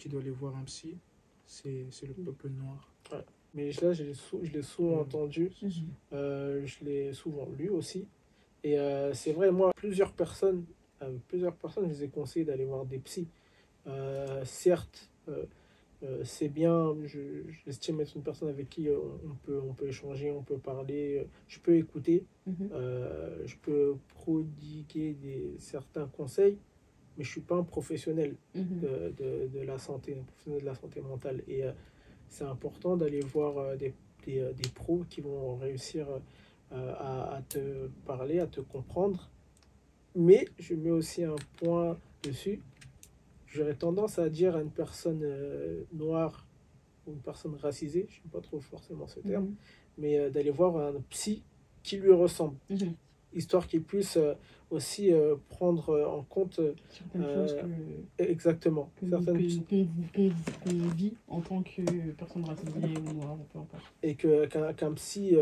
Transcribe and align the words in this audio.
qui 0.00 0.08
doit 0.08 0.20
aller 0.20 0.30
voir 0.30 0.56
un 0.56 0.64
psy, 0.64 0.96
c'est 1.46 1.86
le 2.06 2.14
peuple 2.14 2.48
noir. 2.48 2.92
Mais 3.54 3.70
là, 3.82 3.92
je 3.92 4.04
l'ai 4.04 4.14
sou- 4.14 4.40
je 4.42 4.52
l'ai 4.52 4.62
souvent 4.62 5.00
entendu. 5.00 5.52
Mhm. 5.62 5.70
Euh, 6.12 6.62
je 6.64 6.84
l'ai 6.84 7.12
souvent 7.12 7.48
lu 7.58 7.68
aussi. 7.68 8.06
Et 8.62 8.78
euh, 8.78 9.12
c'est 9.12 9.32
vrai, 9.32 9.50
moi, 9.50 9.72
plusieurs 9.76 10.12
personnes, 10.12 10.64
euh, 11.02 11.16
plusieurs 11.28 11.54
personnes, 11.56 11.84
je 11.86 11.90
les 11.90 12.04
ai 12.04 12.08
conseillé 12.08 12.44
d'aller 12.44 12.64
voir 12.64 12.84
des 12.86 12.98
psys. 12.98 13.28
Certes, 14.44 15.10
c'est 16.24 16.48
bien, 16.48 16.94
je- 17.04 17.42
j'estime 17.64 18.00
être 18.00 18.14
une 18.16 18.22
personne 18.22 18.48
avec 18.48 18.70
qui 18.70 18.88
on 18.88 19.34
peut, 19.44 19.60
on 19.68 19.74
peut 19.74 19.86
échanger, 19.88 20.30
on 20.30 20.42
peut 20.42 20.56
parler, 20.58 21.26
je 21.48 21.58
peux 21.58 21.76
écouter, 21.76 22.24
Mhm. 22.46 22.68
euh, 22.72 23.42
je 23.46 23.56
peux 23.56 23.96
prodiguer 24.14 25.12
des, 25.14 25.54
certains 25.58 26.06
conseils, 26.06 26.56
mais 27.20 27.24
je 27.24 27.32
suis 27.32 27.42
pas 27.42 27.56
un 27.56 27.64
professionnel 27.64 28.34
Mhm. 28.54 28.80
de, 28.80 29.12
de, 29.18 29.46
de 29.52 29.60
la 29.60 29.78
santé, 29.78 30.16
un 30.18 30.22
professionnel 30.24 30.60
de 30.62 30.66
la 30.66 30.74
santé 30.74 31.02
mentale. 31.02 31.42
Et 31.48 31.64
euh, 31.64 31.72
c'est 32.28 32.44
important 32.44 32.96
d'aller 32.96 33.20
voir 33.20 33.58
euh, 33.58 33.76
des, 33.76 33.92
des, 34.24 34.38
euh, 34.38 34.52
des 34.54 34.68
pros 34.70 35.04
qui 35.10 35.20
vont 35.20 35.56
réussir 35.56 36.06
euh, 36.72 36.94
à, 36.98 37.36
à 37.36 37.42
te 37.42 37.88
parler, 38.06 38.38
à 38.40 38.46
te 38.46 38.62
comprendre. 38.62 39.28
Mais 40.14 40.46
je 40.58 40.74
mets 40.74 40.90
aussi 40.90 41.22
un 41.22 41.36
point 41.58 41.98
dessus. 42.22 42.62
J'aurais 43.46 43.74
tendance 43.74 44.18
à 44.18 44.30
dire 44.30 44.56
à 44.56 44.62
une 44.62 44.70
personne 44.70 45.22
noire 45.92 46.46
ou 47.06 47.12
une 47.12 47.18
personne 47.20 47.54
racisée, 47.56 48.06
je 48.08 48.20
n'aime 48.20 48.30
pas 48.32 48.40
trop 48.40 48.60
forcément 48.60 49.06
ce 49.08 49.20
terme, 49.20 49.44
Mhm. 49.44 49.54
mais 49.98 50.30
d'aller 50.30 50.50
voir 50.50 50.76
un 50.78 50.94
psy 51.10 51.42
qui 51.82 51.98
lui 51.98 52.12
ressemble, 52.12 52.56
Mhm. 52.70 52.94
Histoire 53.34 53.66
qu'il 53.66 53.82
puisse 53.82 54.16
euh, 54.16 54.34
aussi 54.70 55.12
euh, 55.12 55.36
prendre 55.48 55.90
euh, 55.90 56.06
en 56.06 56.22
compte 56.22 56.60
Certaines 56.88 57.24
choses 57.34 57.54
que, 57.56 58.22
exactement. 58.22 58.90
que, 58.96 59.08
certaines 59.08 59.36
que- 59.36 60.94
vit 60.96 61.14
en 61.28 61.40
tant 61.40 61.62
que 61.62 61.82
personne 62.12 62.44
racisée 62.44 62.70
ou 62.98 63.12
noire, 63.14 63.36
peu 63.52 63.58
importe. 63.58 63.82
et 64.02 64.14
que 64.14 64.46
qu'un 64.46 64.72
qu'un 64.72 64.92
psy 64.92 65.36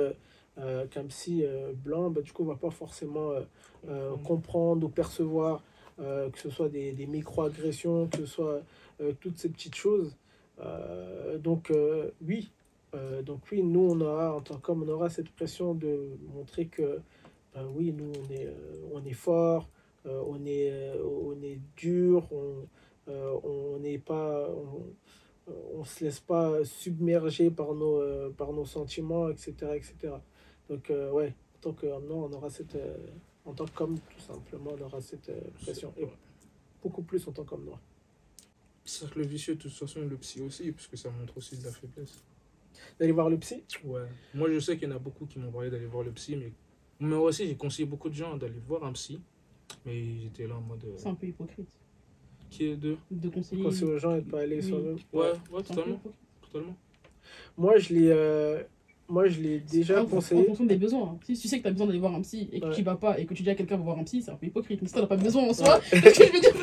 euh, 0.58 0.86
qu'un 0.88 1.04
psy 1.04 1.44
euh, 1.44 1.72
blanc 1.72 2.10
bah, 2.10 2.20
du 2.22 2.32
coup 2.32 2.44
va 2.44 2.56
pas 2.56 2.70
forcément 2.70 3.30
euh, 3.88 4.16
comprendre. 4.24 4.86
ou 4.86 4.88
percevoir 4.90 5.62
que 5.98 6.38
ce 6.38 6.48
soit 6.48 6.68
des, 6.68 6.92
des 6.92 7.06
micro-agressions 7.06 8.06
que 8.06 8.18
ce 8.18 8.26
soit 8.26 8.62
toutes 9.20 9.36
ces 9.36 9.48
petites 9.48 9.74
choses. 9.74 10.16
Donc 11.40 11.72
oui. 12.24 12.50
Donc 13.24 13.40
oui 13.50 13.62
nous 13.62 13.88
on 13.90 14.00
aura 14.00 14.34
en 14.34 14.40
tant 14.40 14.58
qu'homme 14.58 14.84
on 14.84 14.88
aura 14.88 15.10
cette 15.10 15.30
pression 15.30 15.74
de 15.74 16.10
montrer 16.34 16.66
que 16.66 17.00
ben 17.54 17.66
oui 17.74 17.92
nous 17.92 18.12
on 18.12 18.32
est 18.32 18.46
euh, 18.46 18.88
on 18.92 19.04
est 19.04 19.14
fort 19.14 19.68
euh, 20.06 20.22
on 20.26 20.44
est 20.44 20.70
euh, 20.70 21.02
on 21.04 21.40
est 21.42 21.60
dur 21.76 22.28
on 22.32 22.66
on 23.10 23.78
n'est 23.78 23.98
pas 23.98 24.50
on, 24.50 24.94
on 25.74 25.84
se 25.84 26.04
laisse 26.04 26.20
pas 26.20 26.62
submerger 26.62 27.50
par 27.50 27.72
nos, 27.72 28.30
par 28.32 28.52
nos 28.52 28.66
sentiments, 28.66 29.30
etc. 29.30 29.54
etc. 29.76 30.12
Donc, 30.68 30.90
ouais, 30.90 31.34
en 31.56 31.58
tant 31.62 31.72
qu'homme 31.72 32.10
on 32.10 32.30
aura 32.34 32.50
cette. 32.50 32.76
en 33.46 33.54
tant 33.54 33.64
qu'homme, 33.64 33.98
tout 33.98 34.20
simplement, 34.20 34.72
on 34.78 34.84
aura 34.84 35.00
cette 35.00 35.32
pression. 35.62 35.94
Et 35.96 36.06
beaucoup 36.82 37.02
plus 37.02 37.26
en 37.28 37.32
tant 37.32 37.44
qu'homme 37.44 37.64
noir. 37.64 37.80
Cercle 38.84 39.22
vicieux, 39.22 39.54
de 39.54 39.60
toute 39.60 39.72
façon, 39.72 40.00
le 40.00 40.16
psy 40.16 40.40
aussi, 40.40 40.72
parce 40.72 40.86
que 40.86 40.96
ça 40.96 41.10
montre 41.10 41.36
aussi 41.36 41.56
de 41.58 41.64
la 41.64 41.72
faiblesse. 41.72 42.22
D'aller 42.98 43.12
voir 43.12 43.28
le 43.28 43.38
psy? 43.38 43.64
Ouais. 43.84 44.06
Moi, 44.34 44.50
je 44.50 44.58
sais 44.58 44.78
qu'il 44.78 44.88
y 44.88 44.92
en 44.92 44.96
a 44.96 44.98
beaucoup 44.98 45.26
qui 45.26 45.38
m'ont 45.38 45.50
parlé 45.50 45.70
d'aller 45.70 45.86
voir 45.86 46.04
le 46.04 46.12
psy, 46.12 46.36
mais 46.36 46.52
moi 47.00 47.20
aussi, 47.28 47.46
j'ai 47.46 47.54
conseillé 47.56 47.86
beaucoup 47.86 48.08
de 48.08 48.14
gens 48.14 48.36
d'aller 48.36 48.60
voir 48.66 48.84
un 48.84 48.92
psy. 48.92 49.20
Mais 49.84 50.02
j'étais 50.22 50.46
là 50.46 50.56
en 50.56 50.60
mode. 50.62 50.82
euh, 50.84 50.94
C'est 50.96 51.08
un 51.08 51.14
peu 51.14 51.26
hypocrite 51.26 51.68
Qui 52.50 52.64
est 52.70 52.76
de 52.76 52.96
de 53.10 53.28
conseiller. 53.28 53.62
Conseiller 53.62 53.92
aux 53.92 53.98
gens 53.98 54.14
et 54.16 54.22
de 54.22 54.30
pas 54.30 54.40
aller 54.40 54.56
Oui. 54.56 54.62
soi-même. 54.68 54.96
Ouais, 55.12 55.32
ouais, 55.52 55.62
totalement. 55.62 56.00
totalement. 56.40 56.74
Moi, 57.56 57.76
je 57.78 57.92
l'ai. 57.94 58.08
euh, 58.10 58.62
moi, 59.10 59.26
je 59.28 59.40
l'ai 59.40 59.60
déjà 59.60 60.00
en, 60.00 60.04
En 60.04 60.06
conseillé. 60.08 60.44
fonction 60.44 60.64
des 60.64 60.76
besoins. 60.76 61.10
hein. 61.12 61.18
Si 61.22 61.34
tu 61.38 61.48
sais 61.48 61.58
que 61.58 61.62
tu 61.62 61.68
as 61.68 61.72
besoin 61.72 61.86
d'aller 61.86 61.98
voir 61.98 62.14
un 62.14 62.22
psy 62.22 62.48
et 62.52 62.60
que 62.60 62.66
Ouais. 62.66 62.74
tu 62.74 62.82
vas 62.82 62.96
pas 62.96 63.18
et 63.18 63.26
que 63.26 63.34
tu 63.34 63.42
dis 63.42 63.50
à 63.50 63.54
quelqu'un 63.54 63.76
va 63.76 63.82
voir 63.84 63.98
un 63.98 64.04
psy, 64.04 64.22
c'est 64.22 64.30
un 64.30 64.36
peu 64.36 64.46
hypocrite. 64.46 64.80
Mais 64.82 64.88
si 64.88 64.94
t'en 64.94 65.02
as 65.04 65.06
pas 65.06 65.16
besoin 65.16 65.42
en 65.44 65.52
soi, 65.52 65.80
qu'est-ce 65.90 66.00
que 66.20 66.26
je 66.26 66.32
veux 66.32 66.40
dire 66.40 66.54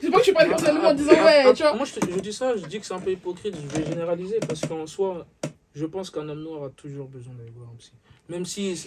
Je 0.00 0.06
sais 0.06 0.10
pas 0.10 0.20
que 0.20 0.24
tu 0.24 0.32
parles 0.34 0.48
personnellement 0.50 0.88
en 0.88 0.94
disant 0.94 1.12
Ah, 1.16 1.24
ouais, 1.24 1.42
ah, 1.46 1.52
tu 1.54 1.62
vois. 1.62 1.74
Moi, 1.76 1.86
je, 1.86 1.94
te- 1.94 2.10
je 2.10 2.20
dis 2.20 2.32
ça, 2.32 2.54
je 2.56 2.66
dis 2.66 2.78
que 2.80 2.86
c'est 2.86 2.94
un 2.94 3.00
peu 3.00 3.12
hypocrite, 3.12 3.54
je 3.56 3.78
vais 3.78 3.86
généraliser, 3.86 4.38
parce 4.40 4.60
qu'en 4.66 4.86
soi, 4.86 5.26
je 5.74 5.86
pense 5.86 6.10
qu'un 6.10 6.28
homme 6.28 6.42
noir 6.42 6.64
a 6.64 6.70
toujours 6.70 7.08
besoin 7.08 7.34
d'aller 7.34 7.50
voir 7.56 7.68
un 7.70 7.76
psy. 7.76 7.92
Même 8.28 8.44
si 8.44 8.86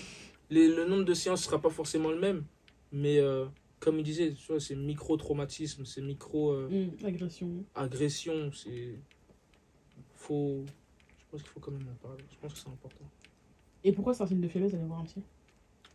les- 0.55 0.67
le 0.75 0.85
nombre 0.85 1.03
de 1.05 1.13
séances 1.13 1.41
ne 1.41 1.45
sera 1.45 1.59
pas 1.61 1.69
forcément 1.69 2.09
le 2.11 2.19
même, 2.19 2.43
mais 2.91 3.19
euh, 3.19 3.45
comme 3.79 3.97
il 3.99 4.03
disait, 4.03 4.33
tu 4.33 4.47
vois, 4.51 4.59
c'est 4.59 4.75
micro-traumatisme, 4.75 5.85
c'est 5.85 6.01
micro-agression, 6.01 7.47
Hum, 7.47 7.63
agression. 7.75 8.51
c'est. 8.53 8.95
Faut. 10.15 10.63
Je 11.19 11.23
pense 11.31 11.41
qu'il 11.41 11.49
faut 11.51 11.59
quand 11.59 11.71
même 11.71 11.87
en 11.91 12.07
parler, 12.07 12.23
je 12.31 12.37
pense 12.39 12.53
que 12.53 12.59
c'est 12.59 12.69
important. 12.69 13.05
Et 13.83 13.91
pourquoi 13.91 14.13
c'est 14.13 14.23
un 14.23 14.27
signe 14.27 14.41
de 14.41 14.47
faiblesse 14.47 14.71
d'aller 14.71 14.85
voir 14.85 14.99
un 15.01 15.03
psy? 15.05 15.21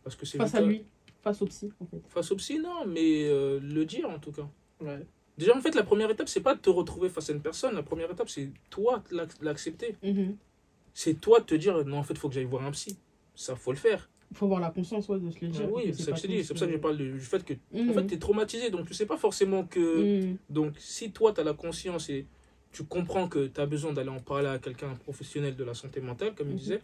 Parce 0.03 0.15
que 0.15 0.25
c'est 0.25 0.37
Face 0.37 0.55
à 0.55 0.61
lui, 0.61 0.85
face 1.21 1.41
au 1.41 1.45
psy 1.47 1.71
en 1.79 1.85
fait. 1.85 2.01
Face 2.07 2.31
au 2.31 2.35
psy, 2.37 2.59
non, 2.59 2.85
mais 2.85 3.25
euh, 3.25 3.59
le 3.59 3.85
dire 3.85 4.09
en 4.09 4.19
tout 4.19 4.31
cas. 4.31 4.47
Ouais. 4.79 5.05
Déjà, 5.37 5.55
en 5.57 5.61
fait, 5.61 5.73
la 5.75 5.83
première 5.83 6.09
étape, 6.11 6.29
c'est 6.29 6.41
pas 6.41 6.53
de 6.55 6.59
te 6.59 6.69
retrouver 6.69 7.09
face 7.09 7.29
à 7.29 7.33
une 7.33 7.41
personne. 7.41 7.73
La 7.75 7.83
première 7.83 8.11
étape, 8.11 8.29
c'est 8.29 8.51
toi 8.69 9.01
l'accepter. 9.41 9.95
Mhm. 10.03 10.35
C'est 10.93 11.15
toi 11.19 11.39
de 11.39 11.45
te 11.45 11.55
dire, 11.55 11.83
non, 11.85 11.97
en 11.97 12.03
fait, 12.03 12.13
il 12.13 12.19
faut 12.19 12.27
que 12.29 12.35
j'aille 12.35 12.43
voir 12.45 12.63
un 12.65 12.71
psy. 12.71 12.97
Ça, 13.33 13.55
faut 13.55 13.71
le 13.71 13.77
faire. 13.77 14.09
Il 14.31 14.37
faut 14.37 14.45
avoir 14.45 14.61
la 14.61 14.69
conscience 14.71 15.09
ouais, 15.09 15.19
de 15.19 15.29
se 15.29 15.39
le 15.41 15.47
dire. 15.51 15.69
oui, 15.71 15.87
que 15.87 15.93
c'est 15.93 16.03
ça 16.03 16.11
que 16.13 16.17
je 16.19 16.27
dis. 16.27 16.43
C'est 16.43 16.53
pour 16.53 16.59
ça 16.59 16.65
que 16.65 16.71
je 16.71 16.77
parle 16.77 16.97
du 16.97 17.19
fait 17.19 17.43
que, 17.43 17.53
en 17.73 17.83
Mhm. 17.83 17.93
fait, 17.93 18.07
tu 18.07 18.13
es 18.15 18.17
traumatisé. 18.17 18.69
Donc, 18.69 18.87
tu 18.87 18.93
sais 18.93 19.05
pas 19.05 19.17
forcément 19.17 19.65
que. 19.65 20.23
Mhm. 20.29 20.37
Donc, 20.49 20.73
si 20.79 21.11
toi, 21.11 21.33
tu 21.33 21.41
as 21.41 21.43
la 21.43 21.53
conscience 21.53 22.09
et 22.09 22.25
tu 22.71 22.85
comprends 22.85 23.27
que 23.27 23.47
tu 23.47 23.59
as 23.59 23.65
besoin 23.65 23.91
d'aller 23.91 24.09
en 24.09 24.21
parler 24.21 24.47
à 24.47 24.57
quelqu'un 24.57 24.89
un 24.91 24.95
professionnel 24.95 25.55
de 25.57 25.63
la 25.65 25.73
santé 25.73 25.99
mentale, 25.99 26.33
comme 26.33 26.47
il 26.47 26.53
Mhm. 26.53 26.59
disait, 26.59 26.81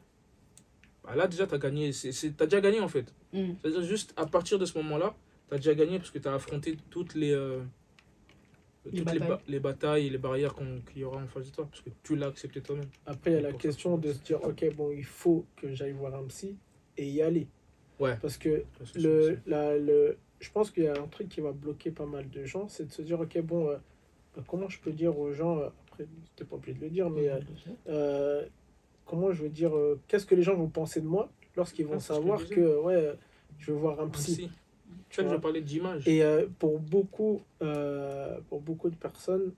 bah 1.06 1.16
là, 1.16 1.25
déjà, 1.28 1.47
tu 1.47 1.56
as 1.56 1.57
gagné. 1.57 1.91
Tu 1.91 2.09
as 2.09 2.46
déjà 2.46 2.59
gagné, 2.62 2.81
en 2.81 2.90
fait. 2.90 3.13
Mhm. 3.31 3.56
C'est-à-dire, 3.62 3.81
juste 3.84 4.13
à 4.18 4.25
partir 4.25 4.59
de 4.59 4.66
ce 4.66 4.78
moment-là, 4.80 5.16
tu 5.47 5.53
as 5.56 5.57
déjà 5.57 5.74
gagné 5.74 6.00
parce 6.00 6.12
que 6.12 6.19
tu 6.19 6.28
as 6.28 6.34
affronté 6.34 6.75
toutes 6.90 7.16
les. 7.16 7.31
euh, 7.31 7.62
Les 8.86 9.00
toutes 9.00 9.12
les, 9.13 9.19
batailles. 9.19 9.30
ba- 9.30 9.41
les 9.47 9.59
batailles 9.59 10.07
et 10.07 10.09
les 10.09 10.18
barrières 10.18 10.56
qu'il 10.91 11.02
y 11.02 11.03
aura 11.03 11.22
en 11.22 11.28
face 11.28 11.46
de 11.47 11.52
toi, 11.56 11.66
parce 11.69 11.81
que 11.81 11.90
tu 12.03 12.16
l'as 12.16 12.28
accepté 12.28 12.62
toi-même. 12.62 12.88
Après, 13.06 13.31
il 13.31 13.34
y 13.34 13.38
a 13.38 13.41
la 13.41 13.52
question 13.53 13.97
de 13.97 14.13
se 14.13 14.19
dire 14.19 14.41
ok, 14.44 14.75
bon, 14.75 14.91
il 14.91 15.03
faut 15.03 15.46
que 15.57 15.74
j'aille 15.74 15.91
voir 15.91 16.16
un 16.16 16.24
psy 16.28 16.56
et 16.97 17.08
y 17.08 17.22
aller. 17.22 17.47
Ouais. 18.00 18.16
Parce 18.22 18.38
que 18.38 18.63
le, 18.96 19.40
la, 19.47 19.78
le, 19.78 20.18
je 20.40 20.52
pense 20.52 20.72
qu'il 20.72 20.84
y 20.84 20.88
a 20.88 20.94
un 20.94 21.08
truc 21.08 21.30
qui 21.30 21.41
va 21.41 21.52
bloquer 21.52 21.91
pas 21.91 22.06
mal 22.06 22.30
de 22.30 22.46
gens, 22.46 22.68
c'est 22.69 22.85
de 22.85 22.91
se 22.91 23.02
dire, 23.02 23.19
ok, 23.19 23.40
bon, 23.41 23.69
euh, 23.69 23.78
euh, 24.38 24.41
comment 24.47 24.69
je 24.69 24.80
peux 24.80 24.91
dire 24.91 25.18
aux 25.18 25.34
gens, 25.34 25.57
euh, 25.59 25.69
après, 25.88 26.06
t'es 26.36 26.44
pas 26.46 26.56
obligé 26.56 26.74
de 26.78 26.84
le 26.84 26.90
dire, 26.90 27.09
mais 27.09 27.30
euh, 27.88 28.46
comment 29.06 29.31
je 29.31 29.44
veux 29.44 29.50
dire, 29.50 29.72
qu'est-ce 30.07 30.25
que 30.25 30.36
les 30.36 30.44
gens 30.44 30.56
vont 30.56 30.69
penser 30.69 31.02
de 31.02 31.07
moi 31.07 31.30
lorsqu'ils 31.56 31.86
vont 31.86 31.94
Ah, 31.94 31.97
que 31.97 32.03
savoir 32.03 32.47
que, 32.47 32.80
ouais, 32.81 33.13
je 33.57 33.72
veux 33.72 33.78
voir 33.78 34.00
un 34.00 34.09
psy. 34.09 34.50
Tu 35.09 35.18
que 35.18 35.24
je 35.24 35.28
vois? 35.30 35.40
parlais 35.40 35.62
d'image. 35.62 36.07
Et 36.07 36.22
pour, 36.59 36.80
beaucoup, 36.80 37.41
pour 38.50 38.62
beaucoup 38.62 38.90
de 38.90 38.96
personnes, 38.96 39.53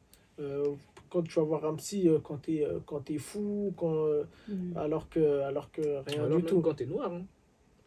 quand 1.09 1.23
tu 1.23 1.33
vas 1.39 1.43
voir 1.43 1.65
un 1.65 1.75
psy, 1.75 2.07
euh, 2.07 2.19
quand 2.23 2.37
tu 2.43 2.57
es, 2.57 2.67
quand 2.85 2.99
t'es 2.99 3.17
fou, 3.17 3.73
quand, 3.77 4.05
euh, 4.05 4.23
Mhm. 4.47 4.73
alors, 4.77 5.09
que, 5.09 5.41
alors 5.41 5.71
que 5.71 5.81
rien 5.81 6.19
Alors 6.23 6.27
du 6.27 6.33
même 6.35 6.41
tout. 6.43 6.61
quand 6.61 6.73
t'es 6.75 6.85
noir. 6.85 7.11
Hein. 7.11 7.23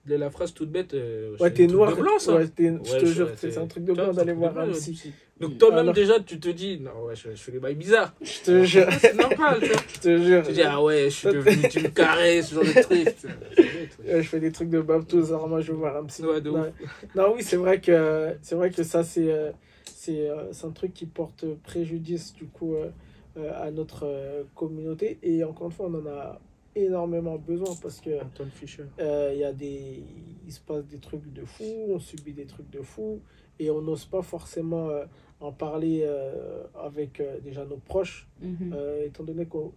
La 0.09 0.31
phrase 0.31 0.53
toute 0.53 0.71
bête. 0.73 0.95
euh, 0.95 1.37
Ouais, 1.39 1.53
t'es 1.53 1.65
truc 1.69 1.77
noir. 1.79 1.95
Blanc, 1.97 2.19
ça. 2.19 2.35
ouais, 2.35 2.49
t'es- 2.49 2.73
je 2.85 2.93
Ouais, 2.93 2.99
te 3.01 3.07
jure, 3.07 3.31
c'est 3.37 3.57
un 3.57 3.67
truc 3.69 3.85
de 3.85 3.93
blanc 3.93 4.13
d'aller 4.13 4.33
truc 4.33 4.39
voir 4.39 4.59
un 4.59 4.69
psy. 4.73 5.13
Donc 5.39 5.59
toi-même 5.59 5.79
Alors- 5.81 5.95
déjà, 5.95 6.19
tu 6.19 6.41
te 6.41 6.49
dis, 6.49 6.81
non, 6.81 7.05
ouais, 7.05 7.15
je, 7.15 7.31
je 7.31 7.37
fais 7.37 7.53
des 7.53 7.61
bails 7.61 7.77
bizarres. 7.77 8.13
Je 8.21 8.41
te 8.45 8.65
jure, 8.65 8.87
C'est 9.01 9.15
normal, 9.15 9.61
tu 9.61 9.69
vois. 9.69 9.77
je 9.95 10.01
te 10.01 10.19
jure. 10.19 10.43
Tu 10.43 10.49
te 10.49 10.55
dis, 10.55 10.63
ah 10.63 10.83
ouais, 10.83 11.05
je 11.05 11.15
suis 11.17 11.29
devenu, 11.29 11.69
tu 11.71 11.81
me 11.81 11.89
caresses, 11.89 12.49
ce 12.49 12.55
genre 12.57 12.65
de. 12.65 14.05
Ouais, 14.05 14.23
je 14.23 14.29
fais 14.29 14.41
des 14.41 14.51
trucs 14.53 14.71
de 14.71 14.81
Babtouz, 14.81 15.29
alors 15.33 15.49
moi 15.49 15.61
je 15.61 15.71
veux 15.73 15.79
voir 15.79 15.97
un 15.97 16.05
psy. 16.07 16.25
Ouais, 16.25 16.41
de 16.41 16.51
non, 16.51 16.61
ouf. 16.63 16.67
non, 17.15 17.33
oui, 17.37 17.43
c'est 17.43 17.57
vrai 17.57 17.81
que 17.81 18.35
c'est 18.43 18.55
vrai 18.57 18.71
que 18.71 18.83
ça 18.83 19.05
c'est 19.05 19.31
euh, 19.33 19.51
c'est 19.85 20.29
euh, 20.29 20.53
c'est 20.53 20.67
un 20.67 20.71
truc 20.71 20.93
qui 20.95 21.07
porte 21.07 21.45
préjudice 21.63 22.33
du 22.35 22.47
coup 22.47 22.75
euh, 22.75 22.87
euh, 22.87 22.89
à 23.37 23.71
notre 23.71 24.05
euh, 24.07 24.45
communauté 24.55 25.19
et 25.23 25.43
encore 25.45 25.67
une 25.69 25.73
fois 25.73 25.87
on 25.87 25.95
en 25.95 26.07
a 26.07 26.41
énormément 26.75 27.37
besoin 27.37 27.75
parce 27.83 28.01
que 28.01 28.11
Fischer. 28.55 28.85
euh, 28.99 29.31
il 29.35 29.39
y 29.41 29.45
a 29.45 29.53
des 29.53 30.03
il 30.47 30.53
se 30.53 30.61
passe 30.61 30.85
des 30.87 30.99
trucs 30.99 31.33
de 31.33 31.45
fou, 31.45 31.65
on 31.89 31.99
subit 31.99 32.33
des 32.33 32.47
trucs 32.47 32.71
de 32.71 32.81
fou 32.83 33.21
et 33.59 33.71
on 33.71 33.81
n'ose 33.81 34.05
pas 34.07 34.23
forcément 34.23 34.89
euh, 34.89 35.05
en 35.41 35.53
parler 35.53 36.03
euh, 36.05 36.65
avec 36.75 37.21
euh, 37.21 37.39
déjà 37.41 37.65
nos 37.65 37.77
proches 37.77 38.27
Mhm. 38.41 38.73
euh, 38.75 39.07
étant 39.07 39.23
donné 39.25 39.47
qu'on 39.47 39.73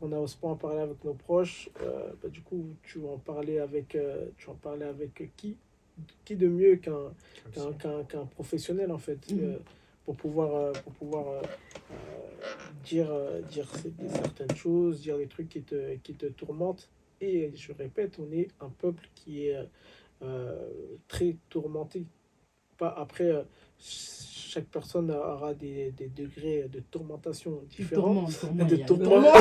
on 0.00 0.08
n'ose 0.08 0.34
pas 0.34 0.48
en 0.48 0.56
parler 0.56 0.80
avec 0.80 1.04
nos 1.04 1.14
proches, 1.14 1.70
euh, 1.80 2.10
bah, 2.20 2.28
du 2.28 2.40
coup, 2.42 2.64
tu 2.82 2.98
vas 2.98 3.10
en 3.10 3.18
parler 3.18 3.60
avec, 3.60 3.94
euh, 3.94 4.26
tu 4.36 4.46
vas 4.46 4.52
en 4.54 4.56
parler 4.56 4.84
avec 4.84 5.30
qui? 5.36 5.56
Qui 6.24 6.34
de 6.34 6.48
mieux 6.48 6.76
qu'un 6.76 7.12
qu'un 7.52 7.72
qu'un 7.72 8.02
qu'un 8.04 8.24
professionnel, 8.26 8.90
en 8.90 8.98
fait, 8.98 9.30
Mhm. 9.30 9.38
euh, 9.44 9.58
pour 10.04 10.16
pouvoir, 10.16 10.54
euh, 10.54 10.72
pour 10.82 10.92
pouvoir 10.94 11.28
euh, 11.28 11.40
euh, 11.40 11.46
dire, 12.84 13.10
euh, 13.10 13.40
dire 13.42 13.68
certaines 14.12 14.56
choses, 14.56 15.00
dire 15.00 15.18
des 15.18 15.26
trucs 15.26 15.48
qui 15.48 15.62
te, 15.62 15.96
qui 15.96 16.14
te 16.14 16.26
tourmentent. 16.26 16.88
Et 17.20 17.50
je 17.54 17.72
répète, 17.72 18.18
on 18.18 18.30
est 18.32 18.48
un 18.60 18.68
peuple 18.68 19.08
qui 19.14 19.46
est 19.48 19.56
euh, 20.22 20.68
très 21.08 21.36
tourmenté. 21.48 22.04
pas, 22.78 22.94
après, 22.96 23.24
euh, 23.30 23.42
chaque 23.78 24.66
personne 24.66 25.10
aura 25.10 25.54
des, 25.54 25.90
des 25.92 26.08
degrés 26.08 26.66
de 26.70 26.80
tourmentation 26.80 27.62
différents. 27.68 28.26
Tourment, 28.26 28.64
De 28.64 28.76
tourment. 28.76 29.04
tourment. 29.04 29.32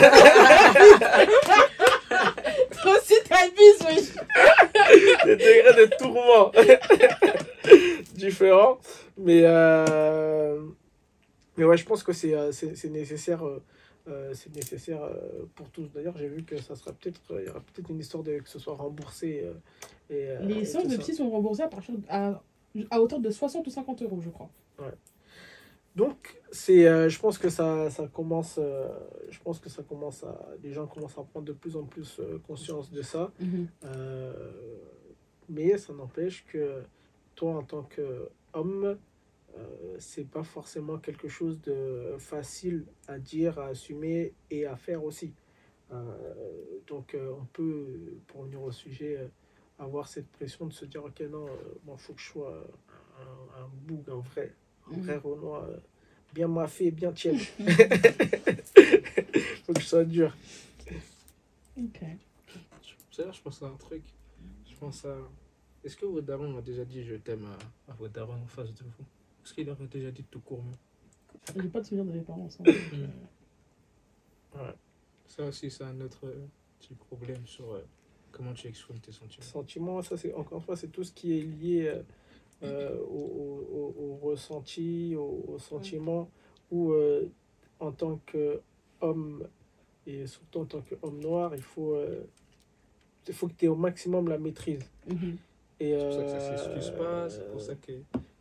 Toi 2.81 2.97
aussi, 2.97 3.13
t'abuses, 3.27 3.81
wesh. 3.85 4.09
des 5.25 5.35
degrés 5.37 5.85
de 5.85 5.89
tourment 5.97 6.51
différents. 8.15 8.77
Mais, 9.17 9.41
euh, 9.45 10.59
mais 11.57 11.63
ouais, 11.63 11.77
je 11.77 11.85
pense 11.85 12.03
que 12.03 12.13
c'est 12.13 12.33
euh, 12.33 12.51
nécessaire. 12.89 13.45
euh, 13.45 13.61
euh, 14.07 14.33
c'est 14.35 14.55
nécessaire 14.55 15.01
euh, 15.03 15.47
pour 15.55 15.69
tous. 15.71 15.87
D'ailleurs, 15.91 16.15
j'ai 16.15 16.27
vu 16.27 16.43
que 16.43 16.57
ça 16.61 16.75
sera 16.75 16.91
peut-être, 16.93 17.21
il 17.39 17.45
y 17.45 17.49
aura 17.49 17.59
peut-être 17.61 17.89
une 17.89 17.99
histoire 17.99 18.21
de 18.23 18.37
que 18.37 18.47
ce 18.49 18.59
soit 18.59 18.75
remboursé. 18.75 19.41
euh, 19.43 19.53
et, 20.11 20.29
euh, 20.29 20.41
Les 20.45 20.63
séances 20.65 20.87
de 20.87 20.97
psy 20.97 21.15
sont 21.15 21.27
remboursées 21.29 21.63
à, 21.63 21.67
partir 21.67 21.95
à, 22.07 22.39
à 22.91 23.01
hauteur 23.01 23.19
de 23.19 23.31
60 23.31 23.65
ou 23.65 23.69
50 23.71 24.03
euros, 24.03 24.19
je 24.21 24.29
crois. 24.29 24.49
Donc, 25.95 26.39
c'est, 26.51 26.85
euh, 26.87 27.07
je 27.07 27.17
pense 27.19 27.37
que 27.37 27.49
ça, 27.49 27.89
ça 27.89 28.05
commence, 28.07 28.59
euh, 28.61 28.89
je 29.29 29.39
pense 29.39 29.59
que 29.59 29.69
ça 29.69 29.81
commence 29.81 30.23
à, 30.25 30.49
les 30.61 30.73
gens 30.73 30.85
commencent 30.87 31.17
à 31.17 31.23
prendre 31.23 31.45
de 31.45 31.53
plus 31.53 31.77
en 31.77 31.83
plus 31.83 32.19
euh, 32.19 32.37
conscience 32.45 32.91
de 32.91 33.01
ça. 33.01 33.31
Euh, 33.85 34.33
mais 35.47 35.77
ça 35.77 35.93
n'empêche 35.93 36.45
que 36.45 36.83
toi, 37.33 37.53
en 37.55 37.63
tant 37.63 37.83
qu'homme, 37.83 38.83
euh, 38.85 38.95
c'est 39.99 40.29
pas 40.29 40.43
forcément 40.43 40.97
quelque 40.97 41.27
chose 41.27 41.61
de 41.61 42.15
facile 42.19 42.85
à 43.07 43.19
dire, 43.19 43.57
à 43.59 43.67
assumer 43.67 44.33
et 44.51 44.65
à 44.65 44.75
faire 44.75 45.03
aussi. 45.03 45.33
Euh, 45.91 46.79
donc, 46.87 47.13
euh, 47.13 47.33
on 47.39 47.45
peut, 47.45 48.17
pour 48.27 48.43
venir 48.43 48.61
au 48.61 48.71
sujet, 48.71 49.17
euh, 49.17 49.27
avoir 49.79 50.07
cette 50.07 50.27
pression 50.27 50.65
de 50.67 50.73
se 50.73 50.85
dire 50.85 51.03
Ok, 51.03 51.19
non, 51.21 51.47
il 51.87 51.97
faut 51.97 52.13
que 52.13 52.21
je 52.21 52.29
sois 52.29 52.65
un, 53.19 53.61
un 53.61 53.67
boug, 53.85 54.03
un 54.09 54.19
vrai, 54.19 54.53
un 54.91 54.97
vrai 54.99 55.17
Renoir, 55.17 55.63
euh, 55.63 55.77
bien 56.33 56.47
maffé, 56.47 56.91
bien 56.91 57.11
tiède. 57.11 57.37
faut 59.63 59.73
que 59.73 59.79
je 59.79 59.85
sois 59.85 60.05
dur. 60.05 60.35
Ok. 61.77 62.01
Je 63.17 63.41
pense 63.41 63.63
à 63.63 63.67
un 63.67 63.75
truc. 63.75 64.03
Je 64.69 64.75
pense 64.75 65.05
à. 65.05 65.17
Est-ce 65.83 65.95
que 65.95 66.05
votre 66.05 66.25
daron 66.25 66.49
m'a 66.49 66.61
déjà 66.61 66.83
dit 66.83 67.03
je 67.03 67.15
t'aime 67.15 67.45
à, 67.45 67.91
à 67.91 67.95
votre 67.95 68.13
daron 68.13 68.33
en 68.33 68.47
face 68.47 68.73
de 68.73 68.83
vous? 68.83 69.05
Est-ce 69.45 69.53
qu'il 69.53 69.69
aurait 69.69 69.85
déjà 69.87 70.09
dit 70.11 70.23
tout 70.23 70.39
court 70.39 70.63
J'ai 71.55 71.69
pas 71.69 71.79
de 71.79 71.85
souvenir 71.85 72.05
de 72.05 72.11
mes 72.11 72.21
parents 72.21 72.45
ensemble. 72.45 72.71
Ça 75.27 75.45
aussi, 75.45 75.69
c'est 75.69 75.83
un 75.83 75.99
autre 76.01 76.25
euh, 76.25 76.45
petit 76.79 76.93
problème 76.95 77.45
sur 77.45 77.73
euh, 77.73 77.81
comment 78.31 78.53
tu 78.53 78.67
exprimes 78.67 78.99
tes 78.99 79.11
sentiments. 79.11 79.43
Sentiment, 79.45 80.01
ça 80.01 80.17
c'est 80.17 80.33
encore 80.33 80.59
une 80.59 80.63
fois, 80.63 80.75
c'est 80.77 80.87
tout 80.87 81.03
ce 81.03 81.11
qui 81.11 81.37
est 81.37 81.41
lié 81.41 81.87
euh, 81.87 82.01
euh, 82.63 82.97
au, 83.01 83.93
au- 83.95 83.95
au- 83.99 84.15
ressenti, 84.29 85.13
au, 85.15 85.43
au 85.47 85.59
sentiment, 85.59 86.29
ou 86.71 86.91
euh, 86.93 87.29
en 87.79 87.91
tant 87.91 88.19
qu'homme, 88.25 89.47
et 90.07 90.25
surtout 90.25 90.59
en 90.59 90.65
tant 90.65 90.81
qu'homme 90.81 91.19
noir, 91.19 91.53
il 91.53 91.61
faut, 91.61 91.95
euh, 91.95 92.23
il 93.27 93.33
faut 93.33 93.47
que 93.49 93.53
tu 93.53 93.65
aies 93.65 93.69
au 93.69 93.75
maximum 93.75 94.29
la 94.29 94.37
maîtrise. 94.37 94.89
Mhm. 95.07 95.37
Et, 95.81 95.91
C'est 95.91 96.05
pour 96.05 96.13
ça 96.13 96.23
que 96.23 96.29
ça 96.29 96.39
s'excuse 96.39 96.89
pas, 96.97 97.29
c'est 97.29 97.51
pour 97.51 97.59
ça 97.61 97.75
que 97.75 97.91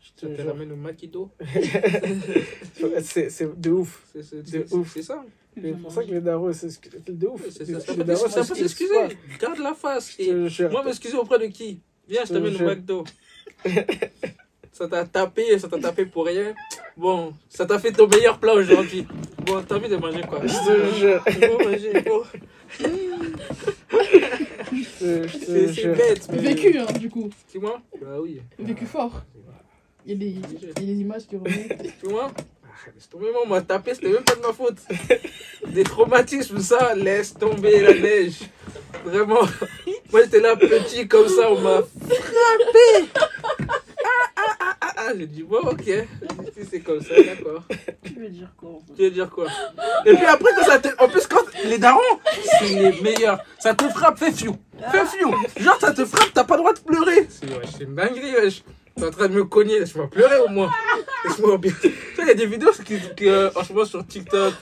je 0.05 0.27
te 0.27 0.43
ramène 0.43 0.73
au 0.73 0.77
maquido. 0.77 1.31
c'est 3.03 3.31
c'est 3.31 3.61
de 3.61 3.71
ouf. 3.71 4.03
C'est 4.13 4.23
c'est- 4.23 4.37
De 4.43 4.65
c'est- 4.67 4.75
ouf. 4.75 4.93
c'est 4.95 5.03
ça. 5.03 5.25
C'est 5.57 5.81
pour 5.81 5.93
ça 5.93 6.03
que 6.05 6.11
les 6.11 6.21
darons, 6.21 6.53
c'est 6.53 6.67
de 7.11 7.27
ouf. 7.27 7.43
C'est 7.51 7.67
Les- 7.67 7.75
ça. 8.17 8.29
s'excusent 8.29 8.59
s'excuser. 8.59 9.17
Garde 9.41 9.59
la 9.59 9.73
face. 9.75 10.19
Moi, 10.71 10.85
m'excuser 10.85 11.17
auprès 11.17 11.39
de 11.39 11.47
qui? 11.47 11.81
Viens, 12.09 12.25
je 12.25 12.33
t'amène 12.33 12.57
au. 12.61 12.67
McDo. 12.67 13.05
ça 14.73 14.89
t'a 14.89 15.05
tapé, 15.07 15.59
ça 15.59 15.69
t'a 15.69 15.79
tapé 15.79 16.05
pour 16.07 16.27
rien. 16.27 16.55
Bon, 16.97 17.33
ça 17.49 17.65
t'a 17.67 17.79
fait 17.79 17.93
ton 17.93 18.07
meilleur 18.09 18.39
plat 18.39 18.55
aujourd'hui. 18.55 19.07
Bon, 19.47 19.63
t'as 19.67 19.77
envie 19.77 19.89
de 19.89 19.97
manger 19.97 20.23
quoi? 20.29 20.41
Je 20.45 20.53
te 20.53 20.95
jure. 20.99 21.25
Bon, 21.49 21.65
manger, 21.71 22.01
bon. 22.03 22.23
C'est 24.99 25.95
bête, 25.95 26.29
mais. 26.33 26.39
Vécu, 26.39 26.79
hein, 26.79 26.87
du 26.99 27.09
coup. 27.11 27.31
Tu 27.51 27.59
vois 27.59 27.81
Bah 28.01 28.17
oui. 28.21 28.41
Vécu 28.59 28.87
fort. 28.87 29.25
Il 30.07 30.13
y 30.13 30.15
a 30.15 30.19
des, 30.19 30.27
il 30.27 30.87
y 30.87 30.93
a 30.93 30.95
des 30.95 31.01
images 31.01 31.27
qui 31.27 31.37
remontent. 31.37 31.75
Tu 32.01 32.09
vois? 32.09 32.31
Ah, 32.65 32.91
Laisse 32.95 33.09
tomber, 33.09 33.31
moi, 33.33 33.43
on 33.45 33.49
m'a 33.49 33.63
tapé, 33.63 33.95
c'était 33.95 34.11
même 34.11 34.23
pas 34.23 34.35
de 34.35 34.41
ma 34.41 34.53
faute. 34.53 34.77
Des 35.69 35.85
traumatismes, 35.85 36.61
ça, 36.61 36.95
laisse 36.95 37.33
tomber 37.35 37.81
la 37.81 37.95
neige. 37.95 38.41
Vraiment. 39.05 39.41
Moi, 40.13 40.23
j'étais 40.25 40.41
là 40.41 40.57
petit 40.57 41.09
comme 41.09 41.29
ça, 41.29 41.51
on 41.51 41.61
m'a 41.61 41.81
frappé. 41.81 43.09
Ah, 43.17 43.69
ah, 44.37 44.57
ah, 44.61 44.77
ah, 44.81 44.95
ah. 44.97 45.13
J'ai 45.17 45.27
dit, 45.27 45.43
bon, 45.43 45.61
ok. 45.61 45.85
Si 45.85 46.67
c'est 46.71 46.81
comme 46.81 47.01
ça, 47.01 47.15
d'accord. 47.15 47.63
Tu 48.05 48.13
veux 48.15 48.29
dire 48.29 48.53
quoi 48.57 48.79
Tu 48.95 49.03
veux 49.03 49.11
dire 49.11 49.31
quoi? 49.31 49.47
Et 50.05 50.15
puis 50.15 50.27
après, 50.27 50.51
quand 50.55 50.65
ça 50.65 50.79
te... 50.79 50.89
En 51.03 51.09
plus, 51.09 51.27
quand 51.27 51.43
les 51.65 51.79
darons, 51.79 52.01
c'est 52.61 52.69
les 52.69 53.01
meilleurs. 53.01 53.43
Ça 53.59 53.75
te 53.75 53.89
frappe, 53.89 54.19
fais 54.19 54.33
fiou. 54.33 54.57
Fais 54.93 55.07
fiou. 55.07 55.35
Genre, 55.57 55.81
ça 55.81 55.93
te 55.93 56.05
frappe, 56.05 56.33
t'as 56.35 56.45
pas 56.45 56.57
le 56.57 56.61
droit 56.61 56.75
de 56.75 56.81
pleurer. 56.81 57.27
C'est 57.31 57.85
une 57.85 57.95
dinguerie, 57.95 58.35
wesh. 58.35 58.63
T'es 58.97 59.05
en 59.07 59.11
train 59.11 59.29
de 59.29 59.35
me 59.35 59.45
cogner, 59.45 59.81
laisse-moi 59.81 60.09
pleurer 60.09 60.39
au 60.39 60.49
moins. 60.49 60.71
Laisse-moi 61.25 61.59
bien. 61.59 61.73
Tu 61.83 61.89
sais, 61.89 62.23
il 62.23 62.29
y 62.29 62.31
a 62.31 62.35
des 62.35 62.47
vidéos 62.47 62.71
qui, 62.85 62.99
qui, 63.17 63.29
euh, 63.29 63.51
en 63.57 63.65
ce 63.65 63.73
moment 63.73 63.85
sur 63.85 64.07
TikTok, 64.07 64.55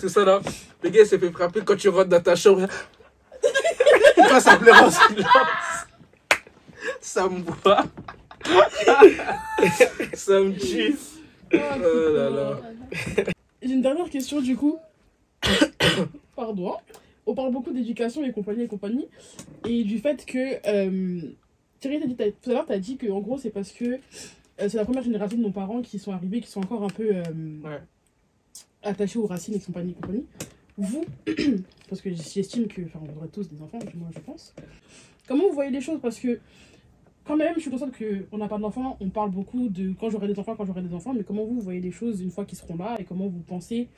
tout 0.00 0.08
ça 0.08 0.24
là. 0.24 0.40
Le 0.82 0.90
gars 0.90 1.00
il 1.02 1.06
s'est 1.06 1.18
fait 1.18 1.30
frapper 1.30 1.62
quand 1.64 1.76
tu 1.76 1.88
rentres 1.88 2.08
dans 2.08 2.20
ta 2.22 2.36
chambre. 2.36 2.68
quand 4.16 4.40
ça 4.40 4.56
pleure 4.56 4.82
en 4.82 4.90
silence. 4.90 5.86
Ça 7.00 7.28
me 7.28 7.40
voit. 7.40 7.84
ça 10.14 10.40
me 10.40 10.52
tue. 10.56 10.96
Ah, 11.52 11.76
Oh 11.78 12.12
là 12.14 12.30
là. 12.30 12.60
J'ai 13.62 13.72
une 13.72 13.82
dernière 13.82 14.10
question 14.10 14.40
du 14.40 14.56
coup. 14.56 14.78
Pardon. 16.36 16.76
On 17.26 17.34
parle 17.34 17.52
beaucoup 17.52 17.72
d'éducation 17.72 18.22
et 18.24 18.32
compagnie 18.32 18.64
et 18.64 18.68
compagnie. 18.68 19.08
Et 19.66 19.84
du 19.84 19.98
fait 19.98 20.24
que. 20.26 20.60
Euh, 20.68 21.20
Thierry, 21.80 22.00
t'as 22.00 22.06
dit, 22.26 22.34
tout 22.42 22.50
à 22.50 22.52
l'heure, 22.54 22.66
tu 22.66 22.72
as 22.72 22.78
dit 22.78 22.96
que 22.96 23.10
en 23.10 23.20
gros, 23.20 23.38
c'est 23.38 23.50
parce 23.50 23.72
que 23.72 23.84
euh, 23.84 24.68
c'est 24.68 24.74
la 24.76 24.84
première 24.84 25.02
génération 25.02 25.36
de 25.36 25.42
nos 25.42 25.50
parents 25.50 25.82
qui 25.82 25.98
sont 25.98 26.12
arrivés, 26.12 26.40
qui 26.40 26.48
sont 26.50 26.60
encore 26.60 26.82
un 26.84 26.88
peu 26.88 27.08
euh, 27.16 27.22
Ouais. 27.62 27.80
attachés 28.82 29.18
aux 29.18 29.26
racines 29.26 29.54
et 29.54 29.60
compagnie 29.60 29.92
et 29.92 29.94
compagnie. 29.94 30.24
Vous, 30.76 31.04
parce 31.88 32.00
que 32.00 32.10
j'estime 32.10 32.66
que. 32.66 32.82
Enfin, 32.82 33.00
on 33.02 33.06
devrait 33.06 33.28
tous 33.28 33.48
des 33.48 33.60
enfants, 33.62 33.78
moins, 33.94 34.10
je 34.14 34.20
pense. 34.20 34.54
Comment 35.28 35.48
vous 35.48 35.54
voyez 35.54 35.70
les 35.70 35.80
choses? 35.80 36.00
Parce 36.00 36.18
que. 36.18 36.40
Quand 37.26 37.36
même, 37.36 37.54
je 37.56 37.60
suis 37.60 37.70
consciente 37.70 37.94
qu'on 37.96 38.36
n'a 38.36 38.48
pas 38.48 38.58
d'enfants, 38.58 38.98
on 39.00 39.08
parle 39.08 39.30
beaucoup 39.30 39.70
de 39.70 39.94
quand 39.98 40.10
j'aurai 40.10 40.26
des 40.28 40.38
enfants, 40.38 40.56
quand 40.56 40.66
j'aurai 40.66 40.82
des 40.82 40.92
enfants, 40.92 41.14
mais 41.14 41.24
comment 41.24 41.42
vous, 41.46 41.54
vous 41.54 41.60
voyez 41.62 41.80
les 41.80 41.90
choses 41.90 42.20
une 42.20 42.30
fois 42.30 42.44
qu'ils 42.44 42.58
seront 42.58 42.76
là 42.76 42.96
et 42.98 43.04
comment 43.04 43.28
vous 43.28 43.40
pensez 43.40 43.88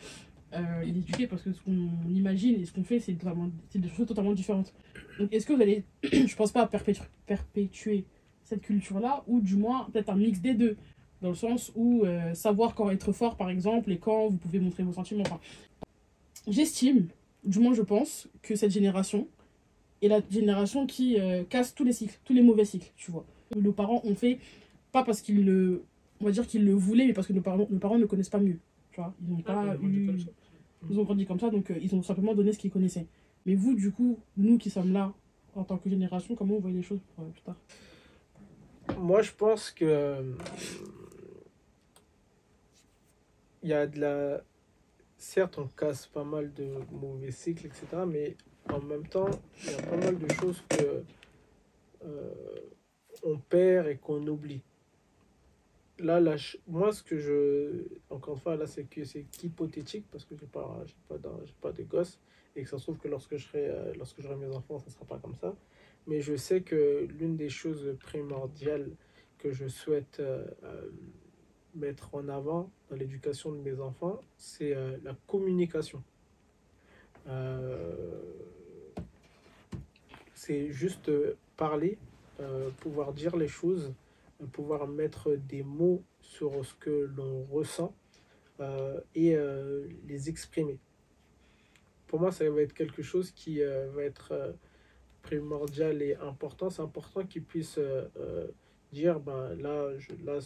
euh, 0.53 0.83
les 0.83 0.91
éduquer 0.91 1.27
parce 1.27 1.43
que 1.43 1.53
ce 1.53 1.61
qu'on 1.61 1.91
imagine 2.09 2.61
et 2.61 2.65
ce 2.65 2.73
qu'on 2.73 2.85
fait, 2.85 3.01
c'est 3.01 3.13
des 3.15 3.89
choses 3.89 4.07
totalement 4.07 4.33
différentes. 4.33 4.73
Donc, 5.19 5.33
est-ce 5.33 5.47
que 5.47 5.53
vous 5.53 5.63
allez, 5.63 5.85
je 6.03 6.35
pense 6.37 6.53
pas 6.53 6.67
perpétuer, 6.67 7.05
perpétuer 7.27 8.05
cette 8.45 8.63
culture-là 8.63 9.25
ou 9.27 9.41
du 9.41 9.57
moins 9.57 9.89
peut-être 9.93 10.11
un 10.11 10.17
mix 10.17 10.41
des 10.41 10.55
deux? 10.55 10.77
Dans 11.23 11.31
le 11.31 11.35
sens 11.35 11.73
où 11.75 12.05
euh, 12.05 12.35
savoir 12.35 12.75
quand 12.75 12.91
être 12.91 13.11
fort 13.13 13.37
par 13.37 13.49
exemple 13.49 13.91
et 13.91 13.99
quand 13.99 14.29
vous 14.29 14.37
pouvez 14.37 14.61
montrer 14.61 14.83
vos 14.83 14.93
sentiments. 14.93 15.25
Enfin, 15.27 15.41
J'estime, 16.47 17.09
du 17.45 17.59
moins 17.59 17.75
je 17.75 17.83
pense, 17.83 18.29
que 18.43 18.55
cette 18.55 18.71
génération 18.71 19.27
est 20.01 20.09
la 20.09 20.21
génération 20.31 20.87
qui 20.87 21.19
euh, 21.19 21.43
casse 21.43 21.75
tous 21.75 21.83
les 21.83 21.93
cycles, 21.93 22.19
tous 22.25 22.35
les 22.35 22.43
mauvais 22.43 22.65
cycles, 22.65 22.93
tu 22.97 23.11
vois. 23.11 23.25
Nos 23.57 23.73
parents 23.73 24.01
ont 24.05 24.15
fait, 24.15 24.39
pas 24.93 25.03
parce 25.03 25.23
qu'ils 25.23 25.45
le, 25.45 25.83
on 26.21 26.27
va 26.27 26.31
dire 26.31 26.47
qu'ils 26.47 26.65
le 26.65 26.73
voulaient, 26.73 27.07
mais 27.07 27.13
parce 27.13 27.27
que 27.27 27.33
nos 27.33 27.41
parents, 27.41 27.67
nos 27.69 27.79
parents 27.79 27.99
ne 27.99 28.07
connaissent 28.07 28.29
pas 28.29 28.39
mieux, 28.39 28.61
tu 28.97 29.01
vois. 29.03 29.15
Ils 29.23 29.29
n'ont 29.31 29.43
Ah, 29.47 29.53
pas 29.53 29.77
on 29.83 29.89
dit 29.89 29.97
eu... 29.99 30.07
comme 30.07 30.19
ça. 30.19 30.31
Ils 30.89 30.99
ont 31.01 31.05
grandi 31.05 31.27
comme 31.27 31.41
ça, 31.41 31.51
donc 31.51 31.71
euh, 31.71 31.79
ils 31.81 31.95
ont 31.95 32.03
simplement 32.03 32.35
donné 32.35 32.53
ce 32.53 32.59
qu'ils 32.59 32.71
connaissaient. 32.71 33.07
Mais 33.45 33.55
vous, 33.55 33.75
du 33.75 33.93
coup, 33.93 34.19
nous 34.37 34.57
qui 34.59 34.71
sommes 34.71 34.93
là, 34.93 35.13
en 35.55 35.65
tant 35.65 35.77
que 35.79 35.89
génération, 35.91 36.35
comment 36.35 36.55
vous 36.55 36.61
voyez 36.61 36.77
les 36.77 36.83
choses 36.83 37.01
pour 37.15 37.25
euh, 37.25 37.29
plus 37.29 37.43
tard? 37.43 37.57
Moi, 38.99 39.21
je 39.23 39.33
pense 39.33 39.71
que. 39.71 39.85
euh, 39.85 40.33
Il 43.63 43.69
y 43.71 43.73
a 43.75 43.87
de 43.87 44.01
la. 44.01 44.43
Certes, 45.19 45.59
on 45.59 45.67
casse 45.69 46.07
pas 46.07 46.25
mal 46.25 46.53
de 46.55 46.69
mauvais 46.93 47.31
cycles, 47.33 47.67
etc. 47.67 47.87
Mais 48.07 48.37
en 48.71 48.81
même 48.81 49.07
temps, 49.07 49.31
il 49.65 49.71
y 49.73 49.75
a 49.75 49.83
pas 49.83 49.97
mal 49.97 50.19
de 50.19 50.33
choses 50.35 50.63
que. 50.69 51.03
euh, 52.05 52.35
on 53.25 53.39
perd 53.39 53.89
et 53.89 53.97
qu'on 53.97 54.25
oublie. 54.27 54.63
Là, 55.99 56.37
je- 56.37 56.59
moi, 56.67 56.93
ce 56.93 57.03
que 57.03 57.19
je. 57.19 57.85
Encore 58.11 58.35
une 58.35 58.41
fois, 58.41 58.57
là, 58.57 58.67
c'est 58.67 58.85
que 58.85 59.03
c'est 59.05 59.25
hypothétique 59.43 60.05
parce 60.11 60.25
que 60.27 60.35
pas, 60.35 60.83
j'ai 60.85 60.95
pas, 61.09 61.17
j'ai 61.45 61.55
pas 61.61 61.73
de 61.73 61.83
gosse 61.85 62.21
et 62.55 62.63
que 62.63 62.69
ça 62.69 62.77
se 62.79 62.83
trouve 62.83 62.99
que 62.99 63.09
lorsque 63.09 63.37
je 63.37 63.49
euh, 63.55 63.95
lorsque 63.97 64.21
j'aurai 64.21 64.37
mes 64.37 64.55
enfants, 64.55 64.79
ça 64.79 64.91
sera 64.91 65.07
pas 65.07 65.19
comme 65.19 65.35
ça. 65.35 65.55
Mais 66.07 66.21
je 66.21 66.37
sais 66.37 66.61
que 66.61 67.07
l'une 67.19 67.37
des 67.37 67.49
choses 67.49 67.97
primordiales 68.01 68.91
que 69.39 69.53
je 69.53 69.67
souhaite 69.69 70.21
euh, 70.21 70.47
euh, 70.65 70.91
mettre 71.75 72.15
en 72.15 72.29
avant 72.29 72.71
dans 72.91 72.97
l'éducation 72.97 73.51
de 73.53 73.59
mes 73.59 73.81
enfants, 73.81 74.21
c'est 74.37 74.75
la 75.03 75.15
communication. 75.27 76.03
C'est 80.35 80.71
juste 80.71 81.11
parler, 81.57 81.99
pouvoir 82.81 83.13
dire 83.13 83.37
les 83.37 83.49
choses 83.49 83.93
pouvoir 84.53 84.87
mettre 84.87 85.37
des 85.37 85.63
mots 85.63 86.03
sur 86.21 86.65
ce 86.65 86.75
que 86.75 87.11
l'on 87.17 87.45
ressent 87.45 87.95
euh, 88.61 89.01
et 89.15 89.37
euh, 89.37 89.87
les 90.07 90.29
exprimer. 90.29 90.79
Pour 92.07 92.21
moi, 92.21 92.33
ça 92.33 92.49
va 92.49 92.63
être 92.63 92.73
quelque 92.73 93.03
chose 93.03 93.31
qui 93.31 93.63
euh, 93.63 93.91
va 93.91 94.05
être 94.05 94.55
primordial 95.23 96.03
et 96.03 96.15
important. 96.17 96.71
C'est 96.71 96.83
important 96.83 97.27
qu'ils 97.27 97.43
puissent 97.43 97.81
dire, 98.93 99.21
ben, 99.21 99.55
là, 99.57 99.99
je, 99.99 100.13
là, 100.25 100.39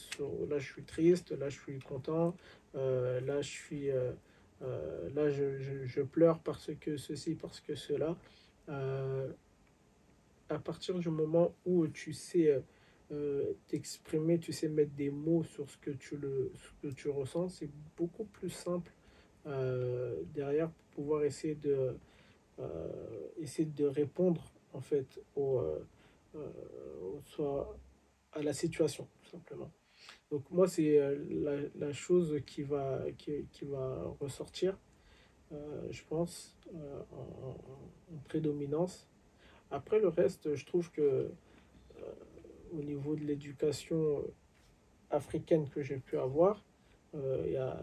je 0.58 0.64
suis 0.64 0.84
triste, 0.84 1.32
là, 1.32 1.48
je 1.48 1.60
suis 1.60 1.78
content, 1.80 2.34
là, 2.74 3.40
je 3.42 3.48
suis... 3.48 3.90
là, 4.60 5.28
je, 5.30 6.02
pleure 6.02 6.40
parce 6.40 6.70
que 6.80 6.96
ceci, 6.96 7.34
parce 7.34 7.60
que 7.60 7.74
cela. 7.74 8.16
À 10.48 10.58
partir 10.58 10.98
du 10.98 11.10
moment 11.10 11.54
où 11.66 11.86
tu 11.86 12.12
sais 12.12 12.60
euh, 13.12 13.54
t'exprimer, 13.66 14.38
tu 14.38 14.52
sais 14.52 14.68
mettre 14.68 14.92
des 14.92 15.10
mots 15.10 15.42
sur 15.42 15.68
ce 15.68 15.76
que 15.78 15.90
tu, 15.90 16.16
le, 16.16 16.52
ce 16.54 16.88
que 16.88 16.94
tu 16.94 17.08
ressens, 17.08 17.48
c'est 17.48 17.70
beaucoup 17.96 18.24
plus 18.24 18.50
simple 18.50 18.92
euh, 19.46 20.22
derrière 20.32 20.70
pour 20.70 20.86
pouvoir 20.90 21.24
essayer 21.24 21.56
de, 21.56 21.96
euh, 22.60 23.28
essayer 23.36 23.68
de 23.68 23.84
répondre 23.84 24.44
en 24.72 24.80
fait 24.80 25.20
au, 25.34 25.60
soit 27.24 27.76
à 28.30 28.42
la 28.42 28.52
situation, 28.52 29.08
tout 29.24 29.30
simplement. 29.30 29.72
Donc 30.30 30.48
moi, 30.50 30.68
c'est 30.68 31.00
la, 31.74 31.92
chose 31.92 32.40
qui 32.46 32.62
va, 32.62 33.02
qui, 33.18 33.46
qui 33.50 33.64
va 33.64 34.04
ressortir, 34.20 34.78
je 35.50 36.02
pense, 36.08 36.56
en, 37.10 37.56
prédominance. 38.26 39.08
Après, 39.72 39.98
le 39.98 40.08
reste, 40.08 40.54
je 40.54 40.64
trouve 40.64 40.92
que 40.92 41.32
au 42.72 42.82
niveau 42.82 43.14
de 43.16 43.22
l'éducation 43.24 44.18
euh, 44.18 44.32
africaine 45.10 45.68
que 45.68 45.82
j'ai 45.82 45.96
pu 45.98 46.18
avoir, 46.18 46.64
euh, 47.14 47.42
il 47.46 47.52
y, 47.52 47.56
a, 47.56 47.76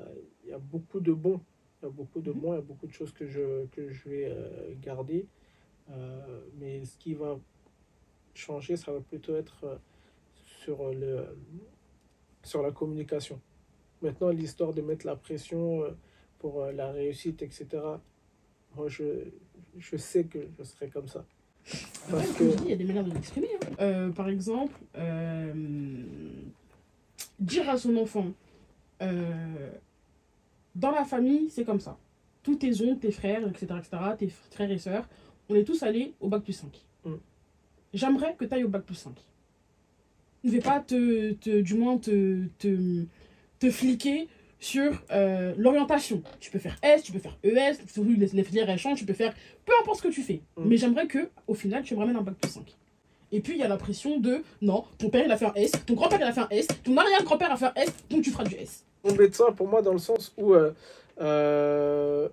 il 0.44 0.50
y 0.50 0.53
a 0.53 0.58
beaucoup 0.60 1.00
de 1.00 1.12
bons. 1.13 1.41
Il 1.82 1.86
y 1.86 1.88
a 1.88 1.91
beaucoup 1.91 2.22
de 2.22 2.32
Mhm. 2.32 2.39
bons, 2.39 2.53
il 2.53 2.56
y 2.56 2.60
a 2.60 2.62
beaucoup 2.62 2.88
de 2.88 2.94
choses 2.94 3.12
que 3.12 3.25
je, 3.27 3.65
que 3.67 3.89
je 3.89 4.10
vais 4.10 4.25
euh, 4.25 4.74
garder. 4.82 5.27
Euh, 5.89 6.41
mais 6.60 6.84
ce 6.86 6.98
qui 6.98 7.13
va 7.13 7.39
changer, 8.34 8.77
ça 8.77 8.91
va 8.91 9.00
plutôt 9.01 9.36
être 9.36 9.79
sur, 10.46 10.91
le, 10.91 11.38
sur 12.44 12.62
la 12.62 12.72
communication. 12.72 13.39
Maintenant, 14.01 14.29
l'histoire 14.29 14.74
de 14.74 14.82
mettre 14.82 15.06
la 15.06 15.15
pression 15.15 15.84
pour 16.39 16.65
la 16.65 16.91
réussite, 16.91 17.41
etc., 17.41 17.67
moi, 18.75 18.88
je, 18.89 19.32
je 19.77 19.98
sais 19.98 20.25
que 20.25 20.39
je 20.58 20.63
serai 20.63 20.89
comme 20.89 21.08
ça. 21.08 21.25
Parce 22.10 22.32
que 22.32 22.52
je 22.52 22.64
il 22.64 22.70
y 22.70 22.74
a 22.74 22.76
des 22.76 22.84
manières 22.86 23.04
de 23.04 23.12
l'exprimer. 23.12 23.48
hein. 23.56 23.74
Euh, 23.82 24.10
par 24.12 24.30
exemple, 24.30 24.74
euh, 24.98 25.54
dire 27.40 27.70
à 27.70 27.78
son 27.78 27.96
enfant, 27.98 28.28
euh, 29.02 29.70
dans 30.76 30.92
la 30.92 31.04
famille, 31.06 31.50
c'est 31.50 31.66
comme 31.66 31.80
ça. 31.80 31.98
Tous 32.44 32.56
tes 32.56 32.82
oncles, 32.82 33.00
tes 33.00 33.12
frères, 33.12 33.46
etc., 33.48 33.66
etc., 33.80 33.98
tes 34.18 34.30
frères 34.52 34.72
et 34.72 34.78
sœurs, 34.78 35.08
on 35.50 35.56
est 35.56 35.64
tous 35.64 35.84
allés 35.84 36.14
au 36.22 36.30
bac 36.30 36.44
plus 36.44 36.54
5. 36.54 36.70
Mm. 37.06 37.14
J'aimerais 37.94 38.36
que 38.38 38.46
tu 38.46 38.54
ailles 38.54 38.64
au 38.64 38.70
bac 38.70 38.84
plus 38.84 38.96
5. 38.96 39.14
Ne 40.44 40.52
vais 40.52 40.60
pas 40.60 40.80
te, 40.80 41.34
te- 41.34 41.62
du 41.62 41.74
moins 41.74 41.98
te, 41.98 42.46
te, 42.60 43.04
te 43.60 43.70
fliquer 43.72 44.30
sur 44.60 45.04
euh, 45.12 45.54
l'orientation. 45.58 46.24
Tu 46.40 46.50
peux 46.52 46.60
faire 46.60 46.76
S, 46.82 47.04
tu 47.04 47.12
peux 47.12 47.20
faire 47.20 47.38
ES, 47.44 47.78
les, 47.98 48.28
les 48.34 48.44
filières 48.44 48.70
elles 48.70 48.80
changent, 48.80 48.98
tu 49.00 49.06
peux 49.06 49.14
faire 49.14 49.34
peu 49.66 49.74
importe 49.82 49.98
ce 50.00 50.04
que 50.08 50.14
tu 50.14 50.22
fais. 50.24 50.42
Mm. 50.58 50.64
Mais 50.66 50.78
j'aimerais 50.78 51.08
que 51.08 51.30
au 51.48 51.54
final 51.54 51.84
tu 51.84 51.94
me 51.96 52.00
ramènes 52.00 52.16
un 52.16 52.22
bac 52.22 52.36
plus 52.36 52.50
5. 52.52 52.76
Et 53.32 53.42
puis 53.42 53.54
il 53.54 53.60
y 53.60 53.64
a 53.64 53.68
la 53.68 53.78
pression 53.78 54.20
de 54.20 54.42
non, 54.62 54.86
ton 54.98 55.10
père 55.10 55.26
il 55.26 55.32
a 55.32 55.38
fait 55.38 55.46
un 55.46 55.54
S, 55.56 55.72
ton 55.86 55.94
grand-père 55.96 56.20
il 56.20 56.24
a 56.24 56.32
fait 56.32 56.42
un 56.42 56.48
S, 56.50 56.68
ton 56.84 56.96
arrière-grand-père 56.98 57.52
a 57.52 57.58
fait 57.58 57.66
un 57.66 57.74
S, 57.76 57.94
donc 58.10 58.24
tu 58.24 58.32
feras 58.32 58.46
du 58.46 58.56
S. 58.56 58.86
on 59.04 59.14
met 59.14 59.32
ça 59.32 59.52
pour 59.52 59.68
moi 59.68 59.82
dans 59.82 59.92
le 59.94 60.00
sens 60.00 60.34
où 60.38 60.54
euh, 60.54 60.72
euh, 61.20 62.30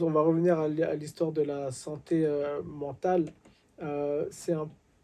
on 0.00 0.10
va 0.10 0.20
revenir 0.22 0.58
à 0.58 0.68
l'hi- 0.68 0.82
à 0.82 0.94
l'histoire 0.94 1.30
de 1.32 1.42
la 1.42 1.70
santé 1.70 2.26
mentale. 2.64 3.26
C'est 4.30 4.52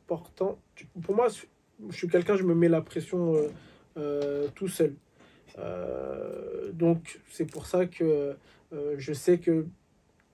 important. 0.09 0.59
Pour 1.03 1.15
moi, 1.15 1.29
je 1.91 1.97
suis 1.97 2.09
quelqu'un, 2.09 2.37
je 2.37 2.43
me 2.43 2.55
mets 2.55 2.69
la 2.69 2.81
pression 2.81 3.35
tout 4.55 4.69
seul. 4.69 4.95
Euh, 5.61 6.73
donc 6.73 7.21
c'est 7.31 7.47
pour 7.47 7.67
ça 7.67 7.87
que 7.87 8.37
euh, 8.73 8.95
je 8.99 9.13
sais 9.13 9.39
que 9.39 9.67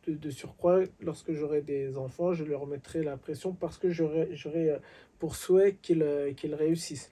de, 0.06 0.14
de 0.14 0.30
surcroît, 0.30 0.80
lorsque 1.00 1.32
j'aurai 1.32 1.62
des 1.62 1.96
enfants, 1.96 2.32
je 2.32 2.44
leur 2.44 2.66
mettrai 2.66 3.02
la 3.02 3.16
pression 3.16 3.52
parce 3.52 3.78
que 3.78 3.90
j'aurai 3.90 4.70
euh, 4.70 4.78
pour 5.18 5.34
souhait 5.34 5.76
qu'ils 5.82 6.04
réussissent. 6.54 7.10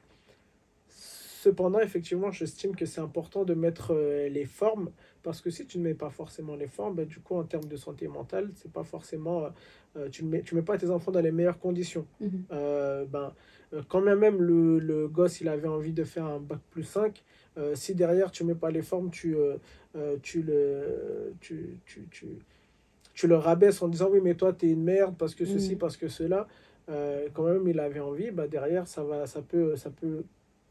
Cependant, 0.89 1.81
effectivement, 1.81 2.31
j'estime 2.31 2.75
que 2.75 2.87
c'est 2.87 3.03
important 3.03 3.45
de 3.45 3.53
mettre 3.53 3.95
les 3.95 4.47
formes 4.47 4.91
parce 5.25 5.41
que 5.41 5.51
si 5.51 5.67
tu 5.67 5.79
ne 5.79 5.85
mets 5.85 5.95
pas 5.95 6.11
forcément 6.11 6.55
les 6.55 6.69
formes, 6.69 6.95
ben, 6.95 7.07
du 7.07 7.19
coup, 7.19 7.35
en 7.35 7.45
termes 7.45 7.65
de 7.65 7.77
santé 7.77 8.07
mentale, 8.07 8.51
c'est 8.55 8.71
pas 8.71 8.85
forcément. 8.85 9.51
euh, 9.97 10.09
tu 10.11 10.25
ne 10.25 10.31
mets, 10.31 10.43
tu 10.43 10.55
mets 10.55 10.63
pas 10.63 10.77
tes 10.77 10.91
enfants 10.91 11.11
dans 11.11 11.21
les 11.21 11.33
meilleures 11.33 11.59
conditions. 11.59 12.07
Mhm. 12.21 12.45
Euh, 12.53 13.05
ben, 13.07 13.25
euh, 13.27 13.31
quand 13.89 14.01
bien 14.03 14.17
même 14.17 14.41
le, 14.41 14.79
le 14.79 15.09
gosse 15.09 15.41
il 15.41 15.49
avait 15.49 15.69
envie 15.69 15.93
de 15.93 16.05
faire 16.05 16.25
un 16.27 16.39
bac 16.39 16.59
plus 16.71 16.83
5, 16.85 17.23
euh, 17.59 17.75
si 17.75 17.95
derrière 17.95 18.31
tu 18.31 18.45
mets 18.45 18.55
pas 18.55 18.71
les 18.71 18.83
formes, 18.83 19.11
tu, 19.11 19.37
euh, 19.37 19.57
euh, 19.97 20.17
tu, 20.23 20.43
le, 20.43 21.33
tu, 21.41 21.79
tu, 21.87 22.07
tu, 22.11 22.27
tu 23.15 23.27
le 23.29 23.37
rabaisses 23.37 23.81
en 23.83 23.89
disant 23.89 24.09
oui, 24.11 24.21
mais 24.23 24.35
toi 24.35 24.53
tu 24.53 24.67
es 24.67 24.71
une 24.71 24.83
merde 24.85 25.15
parce 25.19 25.35
que 25.35 25.45
ceci, 25.45 25.73
Mhm. 25.73 25.79
parce 25.79 25.97
que 25.97 26.09
cela. 26.09 26.47
Euh, 26.91 27.29
quand 27.33 27.45
même 27.45 27.67
il 27.67 27.81
avait 27.81 28.01
envie, 28.01 28.31
bah, 28.31 28.47
derrière 28.47 28.87
ça, 28.87 29.03
va, 29.05 29.27
ça, 29.27 29.41
peut, 29.41 29.75
ça 29.75 29.89
peut 29.91 30.23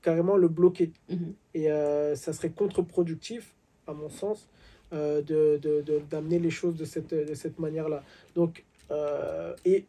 carrément 0.04 0.38
le 0.38 0.48
bloquer. 0.48 0.92
Mhm. 1.10 1.34
Et 1.56 1.72
euh, 1.72 2.14
ça 2.16 2.34
serait 2.34 2.52
contre-productif, 2.52 3.56
à 3.88 3.94
mon 3.94 4.10
sens, 4.10 4.48
euh, 4.94 5.22
de, 5.24 5.58
de, 5.58 5.82
de- 5.82 6.02
d'amener 6.12 6.38
les 6.38 6.52
choses 6.52 6.76
de 6.76 6.86
cette, 6.86 7.16
de 7.16 7.34
cette 7.34 7.58
manière-là. 7.58 8.04
Donc, 8.36 8.64
euh, 8.92 9.56
et, 9.66 9.86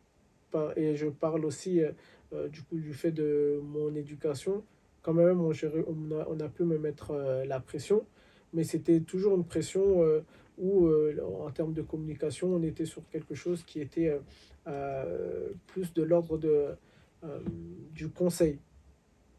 et 0.76 0.96
je 0.96 1.08
parle 1.08 1.44
aussi 1.44 1.82
euh, 2.34 2.48
du 2.48 2.62
coup 2.62 2.78
du 2.78 2.92
fait 2.94 3.12
de 3.12 3.60
mon 3.62 3.94
éducation. 3.94 4.64
Quand 5.02 5.14
même, 5.14 5.40
on, 5.40 5.50
a, 5.50 6.26
on 6.28 6.40
a 6.40 6.48
pu 6.48 6.64
me 6.64 6.78
mettre 6.78 7.10
euh, 7.10 7.44
la 7.44 7.60
pression, 7.60 8.06
mais 8.52 8.64
c'était 8.64 9.00
toujours 9.00 9.36
une 9.36 9.44
pression 9.44 10.02
euh, 10.02 10.20
où, 10.56 10.88
en 10.88 11.50
termes 11.50 11.72
de 11.72 11.82
communication, 11.82 12.54
on 12.54 12.62
était 12.62 12.86
sur 12.86 13.02
quelque 13.10 13.34
chose 13.34 13.64
qui 13.64 13.80
était 13.80 14.16
plus 15.66 15.92
de 15.92 16.02
l'ordre 16.04 16.38
de, 16.38 16.68
du 17.92 18.08
conseil. 18.08 18.60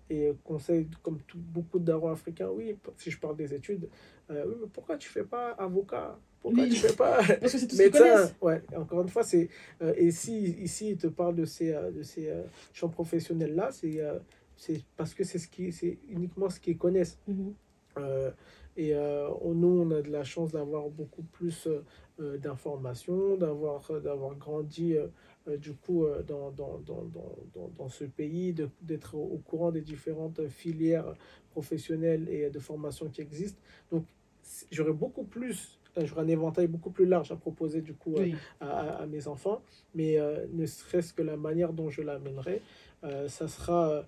Et 0.10 0.34
conseil, 0.44 0.90
comme 1.02 1.20
beaucoup 1.34 1.80
darons 1.80 2.12
africains, 2.12 2.50
oui, 2.50 2.76
si 2.98 3.12
je 3.12 3.18
parle 3.18 3.38
des 3.38 3.54
études, 3.54 3.88
pourquoi 4.74 4.98
tu 4.98 5.08
fais 5.08 5.24
pas 5.24 5.52
avocat? 5.52 6.20
Pourquoi 6.46 6.64
Oui. 6.64 6.70
tu 6.70 6.76
fais 6.76 6.94
pas 6.96 7.18
Parce 7.42 7.54
que 7.54 7.58
c'est 7.58 7.74
médecin. 7.74 8.32
Ouais, 8.40 8.62
encore 8.78 9.02
une 9.02 9.10
fois, 9.10 9.24
c'est. 9.24 9.50
euh, 9.82 9.96
et 9.98 10.12
si 10.12 10.44
ici, 10.62 10.92
il 10.92 10.98
te 10.98 11.08
parle 11.08 11.36
de 11.36 11.44
ces, 11.46 11.74
euh, 11.74 11.90
de 11.90 12.04
ces 12.04 12.30
euh, 12.30 12.44
champs 12.72 12.88
professionnels-là, 12.90 13.72
c'est 13.72 14.00
euh, 14.00 14.20
c'est 14.56 14.84
parce 14.96 15.16
que 15.16 15.24
c'est 15.24 15.40
ce 15.40 15.48
qui, 15.48 15.72
c'est 15.72 15.98
uniquement 16.08 16.48
ce 16.52 16.60
qu'ils 16.60 16.78
connaissent. 16.78 17.18
Mhm. 17.28 17.56
Et 18.78 18.94
on- 18.96 19.54
nous, 19.56 19.82
on 19.84 19.92
a 19.92 20.02
de 20.02 20.12
la 20.12 20.24
chance 20.26 20.52
d'avoir 20.52 20.90
beaucoup 20.90 21.24
plus 21.24 21.68
d'informations, 22.20 23.38
d'avoir 23.38 23.90
d'avoir 24.02 24.36
grandi 24.36 24.96
du 25.48 25.74
coup 25.74 26.06
dans, 26.28 26.52
dans, 26.52 26.78
dans, 26.80 27.04
dans, 27.06 27.36
dans, 27.54 27.68
dans 27.78 27.90
ce 27.90 28.04
pays, 28.04 28.54
d'être 28.82 29.16
au, 29.16 29.38
courant 29.38 29.72
des 29.72 29.82
différentes 29.82 30.46
filières 30.50 31.16
professionnelles 31.52 32.28
et 32.30 32.50
de 32.50 32.60
formation 32.60 33.08
qui 33.10 33.22
existent. 33.22 33.62
Donc, 33.92 34.06
j'aurais 34.72 34.94
beaucoup 34.94 35.24
plus, 35.24 35.80
euh, 35.98 36.06
j'aurais 36.06 36.22
un 36.24 36.28
éventail 36.28 36.68
beaucoup 36.68 36.90
plus 36.92 37.06
large 37.06 37.32
à 37.32 37.36
proposer 37.36 37.82
du 37.82 37.94
coup 37.94 38.16
euh, 38.18 38.22
Oui. 38.24 38.36
à, 38.60 38.70
à- 38.70 39.02
à 39.04 39.06
mes 39.06 39.28
enfants, 39.28 39.62
mais 39.94 40.20
euh, 40.20 40.46
ne 40.52 40.66
serait-ce 40.66 41.14
que 41.14 41.22
la 41.22 41.38
manière 41.38 41.74
dont 41.74 41.90
je 41.90 42.02
l'amènerai, 42.02 42.62
ça 43.28 43.48
sera, 43.48 44.04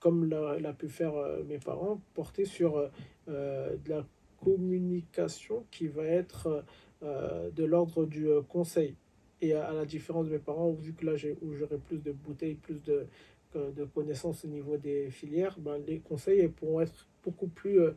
comme 0.00 0.28
l'a, 0.28 0.72
pu 0.72 0.88
faire 0.88 1.12
mes 1.48 1.58
parents, 1.58 2.00
porté 2.14 2.44
sur 2.44 2.90
de 3.28 3.88
la 3.88 4.04
communication 4.42 5.64
qui 5.70 5.86
va 5.86 6.04
être 6.04 6.64
euh, 7.02 7.50
de 7.50 7.64
l'ordre 7.64 8.04
du 8.06 8.28
euh, 8.28 8.42
conseil. 8.42 8.94
Et 9.40 9.52
à, 9.54 9.68
à 9.68 9.72
la 9.72 9.84
différence 9.84 10.26
de 10.26 10.32
mes 10.32 10.38
parents, 10.40 10.72
vu 10.72 10.92
que 10.92 11.06
là 11.06 11.12
où 11.42 11.54
j'aurai 11.54 11.78
plus 11.78 11.98
de 11.98 12.10
bouteilles, 12.10 12.54
plus 12.56 12.82
de, 12.82 13.06
de 13.54 13.84
connaissances 13.84 14.44
au 14.44 14.48
niveau 14.48 14.76
des 14.76 15.08
filières, 15.10 15.56
ben, 15.60 15.78
les 15.86 16.00
conseils 16.00 16.48
pourront 16.48 16.80
être 16.80 17.06
beaucoup 17.28 17.48
plus 17.48 17.80
euh, 17.80 17.92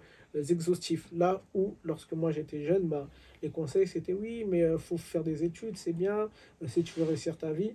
exhaustifs. 0.50 1.08
Là 1.14 1.42
où, 1.54 1.76
lorsque 1.84 2.14
moi 2.14 2.32
j'étais 2.32 2.64
jeune, 2.64 2.88
ben, 2.88 3.08
les 3.44 3.50
conseils 3.50 3.88
c'était 3.88 4.14
oui, 4.14 4.46
mais 4.48 4.62
il 4.72 4.78
faut 4.78 4.98
faire 4.98 5.24
des 5.24 5.44
études, 5.44 5.78
c'est 5.78 5.94
bien, 5.94 6.18
euh, 6.62 6.68
si 6.68 6.84
tu 6.84 7.00
veux 7.00 7.06
réussir 7.06 7.38
ta 7.38 7.52
vie. 7.52 7.74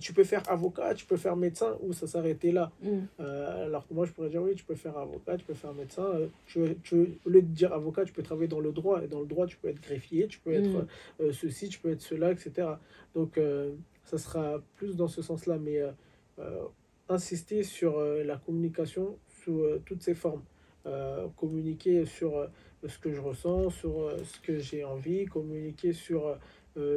Tu 0.00 0.12
peux 0.12 0.24
faire 0.24 0.42
avocat, 0.50 0.92
tu 0.94 1.06
peux 1.06 1.16
faire 1.16 1.36
médecin, 1.36 1.78
ou 1.80 1.94
ça 1.94 2.06
s'arrêtait 2.06 2.52
là. 2.52 2.70
Euh, 3.18 3.64
alors 3.64 3.86
que 3.88 3.94
moi, 3.94 4.04
je 4.04 4.12
pourrais 4.12 4.28
dire 4.28 4.42
oui, 4.42 4.54
tu 4.54 4.62
peux 4.64 4.74
faire 4.74 4.98
avocat, 4.98 5.38
tu 5.38 5.44
peux 5.46 5.54
faire 5.54 5.72
médecin. 5.72 6.02
euh, 6.04 6.26
tu, 6.46 6.76
tu- 6.82 7.18
au 7.24 7.30
lieu 7.30 7.40
de 7.40 7.46
dire 7.46 7.72
avocat, 7.72 8.04
tu 8.04 8.12
peux 8.12 8.22
travailler 8.22 8.48
dans 8.48 8.60
le 8.60 8.72
droit. 8.72 9.02
Et 9.02 9.08
dans 9.08 9.20
le 9.20 9.26
droit, 9.26 9.46
tu 9.46 9.56
peux 9.56 9.68
être 9.68 9.80
greffier, 9.80 10.26
tu 10.26 10.38
peux 10.40 10.52
être 10.52 10.68
Mhm. 10.80 10.86
euh, 11.22 11.32
ceci, 11.32 11.70
tu 11.70 11.78
peux 11.78 11.90
être 11.92 12.02
cela, 12.02 12.30
etc. 12.30 12.78
Donc, 13.14 13.38
euh, 13.38 13.72
ça 14.04 14.18
sera 14.18 14.60
plus 14.76 14.96
dans 14.96 15.08
ce 15.08 15.22
sens-là. 15.22 15.56
Mais 15.58 15.78
euh, 15.80 15.92
euh, 16.40 16.64
insister 17.08 17.62
sur 17.62 17.96
euh, 17.98 18.22
la 18.22 18.36
communication 18.36 19.16
sous 19.42 19.60
euh, 19.62 19.80
toutes 19.86 20.02
ses 20.02 20.14
formes. 20.14 20.42
Euh, 20.86 21.26
communiquer 21.36 22.04
sur 22.06 22.36
euh, 22.38 22.46
ce 22.86 22.96
que 22.98 23.12
je 23.12 23.20
ressens, 23.20 23.70
sur 23.70 24.02
euh, 24.02 24.18
ce 24.22 24.38
que 24.40 24.58
j'ai 24.58 24.84
envie, 24.84 25.24
communiquer 25.26 25.92
sur 25.92 26.38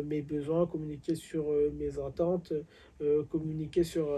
mes 0.03 0.22
besoins, 0.22 0.67
communiquer 0.67 1.15
sur 1.15 1.46
mes 1.74 1.98
attentes, 2.00 2.51
communiquer 3.29 3.84
sur, 3.86 4.10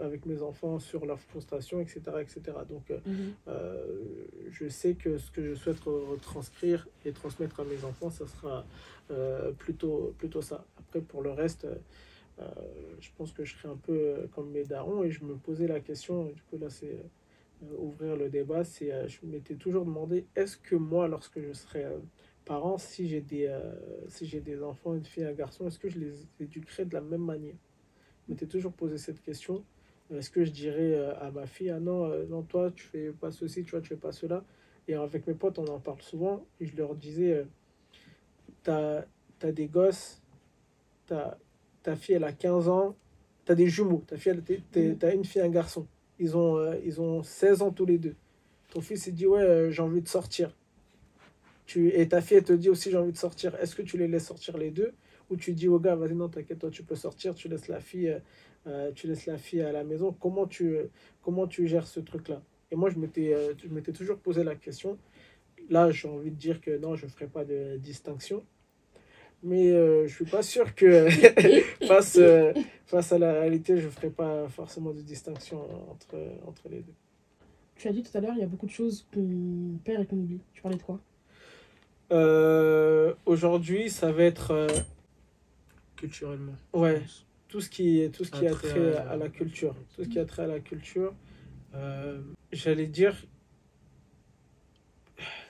avec 0.00 0.24
mes 0.24 0.40
enfants 0.40 0.78
sur 0.78 1.04
leurs 1.04 1.20
frustrations, 1.20 1.80
etc. 1.80 2.00
etc. 2.22 2.40
Donc, 2.66 2.90
Mhm. 2.90 3.34
euh, 3.46 3.84
je 4.50 4.68
sais 4.68 4.94
que 4.94 5.18
ce 5.18 5.30
que 5.30 5.42
je 5.42 5.52
souhaite 5.54 5.80
re- 5.84 6.06
retranscrire 6.12 6.88
et 7.04 7.12
transmettre 7.12 7.60
à 7.60 7.64
mes 7.64 7.84
enfants, 7.84 8.08
ça 8.08 8.26
sera 8.26 8.64
euh, 9.10 9.52
plutôt, 9.52 10.14
plutôt 10.16 10.40
ça. 10.40 10.64
Après, 10.78 11.02
pour 11.02 11.20
le 11.20 11.30
reste, 11.32 11.66
euh, 12.40 12.48
je 12.98 13.10
pense 13.18 13.32
que 13.32 13.44
je 13.44 13.54
serai 13.54 13.68
un 13.68 13.76
peu 13.76 14.26
comme 14.34 14.48
mes 14.50 14.64
darons 14.64 15.02
et 15.04 15.10
je 15.10 15.22
me 15.24 15.34
posais 15.34 15.66
la 15.66 15.80
question, 15.80 16.24
du 16.24 16.40
coup 16.48 16.56
là 16.56 16.70
c'est 16.70 17.04
ouvrir 17.78 18.16
le 18.16 18.28
débat, 18.28 18.64
c'est 18.64 18.92
euh, 18.92 19.08
je 19.08 19.18
m'étais 19.24 19.54
toujours 19.54 19.84
demandé, 19.84 20.26
est-ce 20.36 20.56
que 20.56 20.74
moi, 20.76 21.08
lorsque 21.08 21.40
je 21.40 21.52
serai 21.52 21.84
euh, 21.84 21.98
parent, 22.44 22.78
si 22.78 23.08
j'ai 23.08 23.20
des, 23.20 23.46
euh, 23.46 23.72
si 24.08 24.26
j'ai 24.26 24.40
des 24.40 24.62
enfants, 24.62 24.94
une 24.94 25.04
fille, 25.04 25.24
un 25.24 25.32
garçon, 25.32 25.66
est-ce 25.66 25.78
que 25.78 25.88
je 25.88 25.98
les 25.98 26.26
éduquerai 26.40 26.84
de 26.84 26.94
la 26.94 27.00
même 27.00 27.24
manière? 27.24 27.54
Je 28.26 28.32
m'étais 28.32 28.46
toujours 28.46 28.72
posé 28.72 28.98
cette 28.98 29.20
question. 29.22 29.64
Est-ce 30.12 30.30
que 30.30 30.44
je 30.44 30.50
dirais 30.50 30.94
euh, 30.94 31.18
à 31.20 31.30
ma 31.30 31.46
fille, 31.46 31.70
ah 31.70 31.80
non, 31.80 32.04
euh, 32.06 32.26
non, 32.26 32.42
toi, 32.42 32.70
tu 32.70 32.84
fais 32.84 33.10
pas 33.12 33.30
ceci, 33.30 33.64
tu 33.64 33.70
vois, 33.70 33.80
tu 33.80 33.88
fais 33.88 33.96
pas 33.96 34.12
cela? 34.12 34.44
Et 34.88 34.94
avec 34.94 35.26
mes 35.26 35.34
potes, 35.34 35.58
on 35.58 35.66
en 35.68 35.80
parle 35.80 36.02
souvent. 36.02 36.44
Et 36.60 36.66
je 36.66 36.76
leur 36.76 36.94
disais, 36.94 37.32
euh, 37.32 37.44
t'as 38.62 39.04
as 39.42 39.52
des 39.52 39.66
gosses, 39.66 40.22
ta 41.06 41.96
fille, 41.96 42.14
elle 42.14 42.24
a 42.24 42.32
15 42.32 42.68
ans, 42.68 42.96
t'as 43.44 43.54
des 43.54 43.66
jumeaux, 43.68 44.04
ta 44.06 44.16
fille, 44.16 44.40
Mhm. 44.74 44.98
t'as 44.98 45.14
une 45.14 45.24
fille, 45.24 45.40
un 45.42 45.48
garçon. 45.48 45.86
Ils 46.18 46.36
ont, 46.36 46.56
euh, 46.58 46.76
ils 46.84 47.00
ont 47.00 47.22
16 47.22 47.62
ans 47.62 47.70
tous 47.70 47.86
les 47.86 47.98
deux. 47.98 48.14
Ton 48.70 48.80
fils, 48.80 49.06
il 49.06 49.14
dit, 49.14 49.26
ouais, 49.26 49.42
euh, 49.42 49.70
j'ai 49.70 49.82
envie 49.82 50.02
de 50.02 50.08
sortir. 50.08 50.54
Tu, 51.66 51.88
et 51.88 52.08
ta 52.08 52.20
fille, 52.20 52.38
elle 52.38 52.44
te 52.44 52.52
dit 52.52 52.68
aussi, 52.68 52.90
j'ai 52.90 52.96
envie 52.96 53.12
de 53.12 53.18
sortir. 53.18 53.54
Est-ce 53.56 53.74
que 53.74 53.82
tu 53.82 53.96
les 53.96 54.08
laisses 54.08 54.26
sortir 54.26 54.56
les 54.58 54.70
deux? 54.70 54.92
Ou 55.30 55.36
tu 55.36 55.52
dis 55.52 55.68
au 55.68 55.78
gars, 55.78 55.94
vas-y, 55.94 56.14
non, 56.14 56.28
t'inquiète, 56.28 56.58
toi, 56.58 56.70
tu 56.70 56.82
peux 56.82 56.96
sortir, 56.96 57.34
tu 57.34 57.48
laisses 57.48 57.68
la 57.68 57.80
fille, 57.80 58.18
euh, 58.66 58.92
tu 58.94 59.06
laisses 59.06 59.26
la 59.26 59.38
fille 59.38 59.62
à 59.62 59.72
la 59.72 59.84
maison. 59.84 60.12
Comment 60.12 60.46
tu, 60.46 60.76
comment 61.22 61.46
tu 61.46 61.66
gères 61.66 61.86
ce 61.86 62.00
truc-là? 62.00 62.42
Et 62.70 62.76
moi, 62.76 62.90
je 62.90 62.98
m'étais 62.98 63.34
je 63.62 63.68
m'étais 63.68 63.92
toujours 63.92 64.18
posé 64.18 64.44
la 64.44 64.54
question. 64.54 64.98
Là, 65.70 65.90
j'ai 65.90 66.08
envie 66.08 66.30
de 66.30 66.36
dire 66.36 66.60
que 66.60 66.76
non, 66.78 66.96
je 66.96 67.06
ne 67.06 67.10
ferai 67.10 67.26
pas 67.26 67.44
de 67.44 67.76
distinction. 67.76 68.44
Mais 69.44 69.70
euh, 69.72 70.06
je 70.06 70.14
suis 70.14 70.24
pas 70.24 70.42
sûr 70.42 70.74
que 70.74 71.08
face, 71.86 72.16
euh, 72.16 72.52
face 72.86 73.10
à 73.12 73.18
la 73.18 73.32
réalité, 73.32 73.78
je 73.78 73.86
ne 73.86 73.90
ferai 73.90 74.10
pas 74.10 74.48
forcément 74.48 74.92
de 74.92 75.00
distinction 75.00 75.60
entre, 75.90 76.16
entre 76.46 76.68
les 76.68 76.80
deux. 76.80 76.94
Tu 77.76 77.88
as 77.88 77.92
dit 77.92 78.02
tout 78.04 78.16
à 78.16 78.20
l'heure, 78.20 78.34
il 78.36 78.40
y 78.40 78.44
a 78.44 78.46
beaucoup 78.46 78.66
de 78.66 78.70
choses 78.70 79.04
qu'on 79.12 79.78
perd 79.84 80.02
et 80.04 80.06
qu'on 80.06 80.16
oublie. 80.18 80.40
Tu 80.52 80.62
parlais 80.62 80.76
de 80.78 80.82
quoi? 80.82 81.00
Euh, 82.12 83.14
Aujourd'hui, 83.26 83.90
ça 83.90 84.12
va 84.12 84.22
être 84.22 84.52
euh, 84.52 84.68
Culturellement. 85.96 86.54
Ouais. 86.72 87.02
tout 87.48 87.60
ce 87.60 87.68
qui, 87.68 88.08
tout 88.12 88.22
ce 88.24 88.30
qui 88.30 88.46
a 88.46 88.50
trait 88.52 88.96
à- 88.96 89.10
à 89.10 89.16
la 89.16 89.28
culture. 89.28 89.74
Tout 89.96 90.04
ce 90.04 90.08
qui 90.08 90.18
a 90.20 90.24
trait 90.24 90.42
à 90.42 90.46
la 90.46 90.60
culture. 90.60 91.14
euh, 91.74 92.20
J'allais 92.52 92.86
dire, 92.86 93.16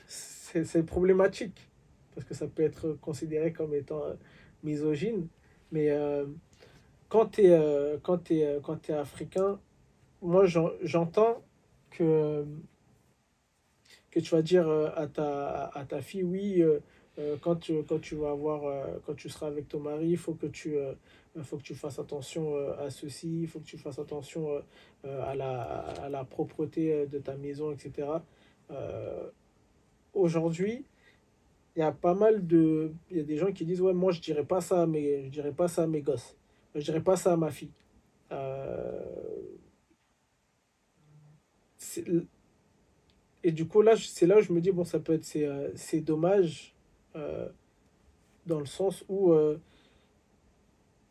c'est 0.07 0.65
c'est 0.65 0.83
problématique 0.83 1.69
parce 2.15 2.27
que 2.27 2.35
ça 2.35 2.47
peut 2.49 2.63
être 2.63 2.93
considéré 3.01 3.53
comme 3.53 3.75
étant 3.75 4.05
euh, 4.05 4.15
misogyne. 4.63 5.29
Mais 5.73 5.91
euh, 5.91 6.27
quand 7.09 7.27
tu 7.33 7.43
es, 7.47 7.99
quand 8.03 8.19
t'es, 8.19 8.59
quand 8.63 8.77
t'es 8.79 8.93
africain, 8.95 9.61
moi 10.23 10.47
j'en- 10.47 10.73
j'entends 10.83 11.43
que, 11.91 12.45
que 14.11 14.21
tu 14.21 14.31
vas 14.35 14.43
dire 14.43 14.69
euh, 14.69 14.91
à 14.97 15.07
ta, 15.07 15.67
à 15.67 15.85
ta 15.85 16.01
fille, 16.03 16.23
oui, 16.25 16.63
euh, 16.63 16.81
euh, 17.19 17.37
quand, 17.41 17.57
tu, 17.57 17.83
quand, 17.85 18.01
tu 18.01 18.15
vas 18.17 18.31
avoir, 18.31 18.65
euh, 18.65 18.99
quand 19.07 19.15
tu 19.15 19.29
seras 19.29 19.47
avec 19.49 19.69
ton 19.69 19.81
mari, 19.81 20.09
il 20.11 20.17
faut 20.17 20.35
que 20.35 20.47
tu, 20.47 20.77
euh, 20.77 20.95
faut 21.43 21.57
que 21.59 21.63
tu 21.63 21.75
fasses 21.75 21.99
attention 21.99 22.55
euh, 22.57 22.75
à 22.87 22.91
ceci, 22.91 23.43
il 23.43 23.49
faut 23.49 23.61
que 23.61 23.65
tu 23.67 23.79
fasses 23.79 23.99
attention 23.99 24.51
euh, 24.51 24.61
euh, 25.07 25.23
à, 25.25 25.35
la, 25.35 25.63
à 25.63 26.09
la 26.09 26.25
propreté 26.25 26.93
euh, 26.93 27.07
de 27.07 27.19
ta 27.19 27.37
maison, 27.37 27.73
etc. 27.73 28.09
Euh, 28.71 29.31
Aujourd'hui, 30.15 30.85
il 31.77 31.81
y 31.81 31.83
a 31.83 31.93
pas 31.93 32.15
mal 32.15 32.47
de... 32.47 32.93
Il 33.11 33.17
y 33.17 33.21
a 33.21 33.25
des 33.25 33.37
gens 33.37 33.53
qui 33.53 33.65
disent, 33.65 33.81
ouais, 33.81 33.95
moi 33.95 34.13
je 34.13 34.21
dirais 34.21 34.45
pas 34.45 34.61
ça 34.61 34.83
à 34.83 34.87
mes, 34.87 35.25
je 35.25 35.31
dirais 35.31 35.53
pas 35.53 35.69
ça 35.69 35.85
à 35.85 35.87
mes 35.87 36.03
gosses. 36.03 36.37
Je 36.75 36.81
dirais 36.81 37.03
pas 37.03 37.17
ça 37.17 37.33
à 37.33 37.37
ma 37.37 37.51
fille. 37.51 37.73
Euh, 38.31 39.05
Et 43.45 43.51
du 43.51 43.67
coup, 43.67 43.83
là, 43.83 43.95
c'est 43.97 44.27
là 44.27 44.39
où 44.39 44.41
je 44.41 44.53
me 44.53 44.61
dis, 44.61 44.71
bon, 44.71 44.85
ça 44.85 45.01
peut 45.01 45.15
être, 45.15 45.25
c'est, 45.25 45.45
euh, 45.45 45.71
c'est 45.75 46.01
dommage, 46.01 46.75
euh, 47.17 47.49
dans 48.47 48.61
le 48.61 48.67
sens 48.67 49.05
où 49.09 49.33
euh, 49.33 49.59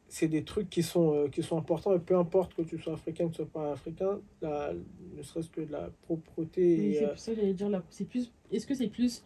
c'est 0.07 0.29
des 0.29 0.43
trucs 0.43 0.69
qui 0.69 0.81
sont, 0.81 1.13
euh, 1.13 1.27
qui 1.27 1.43
sont 1.43 1.57
importants, 1.57 1.93
et 1.93 1.99
peu 1.99 2.15
importe 2.15 2.53
que 2.55 2.61
tu 2.61 2.79
sois 2.79 2.93
africain, 2.93 3.25
que 3.27 3.31
tu 3.31 3.37
sois 3.37 3.45
pas 3.47 3.73
africain, 3.73 4.21
la, 4.41 4.73
ne 4.73 5.21
serait-ce 5.21 5.49
que 5.49 5.61
de 5.61 5.73
la 5.73 5.89
propreté. 6.03 6.77
Oui, 6.79 6.95
c'est 6.95 7.05
euh, 7.05 7.09
pour 7.09 7.19
ça 7.19 7.35
j'allais 7.35 7.53
dire. 7.53 7.83
C'est 7.89 8.05
plus. 8.07 8.31
Est-ce 8.49 8.65
que 8.65 8.75
c'est 8.75 8.87
plus. 8.87 9.23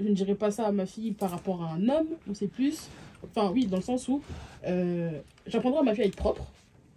Je 0.00 0.04
ne 0.04 0.14
dirais 0.14 0.34
pas 0.34 0.50
ça 0.50 0.66
à 0.66 0.72
ma 0.72 0.86
fille 0.86 1.12
par 1.12 1.30
rapport 1.30 1.62
à 1.62 1.72
un 1.74 1.88
homme, 1.88 2.08
ou 2.28 2.34
c'est 2.34 2.46
plus. 2.46 2.88
Enfin, 3.24 3.50
oui, 3.52 3.66
dans 3.66 3.78
le 3.78 3.82
sens 3.82 4.06
où 4.08 4.22
euh, 4.66 5.10
j'apprendrai 5.46 5.80
à 5.80 5.82
ma 5.82 5.94
fille 5.94 6.04
à 6.04 6.06
être 6.06 6.16
propre. 6.16 6.46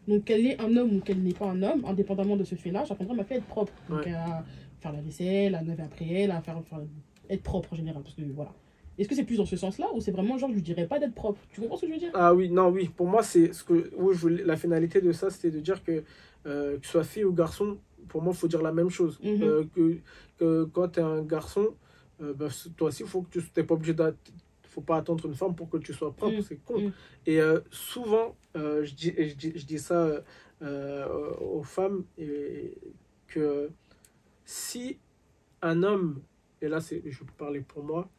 Donc, 0.08 0.26
qu'elle 0.26 0.46
est 0.46 0.60
un 0.62 0.76
homme 0.78 0.98
ou 0.98 1.00
qu'elle 1.00 1.20
n'est 1.22 1.34
pas 1.34 1.48
un 1.48 1.62
homme, 1.64 1.84
indépendamment 1.86 2.36
de 2.38 2.44
ce 2.44 2.56
fait-là, 2.56 2.84
j'apprendrai 2.88 3.14
à 3.14 3.18
ma 3.18 3.24
fille 3.24 3.38
à 3.38 3.40
être 3.40 3.46
propre. 3.46 3.74
Donc, 3.90 4.06
Ouais. 4.06 4.14
à 4.14 4.44
faire 4.80 4.94
la 4.94 5.02
vaisselle, 5.02 5.56
à 5.56 5.62
laver 5.62 5.84
après 5.84 6.08
elle, 6.08 6.32
à 6.32 6.42
faire, 6.42 6.58
enfin, 6.58 6.82
être 7.30 7.44
propre 7.44 7.74
en 7.74 7.76
général. 7.76 8.02
Parce 8.04 8.16
que 8.16 8.22
voilà. 8.36 8.52
Est-ce 8.98 9.08
que 9.10 9.16
c'est 9.16 9.24
plus 9.24 9.38
dans 9.38 9.46
ce 9.46 9.56
sens-là, 9.56 9.88
ou 9.96 10.02
c'est 10.02 10.12
vraiment 10.12 10.38
genre, 10.38 10.50
je 10.50 10.56
lui 10.56 10.62
dirais 10.62 10.86
pas 10.86 11.00
d'être 11.00 11.16
propre? 11.16 11.40
Tu 11.52 11.62
comprends 11.62 11.78
ce 11.78 11.82
que 11.82 11.88
je 11.88 11.94
veux 11.94 12.00
dire? 12.00 12.12
Ah 12.14 12.34
oui, 12.36 12.50
non, 12.50 12.70
oui. 12.70 12.90
Pour 12.96 13.08
moi, 13.08 13.24
c'est 13.24 13.52
ce 13.54 13.64
que 13.64 13.90
où 13.96 14.12
je 14.14 14.20
voulais, 14.20 14.44
la 14.44 14.58
finalité 14.58 15.02
de 15.02 15.12
ça, 15.12 15.30
c'était 15.32 15.50
de 15.50 15.60
dire 15.60 15.84
que 15.84 16.04
euh, 16.46 16.78
que 16.78 16.86
ce 16.86 16.92
soit 16.92 17.04
fille 17.04 17.24
ou 17.24 17.32
garçon, 17.34 17.78
pour 18.10 18.22
moi, 18.22 18.34
il 18.36 18.38
faut 18.40 18.48
dire 18.48 18.62
la 18.62 18.72
même 18.74 18.90
chose. 18.90 19.20
Mhm. 19.24 19.42
Euh, 19.44 19.64
que, 19.74 19.98
que 20.38 20.64
quand 20.66 20.90
tu 20.90 21.00
es 21.00 21.04
un 21.04 21.22
garçon, 21.22 21.70
euh, 22.22 22.50
c- 22.50 22.70
toi 22.78 22.90
aussi, 22.90 23.04
faut 23.06 23.22
que 23.24 23.40
tu 23.40 23.46
n'es 23.58 23.64
pas 23.64 23.74
obligé 23.76 23.96
faut 24.64 24.82
pas 24.82 24.98
attendre 24.98 25.26
une 25.26 25.36
femme 25.36 25.54
pour 25.54 25.70
que 25.70 25.78
tu 25.78 25.94
sois 25.94 26.14
propre, 26.14 26.38
Mhm. 26.38 26.42
c'est 26.44 26.56
con. 26.64 26.80
Mhm. 26.80 26.92
Et 27.26 27.42
euh, 27.42 27.60
souvent, 27.72 28.38
euh, 28.56 28.86
je, 28.86 28.94
dis, 28.96 29.14
je, 29.18 29.34
dis, 29.36 29.52
je 29.56 29.66
dis 29.66 29.80
ça 29.80 30.24
euh, 30.62 31.36
aux 31.40 31.64
femmes, 31.64 32.06
et, 32.18 32.78
que 33.28 33.70
si 34.46 34.98
un 35.62 35.84
homme, 35.84 36.22
et 36.62 36.68
là, 36.70 36.80
c'est, 36.80 37.02
je 37.06 37.20
peux 37.24 37.34
parler 37.38 37.62
pour 37.62 37.84
moi, 37.84 38.10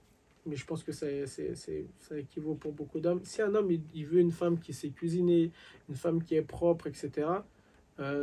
mais 0.44 0.56
je 0.56 0.66
pense 0.66 0.82
que 0.82 0.92
ça, 0.92 1.06
c'est, 1.26 1.54
ça 1.98 2.18
équivaut 2.18 2.54
pour 2.54 2.72
beaucoup 2.72 2.98
d'hommes. 3.00 3.20
Si 3.24 3.40
un 3.42 3.54
homme, 3.54 3.70
il, 3.70 3.80
il 3.94 4.06
veut 4.06 4.18
une 4.20 4.32
femme 4.32 4.58
qui 4.58 4.72
sait 4.74 4.90
cuisiner, 4.90 5.50
une 5.88 5.94
femme 5.96 6.22
qui 6.22 6.34
est 6.34 6.42
propre, 6.42 6.86
etc., 6.88 7.28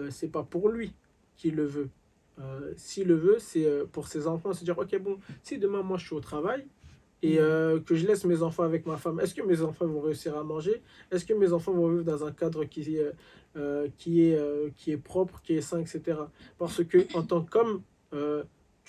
c'est 0.10 0.28
pas 0.32 0.44
pour 0.44 0.70
lui 0.70 0.94
qu'il 1.38 1.56
le 1.56 1.65
veut. 1.65 1.89
Euh, 2.39 2.71
S'il 2.78 3.08
le 3.08 3.15
veut, 3.15 3.38
c'est 3.39 3.65
euh, 3.65 3.86
pour 3.91 4.08
ses 4.08 4.28
enfants, 4.28 4.54
se 4.54 4.63
dire, 4.63 4.78
ok, 4.78 4.97
bon, 4.99 5.17
si 5.43 5.58
demain, 5.58 5.82
moi, 5.82 5.97
je 5.97 6.06
suis 6.06 6.15
au 6.15 6.19
travail, 6.21 6.65
et 7.21 7.34
Mhm. 7.34 7.38
euh, 7.41 7.80
que 7.82 7.95
je 7.95 8.08
laisse 8.08 8.23
mes 8.25 8.41
enfants 8.41 8.63
avec 8.63 8.86
ma 8.86 8.95
femme, 8.97 9.19
est-ce 9.19 9.36
que 9.36 9.41
mes 9.41 9.62
enfants 9.62 9.86
vont 9.86 9.99
réussir 10.02 10.38
à 10.38 10.43
manger? 10.43 10.82
Est-ce 11.12 11.25
que 11.25 11.34
mes 11.34 11.52
enfants 11.52 11.73
vont 11.73 11.89
vivre 11.89 12.04
dans 12.04 12.23
un 12.25 12.32
cadre 12.32 12.63
qui, 12.63 12.95
est, 12.95 13.12
euh, 13.58 13.88
qui, 13.97 14.23
est, 14.30 14.39
qui 14.78 14.91
est 14.91 14.97
propre, 14.97 15.41
qui 15.41 15.56
est 15.56 15.62
sain, 15.62 15.80
etc. 15.80 16.17
Parce 16.58 16.82
que 16.84 16.99
en 17.17 17.23
tant 17.23 17.41
qu'homme, 17.41 17.82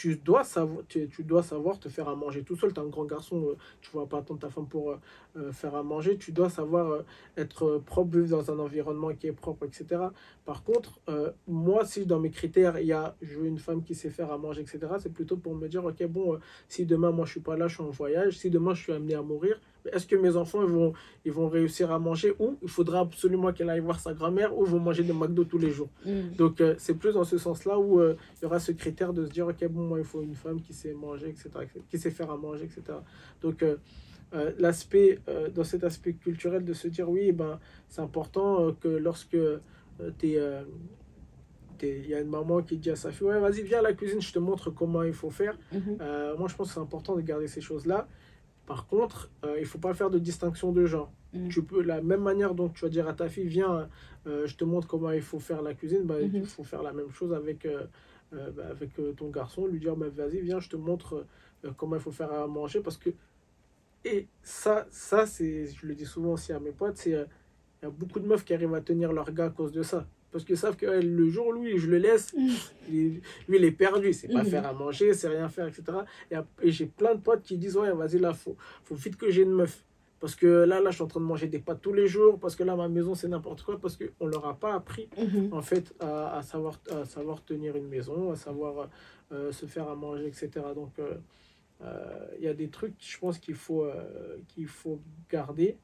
tu, 0.01 0.17
dois 0.17 0.45
savoir, 0.45 0.83
tu, 0.89 1.11
dois 1.25 1.43
savoir 1.43 1.79
te 1.79 1.91
faire 1.91 2.09
à 2.09 2.17
manger 2.17 2.43
tout 2.43 2.57
seul. 2.57 2.73
Tu 2.73 2.81
es 2.81 2.83
un 2.83 2.89
grand 2.89 3.05
garçon, 3.05 3.49
euh, 3.51 3.57
tu 3.83 3.95
ne 3.95 4.01
vas 4.01 4.07
pas 4.07 4.19
attendre 4.21 4.41
ta 4.41 4.49
femme 4.49 4.67
pour 4.67 4.93
euh, 4.93 4.97
euh, 5.37 5.53
faire 5.53 5.75
à 5.75 5.83
manger. 5.83 6.17
Tu 6.17 6.33
dois 6.33 6.49
savoir 6.49 7.05
être 7.37 7.83
propre, 7.85 8.17
vivre 8.17 8.31
dans 8.31 8.51
un 8.51 8.59
environnement 8.61 9.13
qui 9.13 9.27
est 9.27 9.33
propre, 9.33 9.67
etc. 9.67 10.05
Par 10.47 10.65
contre, 10.65 11.01
moi, 11.47 11.85
si 11.85 12.07
dans 12.07 12.19
mes 12.19 12.31
critères, 12.31 12.79
il 12.79 12.87
y 12.87 12.93
a 12.93 13.15
je 13.21 13.39
veux 13.39 13.47
une 13.47 13.59
femme 13.59 13.83
qui 13.83 13.95
sait 13.95 14.09
faire 14.09 14.33
à 14.33 14.39
manger, 14.39 14.63
etc., 14.63 14.79
c'est 14.99 15.13
plutôt 15.13 15.37
pour 15.37 15.55
me 15.55 15.69
dire, 15.69 15.85
ok, 15.85 16.03
bon, 16.07 16.39
si 16.69 16.87
demain, 16.87 17.11
moi, 17.11 17.27
je 17.27 17.33
suis 17.33 17.41
pas 17.41 17.57
là, 17.57 17.69
je 17.69 17.75
suis 17.75 17.83
en 17.83 17.91
voyage, 17.91 18.39
si 18.39 18.49
demain, 18.49 18.73
je 18.73 18.83
suis 18.83 18.93
amené 18.93 19.15
à 19.15 19.23
mourir, 19.23 19.61
est-ce 19.93 20.07
que 20.07 20.17
mes 20.17 20.37
enfants 20.37 20.63
ils 20.63 20.69
vont, 20.69 20.93
ils 21.25 21.33
vont 21.33 21.49
réussir 21.49 21.91
à 21.91 21.99
manger 21.99 22.35
ou 22.39 22.57
il 22.63 22.69
faudra 22.69 23.01
absolument 23.01 23.53
qu'elle 23.53 23.71
aille 23.71 23.81
voir 23.81 23.99
sa 24.01 24.13
grand-mère 24.15 24.57
ou 24.57 24.65
ils 24.67 24.71
vont 24.71 24.79
manger 24.81 25.03
des 25.03 25.13
McDo 25.13 25.45
tous 25.45 25.59
les 25.59 25.71
jours 25.71 25.89
Mhm. 26.07 26.35
Donc 26.37 26.61
euh, 26.61 26.75
c'est 26.79 26.95
plus 26.95 27.13
dans 27.15 27.25
ce 27.25 27.39
sens-là 27.39 27.79
où 27.79 28.01
euh, 28.01 28.17
il 28.39 28.43
y 28.45 28.47
aura 28.47 28.59
ce 28.61 28.73
critère 28.73 29.13
de 29.13 29.25
se 29.27 29.31
dire 29.31 29.47
ok 29.47 29.67
bon 29.69 29.83
moi 29.89 29.99
il 29.99 30.05
faut 30.05 30.23
une 30.23 30.35
femme 30.35 30.61
qui 30.61 30.73
sait 30.73 30.93
manger 30.93 31.29
etc, 31.29 31.49
qui 31.89 31.99
sait 31.99 32.11
faire 32.11 32.31
à 32.31 32.37
manger 32.37 32.65
etc. 32.65 32.83
Donc 33.43 33.63
euh, 33.63 33.77
l'aspect 34.59 35.19
dans 35.55 35.65
cet 35.65 35.83
aspect 35.85 36.13
culturel 36.13 36.65
de 36.65 36.73
se 36.73 36.87
dire 36.89 37.09
oui 37.11 37.23
eh 37.25 37.33
ben 37.33 37.59
c'est 37.89 38.01
important 38.01 38.73
que 38.81 38.89
lorsque 38.89 39.35
euh, 39.35 39.59
t'es- 40.19 40.39
il 41.83 42.09
y 42.09 42.15
a 42.15 42.21
une 42.21 42.29
maman 42.29 42.61
qui 42.63 42.77
dit 42.77 42.91
à 42.91 42.97
sa 42.97 43.11
fille 43.11 43.27
ouais 43.27 43.41
vas-y 43.41 43.63
viens 43.63 43.79
à 43.79 43.83
la 43.83 43.93
cuisine 43.95 44.21
je 44.21 44.33
te 44.33 44.39
montre 44.39 44.71
comment 44.71 45.03
il 45.03 45.15
faut 45.15 45.31
faire 45.31 45.57
Mhm. 45.73 45.97
euh, 46.01 46.37
moi, 46.37 46.47
je 46.49 46.55
pense 46.55 46.69
que 46.69 46.75
c'est 46.75 46.81
important 46.81 47.17
de 47.17 47.23
garder 47.23 47.49
ces 47.49 47.61
choses-là 47.63 48.07
Par 48.71 48.87
contre, 48.87 49.29
euh, 49.45 49.57
il 49.59 49.67
faut 49.67 49.81
pas 49.81 49.95
faire 49.95 50.11
de 50.11 50.21
distinction 50.21 50.71
de 50.71 50.87
genre. 50.87 51.11
Mm. 51.33 51.49
Tu 51.49 51.61
peux, 51.61 51.83
la 51.83 52.01
même 52.01 52.21
manière 52.21 52.55
dont 52.55 52.69
tu 52.69 52.85
vas 52.85 52.89
dire 52.89 53.09
à 53.09 53.15
ta 53.15 53.29
fille, 53.29 53.49
viens, 53.49 53.89
euh, 54.29 54.47
je 54.47 54.55
te 54.55 54.63
montre 54.63 54.87
comment 54.87 55.11
il 55.11 55.23
faut 55.23 55.41
faire 55.41 55.61
la 55.61 55.75
cuisine, 55.75 56.05
bah, 56.05 56.21
Mhm. 56.23 56.31
il 56.35 56.47
faut 56.47 56.63
faire 56.63 56.85
la 56.85 56.93
même 56.93 57.11
chose 57.11 57.33
avec, 57.33 57.67
euh, 57.67 57.87
bah, 58.31 58.69
avec 58.71 58.91
ton 59.17 59.29
garçon, 59.31 59.67
lui 59.67 59.81
dire, 59.81 59.97
bah, 59.97 60.07
vas-y, 60.09 60.41
viens, 60.43 60.61
je 60.61 60.69
te 60.69 60.77
montre 60.77 61.27
comment 61.77 61.97
il 61.97 62.01
faut 62.01 62.13
faire 62.13 62.33
à 62.33 62.47
manger. 62.47 62.79
Parce 62.79 62.97
que, 62.97 63.11
et 64.05 64.29
ça, 64.41 64.87
ça 64.93 65.27
c'est, 65.27 65.67
je 65.67 65.85
le 65.85 65.97
dis 65.97 66.07
souvent 66.07 66.35
aussi 66.35 66.53
à 66.53 66.61
mes 66.61 66.71
potes, 66.71 66.97
c'est, 66.97 67.11
il 67.11 67.83
y 67.83 67.87
a 67.87 67.91
beaucoup 67.91 68.21
de 68.21 68.29
meufs 68.29 68.45
qui 68.45 68.55
arrivent 68.55 68.75
à 68.75 68.81
tenir 68.81 69.13
leur 69.13 69.33
gars 69.33 69.47
à 69.47 69.51
cause 69.51 69.73
de 69.73 69.83
ça. 69.83 70.07
Parce 70.33 70.45
qu'ils 70.45 70.57
savent 70.57 70.77
que 70.77 70.87
ouais, 70.87 71.03
le 71.03 71.29
jour 71.29 71.49
où 71.49 71.53
lui, 71.53 71.77
je 71.79 71.89
le 71.91 71.99
laisse, 71.99 72.33
Mm. 72.35 72.49
lui, 72.91 73.23
il 73.49 73.65
est 73.65 73.73
perdu. 73.73 74.13
C'est 74.13 74.29
pas 74.29 74.43
Mhm. 74.45 74.51
faire 74.51 74.67
à 74.67 74.73
manger, 74.73 75.13
c'est 75.15 75.29
rien 75.29 75.49
faire, 75.49 75.67
etc. 75.67 75.83
Et, 76.31 76.71
j'ai 76.71 76.87
plein 76.87 77.15
de 77.15 77.21
potes 77.21 77.43
qui 77.43 77.57
disent 77.59 77.77
Ouais, 77.77 77.93
vas-y, 77.93 78.19
là, 78.19 78.33
faut, 78.33 78.57
faut 78.85 78.95
vite 78.95 79.17
que 79.17 79.31
j'ai 79.31 79.43
une 79.43 79.53
meuf. 79.53 79.85
Parce 80.21 80.35
que 80.35 80.47
là, 80.47 80.81
là, 80.81 80.91
je 80.91 80.97
suis 80.97 81.03
en 81.03 81.07
train 81.07 81.21
de 81.21 81.25
manger 81.25 81.47
des 81.47 81.59
pâtes 81.61 81.81
tous 81.81 81.95
les 81.95 82.07
jours. 82.07 82.39
Parce 82.39 82.55
que 82.55 82.63
là, 82.63 82.77
ma 82.77 82.89
maison, 82.89 83.15
c'est 83.15 83.27
n'importe 83.29 83.63
quoi. 83.63 83.79
Parce 83.81 83.97
qu'on 83.97 84.27
leur 84.27 84.47
a 84.47 84.55
pas 84.55 84.75
appris, 84.75 85.09
Mhm. 85.17 85.49
en 85.53 85.63
fait, 85.63 85.95
à, 85.99 86.37
à 86.39 86.43
savoir, 86.43 86.79
à 86.91 87.05
savoir 87.07 87.43
tenir 87.45 87.75
une 87.77 87.89
maison, 87.89 88.31
à 88.31 88.37
savoir 88.37 88.89
euh, 89.33 89.51
se 89.53 89.65
faire 89.67 89.89
à 89.89 89.95
manger, 89.95 90.27
etc. 90.27 90.51
Donc, 90.75 90.91
euh, 90.99 91.15
euh, 91.83 92.27
il 92.39 92.45
y 92.45 92.49
a 92.49 92.53
des 92.55 92.69
trucs, 92.69 92.95
je 92.99 93.17
pense, 93.19 93.39
qu'il 93.39 93.55
faut, 93.55 93.85
euh, 93.85 94.37
qu'il 94.49 94.67
faut 94.67 95.01
garder. 95.31 95.77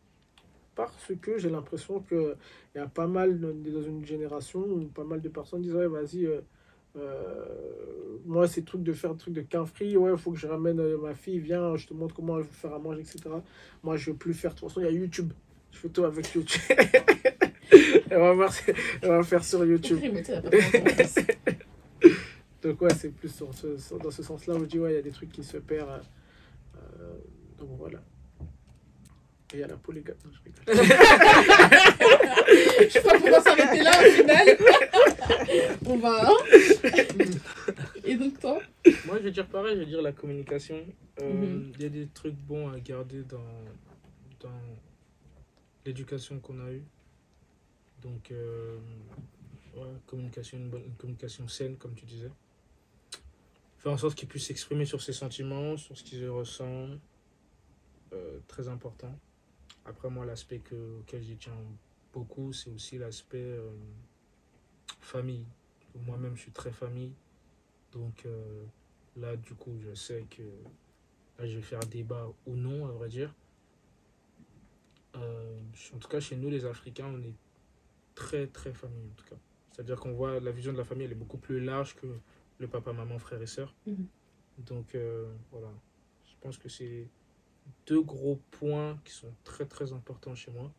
Parce 0.76 1.10
que 1.22 1.38
j'ai 1.38 1.48
l'impression 1.50 2.00
qu'il 2.00 2.36
y 2.74 2.78
a 2.78 2.86
pas 2.86 3.06
mal, 3.08 3.40
dans 3.40 3.82
une 3.82 4.04
génération, 4.06 4.62
pas 4.94 5.04
mal 5.04 5.20
de 5.22 5.28
personnes 5.30 5.62
disent 5.62 5.74
Ouais, 5.74 5.88
vas-y, 5.88 6.26
euh, 6.26 6.42
euh, 6.96 8.18
moi, 8.26 8.46
ces 8.46 8.62
trucs 8.62 8.82
de 8.82 8.92
faire 8.92 9.10
un 9.10 9.14
truc 9.16 9.32
de 9.34 9.40
quinfri, 9.40 9.96
ouais, 9.96 10.12
il 10.12 10.18
faut 10.18 10.30
que 10.32 10.38
je 10.38 10.46
ramène 10.46 10.78
euh, 10.78 10.98
ma 10.98 11.14
fille, 11.14 11.38
viens, 11.38 11.76
je 11.76 11.86
te 11.86 11.94
montre 11.94 12.14
comment 12.14 12.36
je 12.38 12.42
vais 12.44 12.52
faire 12.52 12.74
à 12.74 12.78
manger, 12.78 13.00
etc. 13.00 13.20
Moi, 13.82 13.96
je 13.96 14.10
veux 14.10 14.16
plus 14.16 14.34
faire. 14.34 14.52
De 14.54 14.60
toute 14.60 14.68
façon, 14.68 14.80
il 14.82 14.84
y 14.84 14.88
a 14.88 14.92
YouTube. 14.92 15.32
Je 15.72 15.78
fais 15.78 15.88
tout 15.88 16.04
avec 16.04 16.32
YouTube. 16.34 16.60
on, 18.10 18.18
va 18.18 18.32
voir, 18.34 18.52
on 19.02 19.08
va 19.08 19.22
faire 19.22 19.44
sur 19.44 19.64
YouTube. 19.64 19.98
Donc 22.62 22.80
ouais, 22.82 22.94
c'est 22.94 23.10
plus 23.14 23.34
sur 23.34 23.52
ce- 23.54 23.76
sur- 23.78 23.98
dans 23.98 24.10
ce 24.10 24.22
sens-là 24.22 24.54
où 24.54 24.60
je 24.60 24.64
dis 24.66 24.78
ouais, 24.78 24.92
il 24.92 24.96
y 24.96 24.98
a 24.98 25.02
des 25.02 25.10
trucs 25.10 25.30
qui 25.32 25.42
se 25.44 25.56
perdent. 25.58 26.02
donc 27.58 27.68
voilà. 27.78 28.02
Il 29.57 29.61
y 29.61 29.64
a 29.64 29.69
la 29.69 29.77
polygamie. 29.77 30.19
Non, 30.23 30.31
je 30.33 30.40
rigole. 30.45 30.87
Je 32.85 32.88
sais 32.90 33.01
pas 33.01 33.12
pourquoi 33.19 33.40
s'arrêter 33.40 33.83
là 33.83 33.90
au 33.99 34.11
final. 34.11 34.59
On 35.87 35.97
va. 35.97 36.29
hein. 36.29 36.37
Et 38.05 38.16
donc 38.16 38.38
toi? 38.38 38.61
Moi, 39.07 39.16
je 39.19 39.23
vais 39.25 39.31
dire 39.31 39.47
pareil, 39.47 39.75
je 39.77 39.81
vais 39.81 39.87
dire 39.87 40.03
la 40.03 40.12
communication. 40.12 40.77
Euh, 41.23 41.33
Mhm. 41.33 41.73
Il 41.77 41.83
y 41.83 41.87
a 41.87 41.88
des 41.88 42.07
trucs 42.09 42.35
bons 42.35 42.69
à 42.71 42.79
garder 42.81 43.23
dans, 43.23 43.38
dans 44.40 44.61
l'éducation 45.87 46.38
qu'on 46.38 46.61
a 46.61 46.71
eue. 46.71 46.85
Donc, 48.03 48.31
euh, 48.31 48.77
ouais, 49.75 49.87
communication, 50.07 50.59
une, 50.59 50.69
bonne, 50.69 50.85
une 50.85 50.95
communication 50.97 51.49
saine, 51.49 51.77
comme 51.79 51.95
tu 51.95 52.05
disais. 52.05 52.31
Faire 53.79 53.92
en 53.92 53.97
sorte 53.97 54.16
qu'il 54.16 54.29
puisse 54.29 54.47
s'exprimer 54.47 54.85
sur 54.85 55.01
ses 55.01 55.14
sentiments, 55.14 55.79
sur 55.79 55.97
ce 55.97 56.05
qu'il 56.05 56.29
ressent. 56.29 56.88
Euh, 58.12 58.38
très 58.47 58.69
important. 58.69 59.19
Après, 59.87 60.11
moi, 60.11 60.27
l'aspect 60.27 60.59
que- 60.59 60.99
auquel 61.01 61.22
j'y 61.22 61.37
tiens 61.37 61.57
beaucoup, 62.12 62.53
c'est 62.53 62.70
aussi 62.70 62.99
l'aspect 62.99 63.38
euh, 63.38 63.70
famille. 65.01 65.46
Moi-même, 65.94 66.37
je 66.37 66.42
suis 66.42 66.53
très 66.53 66.72
famille. 66.72 67.12
Donc 67.92 68.27
euh, 68.27 68.64
là, 69.16 69.37
du 69.37 69.55
coup, 69.55 69.79
je 69.81 69.94
sais 69.94 70.27
que 70.29 70.42
là, 71.38 71.46
je 71.46 71.57
vais 71.57 71.62
faire 71.62 71.81
débat 71.81 72.29
ou 72.46 72.55
non, 72.57 72.87
à 72.87 72.90
vrai 72.90 73.09
dire. 73.09 73.35
Euh, 75.14 75.61
en 75.94 75.99
tout 75.99 76.09
cas, 76.09 76.20
chez 76.20 76.37
nous, 76.37 76.51
les 76.51 76.66
Africains, 76.66 77.07
on 77.07 77.22
est 77.22 77.35
très, 78.14 78.46
très 78.49 78.72
famille, 78.75 79.07
en 79.12 79.14
tout 79.14 79.25
cas. 79.25 79.37
C'est-à-dire 79.70 80.01
qu'on 80.01 80.12
voit 80.12 80.40
la 80.40 80.51
vision 80.51 80.72
de 80.72 80.79
la 80.79 80.85
famille, 80.85 81.05
elle 81.05 81.12
est 81.12 81.16
beaucoup 81.16 81.38
plus 81.38 81.61
large 81.61 81.94
que 81.96 82.07
le 82.59 82.68
papa, 82.68 82.92
maman, 82.92 83.18
frère 83.18 83.40
et 83.40 83.46
sœur. 83.46 83.75
Mhm. 83.87 84.07
Donc 84.59 84.94
euh, 84.94 85.31
voilà, 85.53 85.70
je 86.25 86.35
pense 86.40 86.57
que 86.59 86.68
c'est 86.68 87.09
deux 87.87 88.02
gros 88.02 88.40
points 88.52 88.98
qui 89.05 89.12
sont 89.12 89.33
très, 89.44 89.64
très 89.66 89.92
importants 89.92 90.35
chez 90.35 90.50
moi. 90.50 90.72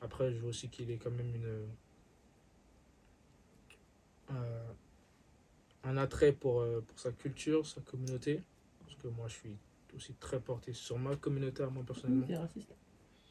Après, 0.00 0.32
je 0.32 0.38
veux 0.38 0.48
aussi 0.48 0.68
qu'il 0.68 0.90
ait 0.90 0.98
quand 0.98 1.10
même 1.10 1.34
une... 1.34 1.66
euh, 4.30 4.72
un 5.84 5.96
attrait 5.96 6.32
pour, 6.32 6.60
euh, 6.60 6.82
pour 6.86 6.98
sa 6.98 7.12
culture, 7.12 7.66
sa 7.66 7.80
communauté. 7.80 8.42
Parce 8.84 8.96
que 8.96 9.08
moi, 9.08 9.28
je 9.28 9.34
suis 9.34 9.56
aussi 9.94 10.14
très 10.14 10.40
porté 10.40 10.72
sur 10.72 10.98
ma 10.98 11.16
communauté, 11.16 11.62
à 11.62 11.68
moi 11.68 11.84
personnellement. 11.86 12.26
Raciste. 12.40 12.74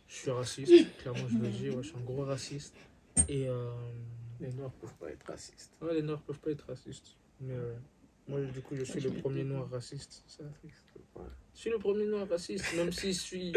Je 0.07 0.13
suis 0.15 0.31
raciste, 0.31 0.97
clairement, 0.97 1.27
je 1.27 1.37
le 1.37 1.49
dis. 1.49 1.69
ouais, 1.69 1.83
je 1.83 1.89
suis 1.89 1.97
un 1.97 2.01
gros 2.01 2.23
raciste. 2.25 2.75
Et 3.27 3.47
euh, 3.49 3.71
Les 4.39 4.51
Noirs 4.53 4.71
peuvent 4.73 4.93
pas 4.95 5.09
être 5.09 5.25
racistes. 5.25 5.73
ouais, 5.81 5.93
les 5.93 6.01
Noirs 6.01 6.21
peuvent 6.21 6.39
pas 6.39 6.51
être 6.51 6.65
racistes. 6.67 7.15
Mais 7.41 7.53
euh, 7.53 7.73
moi, 8.27 8.41
du 8.41 8.61
coup, 8.61 8.75
je 8.75 8.83
suis 8.83 8.99
le 8.99 9.09
l'ai 9.09 9.21
premier. 9.21 9.43
Noir 9.43 9.69
raciste. 9.69 10.23
Ouais. 10.39 11.23
Je 11.53 11.59
suis 11.59 11.69
le 11.69 11.77
premier 11.77 12.05
Noir 12.05 12.27
raciste, 12.29 12.65
même 12.75 12.91
si 12.91 13.13
je 13.13 13.19
suis. 13.19 13.53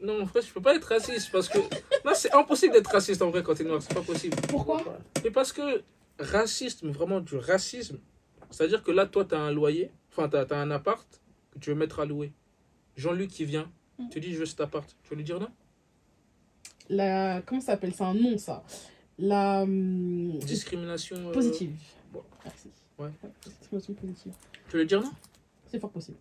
Non, 0.00 0.22
en 0.22 0.26
fait, 0.26 0.42
je 0.42 0.52
peux 0.52 0.60
pas 0.62 0.74
être 0.74 0.84
raciste 0.86 1.30
parce 1.30 1.48
que. 1.48 1.58
Non, 2.04 2.12
c'est 2.14 2.32
impossible 2.32 2.72
d'être 2.72 2.90
raciste 2.90 3.22
en 3.22 3.30
vrai 3.30 3.42
quand 3.42 3.54
t'es 3.54 3.62
noir, 3.64 3.80
c'est 3.80 3.94
pas 3.94 4.02
possible. 4.02 4.36
Pourquoi? 4.48 4.82
Mais 5.22 5.30
parce 5.30 5.52
que 5.52 5.82
raciste, 6.18 6.82
mais 6.82 6.90
vraiment 6.90 7.20
du 7.20 7.36
racisme, 7.36 7.98
c'est-à-dire 8.50 8.82
que 8.82 8.90
là, 8.90 9.06
toi, 9.06 9.24
tu 9.24 9.34
as 9.36 9.40
un 9.40 9.52
loyer, 9.52 9.90
enfin, 10.10 10.28
tu 10.28 10.36
as, 10.36 10.58
un 10.58 10.70
appart 10.72 11.06
que 11.52 11.58
tu 11.60 11.70
veux 11.70 11.76
mettre 11.76 12.00
à 12.00 12.04
louer. 12.06 12.32
Jean-Luc 12.96 13.30
qui 13.30 13.44
vient, 13.44 13.70
Mm. 13.98 14.08
te 14.08 14.18
dit 14.18 14.32
je 14.32 14.38
veux 14.38 14.46
cet 14.46 14.60
appart. 14.62 14.88
Tu 15.04 15.10
vas 15.10 15.16
lui 15.16 15.22
dire 15.24 15.38
non? 15.38 15.50
La... 16.88 17.42
Comment 17.46 17.60
ça 17.60 17.68
s'appelle? 17.68 17.92
C'est 17.94 18.02
un 18.04 18.14
nom 18.14 18.36
ça. 18.38 18.64
La. 19.18 19.62
hum, 19.62 20.38
Discrimination. 20.38 21.16
euh, 21.28 21.32
Positive. 21.32 21.76
bon. 22.12 22.22
Merci. 22.44 22.68
Ouais. 22.98 23.10
Positive. 23.70 23.96
Tu 24.68 24.72
veux 24.72 24.80
lui 24.80 24.86
dire 24.86 25.02
non? 25.02 25.10
C'est 25.70 25.78
fort 25.80 25.90
possible. 25.90 26.18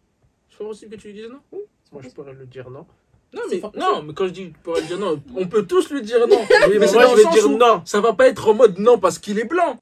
C'est 0.49 0.57
pas 0.57 0.65
possible 0.65 0.95
que 0.95 1.01
tu 1.01 1.07
lui 1.07 1.13
dises 1.13 1.29
non? 1.29 1.39
C'est 1.51 1.57
Moi, 1.57 2.01
fort 2.01 2.01
je 2.03 2.09
pourrais 2.09 2.33
le 2.33 2.45
dire 2.45 2.69
non. 2.69 2.85
Non, 3.33 3.41
C'est 3.47 3.55
mais, 3.55 3.61
fort 3.61 3.71
non, 3.75 4.01
mais 4.03 4.13
quand 4.13 4.27
je 4.27 4.31
dis 4.31 4.53
pour 4.63 4.75
lui 4.75 4.85
dire 4.87 4.99
non, 4.99 5.21
on 5.35 5.47
peut 5.47 5.65
tous 5.65 5.89
lui 5.91 6.01
dire 6.01 6.27
non. 6.27 6.39
Oui, 6.67 6.77
mais 6.79 6.87
c'est 6.87 6.93
moi, 6.93 7.05
dans 7.05 7.11
je 7.11 7.17
le 7.17 7.23
vais 7.23 7.31
dire 7.31 7.49
où 7.49 7.57
non. 7.57 7.81
Ça 7.85 8.01
va 8.01 8.13
pas 8.13 8.27
être 8.27 8.47
en 8.47 8.53
mode 8.53 8.77
non 8.79 8.97
parce 8.99 9.19
qu'il 9.19 9.39
est 9.39 9.45
blanc. 9.45 9.79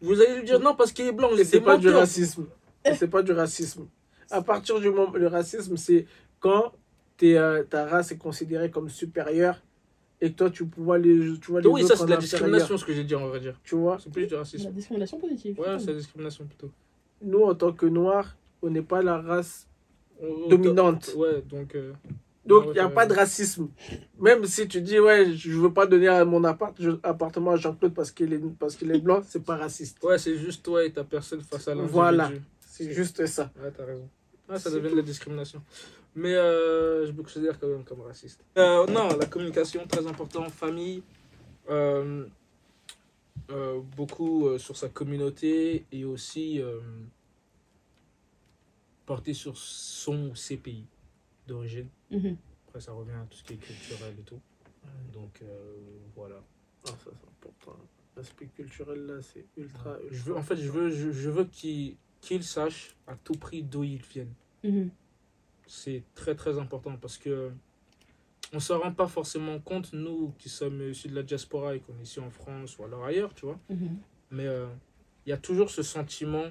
Vous 0.00 0.20
allez 0.20 0.36
lui 0.36 0.44
dire 0.44 0.60
non 0.60 0.74
parce 0.74 0.92
qu'il 0.92 1.06
est 1.06 1.12
blanc. 1.12 1.30
Les 1.34 1.44
C'est 1.44 1.60
pas 1.60 1.76
du 1.76 1.88
racisme. 1.88 2.46
C'est 2.84 3.08
pas 3.08 3.22
du 3.22 3.32
racisme. 3.32 3.86
À 4.30 4.42
partir 4.42 4.78
du 4.80 4.90
moment 4.90 5.12
le 5.12 5.26
racisme, 5.26 5.76
c'est 5.76 6.06
quand 6.38 6.72
t'es, 7.16 7.36
euh, 7.36 7.64
ta 7.64 7.84
race 7.86 8.12
est 8.12 8.16
considérée 8.18 8.70
comme 8.70 8.88
supérieure 8.88 9.60
et 10.20 10.30
que 10.30 10.36
toi 10.36 10.50
tu 10.50 10.64
vois 10.76 10.98
les, 10.98 11.38
tu 11.40 11.50
vois 11.50 11.60
les 11.60 11.68
Oui, 11.68 11.82
ça 11.86 11.96
c'est 11.96 12.04
de 12.04 12.10
la 12.10 12.16
discrimination 12.16 12.76
ce 12.76 12.84
que 12.84 12.92
j'ai 12.92 13.04
dit 13.04 13.14
on 13.14 13.28
va 13.28 13.38
dire. 13.38 13.58
Tu 13.64 13.74
vois, 13.74 13.98
C'est 14.02 14.12
plus 14.12 14.26
du 14.26 14.34
racisme. 14.34 14.64
La 14.64 14.70
discrimination 14.70 15.18
positive. 15.18 15.58
Ouais, 15.58 15.78
c'est 15.78 15.86
la 15.92 15.94
discrimination 15.98 16.44
plutôt. 16.44 16.70
nous 17.22 17.42
en 17.42 17.54
tant 17.54 17.72
que 17.72 17.86
noirs, 17.86 18.36
on 18.62 18.70
n'est 18.70 18.82
pas 18.82 19.02
la 19.02 19.20
race 19.20 19.66
On- 20.20 20.26
on- 20.26 20.48
dominante. 20.48 21.12
Ouais, 21.16 21.42
donc. 21.48 21.74
euh, 21.74 21.92
Donc, 22.46 22.64
Ouais, 22.64 22.70
il 22.70 22.74
n'y 22.74 22.78
a 22.80 22.88
pas 22.88 23.06
de 23.06 23.12
racisme. 23.14 23.68
Même 24.18 24.44
si 24.46 24.66
tu 24.66 24.80
dis, 24.80 24.98
ouais, 24.98 25.32
je 25.34 25.52
veux 25.52 25.72
pas 25.72 25.86
donner 25.86 26.08
à 26.08 26.24
mon 26.24 26.42
appart, 26.44 26.74
je- 26.80 26.98
appartement 27.02 27.52
à 27.52 27.56
Jean-Claude 27.56 27.92
parce 27.94 28.10
qu'il 28.10 28.32
est, 28.32 28.40
parce 28.58 28.76
qu'il 28.76 28.90
est 28.90 28.98
blanc, 28.98 29.20
c'est 29.26 29.44
pas 29.44 29.56
raciste. 29.56 30.02
Ouais, 30.02 30.18
c'est 30.18 30.36
juste 30.38 30.64
toi 30.64 30.82
et 30.84 30.90
ta 30.90 31.04
personne 31.04 31.42
face 31.42 31.68
à 31.68 31.72
l'individu. 31.74 31.92
Voilà. 31.92 32.30
C'est 32.60 32.90
juste 32.92 33.24
ça. 33.26 33.52
Ouais, 33.62 33.70
t'as 33.76 33.84
raison. 33.84 34.08
Ouais, 34.48 34.58
ça 34.58 34.70
devient 34.70 34.90
de 34.90 34.96
la 34.96 35.02
discrimination. 35.02 35.62
Mais 36.14 36.34
euh, 36.34 37.06
je 37.06 37.12
me 37.12 37.22
considère 37.22 37.58
quand 37.58 37.68
même 37.68 37.84
comme 37.84 38.00
raciste. 38.00 38.44
Euh, 38.58 38.86
non, 38.86 39.08
la 39.16 39.26
communication, 39.26 39.86
très 39.86 40.06
important. 40.06 40.48
Famille, 40.48 41.02
euh, 41.68 42.26
euh, 43.50 43.80
beaucoup 43.96 44.48
euh, 44.48 44.58
sur 44.58 44.76
sa 44.76 44.88
communauté 44.88 45.84
et 45.92 46.04
aussi 46.04 46.60
euh, 46.60 46.80
porter 49.06 49.34
sur 49.34 49.56
son 49.56 50.30
ou 50.30 50.34
ses 50.34 50.56
pays 50.56 50.86
d'origine. 51.46 51.88
Mhm. 52.10 52.36
Après, 52.66 52.80
ça 52.80 52.92
revient 52.92 53.12
à 53.12 53.26
tout 53.28 53.38
ce 53.38 53.44
qui 53.44 53.54
est 53.54 53.56
culturel 53.56 54.14
et 54.18 54.22
tout. 54.22 54.40
Donc, 55.12 55.40
euh, 55.42 55.76
voilà. 56.16 56.42
Ah, 56.86 56.90
ça, 57.04 57.10
c'est 57.12 57.28
important. 57.48 57.78
L'aspect 58.16 58.46
culturel, 58.46 59.06
là, 59.06 59.22
c'est 59.22 59.44
ultra, 59.56 59.92
ultra. 60.00 60.08
Je 60.10 60.22
veux, 60.22 60.36
en 60.36 60.42
fait, 60.42 60.56
je 60.56 60.70
veux, 60.70 60.90
je, 60.90 61.12
je 61.12 61.30
veux 61.30 61.44
qu'ils 61.44 61.96
qu'ils 62.20 62.44
sachent 62.44 62.94
à 63.06 63.14
tout 63.16 63.32
prix 63.34 63.62
d'où 63.62 63.82
ils 63.82 64.02
viennent. 64.02 64.34
Mhm. 64.62 64.90
C'est 65.72 66.02
très 66.16 66.34
très 66.34 66.58
important 66.58 66.96
parce 66.96 67.16
que 67.16 67.52
on 68.52 68.56
ne 68.56 68.60
s'en 68.60 68.80
rend 68.80 68.92
pas 68.92 69.06
forcément 69.06 69.60
compte, 69.60 69.92
nous 69.92 70.34
qui 70.36 70.48
sommes 70.48 70.82
issus 70.90 71.06
de 71.06 71.14
la 71.14 71.22
diaspora 71.22 71.76
et 71.76 71.78
qu'on 71.78 71.96
est 72.00 72.02
ici 72.02 72.18
en 72.18 72.28
France 72.28 72.76
ou 72.76 72.82
alors 72.82 73.04
ailleurs, 73.04 73.32
tu 73.34 73.46
vois. 73.46 73.56
Mhm. 73.68 73.96
Mais 74.32 74.46
euh, 74.46 74.66
il 75.24 75.30
y 75.30 75.32
a 75.32 75.36
toujours 75.36 75.70
ce 75.70 75.84
sentiment 75.84 76.46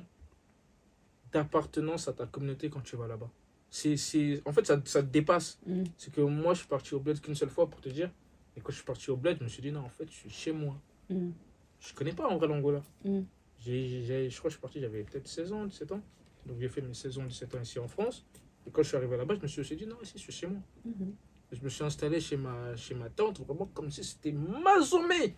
d'appartenance 1.33 2.07
à 2.07 2.13
ta 2.13 2.27
communauté 2.27 2.69
quand 2.69 2.79
tu 2.79 2.95
vas 2.95 3.07
là-bas. 3.07 3.29
C'est, 3.69 4.41
en 4.45 4.53
fait, 4.53 4.65
ça, 4.65 4.81
ça 4.85 5.03
te 5.03 5.09
dépasse. 5.09 5.59
Mhm. 5.67 5.83
C'est 5.97 6.13
que 6.13 6.21
moi, 6.21 6.53
je 6.53 6.59
suis 6.59 6.69
parti 6.69 6.95
au 6.95 7.01
bled 7.01 7.19
qu'une 7.19 7.35
seule 7.35 7.49
fois 7.49 7.69
pour 7.69 7.81
te 7.81 7.89
dire. 7.89 8.09
Et 8.55 8.61
quand 8.61 8.71
je 8.71 8.77
suis 8.77 8.85
parti 8.85 9.11
au 9.11 9.17
bled, 9.17 9.37
je 9.39 9.43
me 9.43 9.49
suis 9.49 9.61
dit, 9.61 9.73
non, 9.73 9.81
en 9.81 9.89
fait, 9.89 10.05
je 10.09 10.15
suis 10.15 10.29
chez 10.29 10.53
moi. 10.53 10.79
Mhm. 11.09 11.33
Je 11.81 11.93
connais 11.93 12.13
pas 12.13 12.25
en 12.25 12.37
vrai 12.37 12.47
l'Angola. 12.47 12.81
Mhm. 13.03 13.25
Je 13.65 14.37
crois 14.37 14.43
que 14.43 14.49
je 14.49 14.53
suis 14.53 14.61
parti, 14.61 14.79
j'avais 14.79 15.03
peut-être 15.03 15.27
16 15.27 15.51
ans, 15.51 15.65
17 15.65 15.91
ans. 15.91 16.01
Donc 16.45 16.57
j'ai 16.61 16.69
fait 16.69 16.81
mes 16.81 16.93
16 16.93 17.17
ans, 17.19 17.25
17 17.25 17.55
ans 17.55 17.61
ici 17.61 17.79
en 17.79 17.87
France. 17.89 18.25
Et 18.69 18.71
quand 18.71 18.83
je 18.83 18.89
suis 18.89 18.97
arrivé 18.97 19.17
là-bas, 19.17 19.33
je 19.33 19.41
me 19.41 19.47
suis 19.47 19.61
aussi 19.61 19.75
dit, 19.75 19.87
non, 19.87 19.97
ici, 20.03 20.13
je 20.17 20.19
suis 20.21 20.31
chez 20.31 20.45
moi. 20.45 20.61
Mhm. 20.85 21.15
Je 21.51 21.63
me 21.63 21.69
suis 21.69 21.83
installé 21.83 22.19
chez 22.21 22.37
ma, 22.37 22.75
chez 22.75 22.93
ma 22.93 23.09
tante, 23.09 23.39
vraiment 23.39 23.65
comme 23.73 23.89
si 23.89 24.03
c'était 24.03 24.31
ma 24.31 24.79
sommet. 24.83 25.33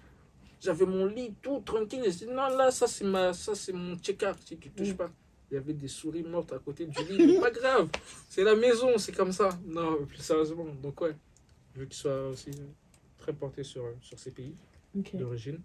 J'avais 0.59 0.85
mon 0.85 1.05
lit 1.05 1.33
tout 1.41 1.61
tranquille. 1.61 2.03
Je 2.03 2.09
dit, 2.09 2.25
non, 2.27 2.49
là, 2.57 2.71
ça, 2.71 2.87
c'est 2.87 3.05
ma, 3.05 3.31
ça, 3.31 3.55
c'est 3.55 3.71
mon 3.71 3.97
check-up, 3.97 4.35
si 4.45 4.57
tu 4.57 4.69
touches 4.71 4.89
Mm. 4.93 4.97
pas. 4.97 5.11
Il 5.49 5.53
y 5.53 5.57
avait 5.57 5.73
des 5.73 5.87
souris 5.87 6.23
mortes 6.23 6.51
à 6.51 6.59
côté 6.59 6.85
du 6.85 7.01
lit, 7.05 7.25
mais 7.25 7.39
pas 7.39 7.51
grave. 7.51 7.89
C'est 8.27 8.43
la 8.43 8.55
maison, 8.55 8.97
c'est 8.97 9.13
comme 9.13 9.31
ça. 9.31 9.57
Non, 9.65 10.05
plus 10.05 10.17
sérieusement. 10.17 10.65
Donc, 10.81 10.99
ouais, 10.99 11.15
je 11.73 11.79
veux 11.79 11.85
qu'il 11.85 11.95
soit 11.95 12.27
aussi 12.27 12.51
très 13.17 13.31
porté 13.33 13.63
sur, 13.63 13.85
sur 14.01 14.19
ses 14.19 14.31
pays 14.31 14.55
d'origine. 15.13 15.61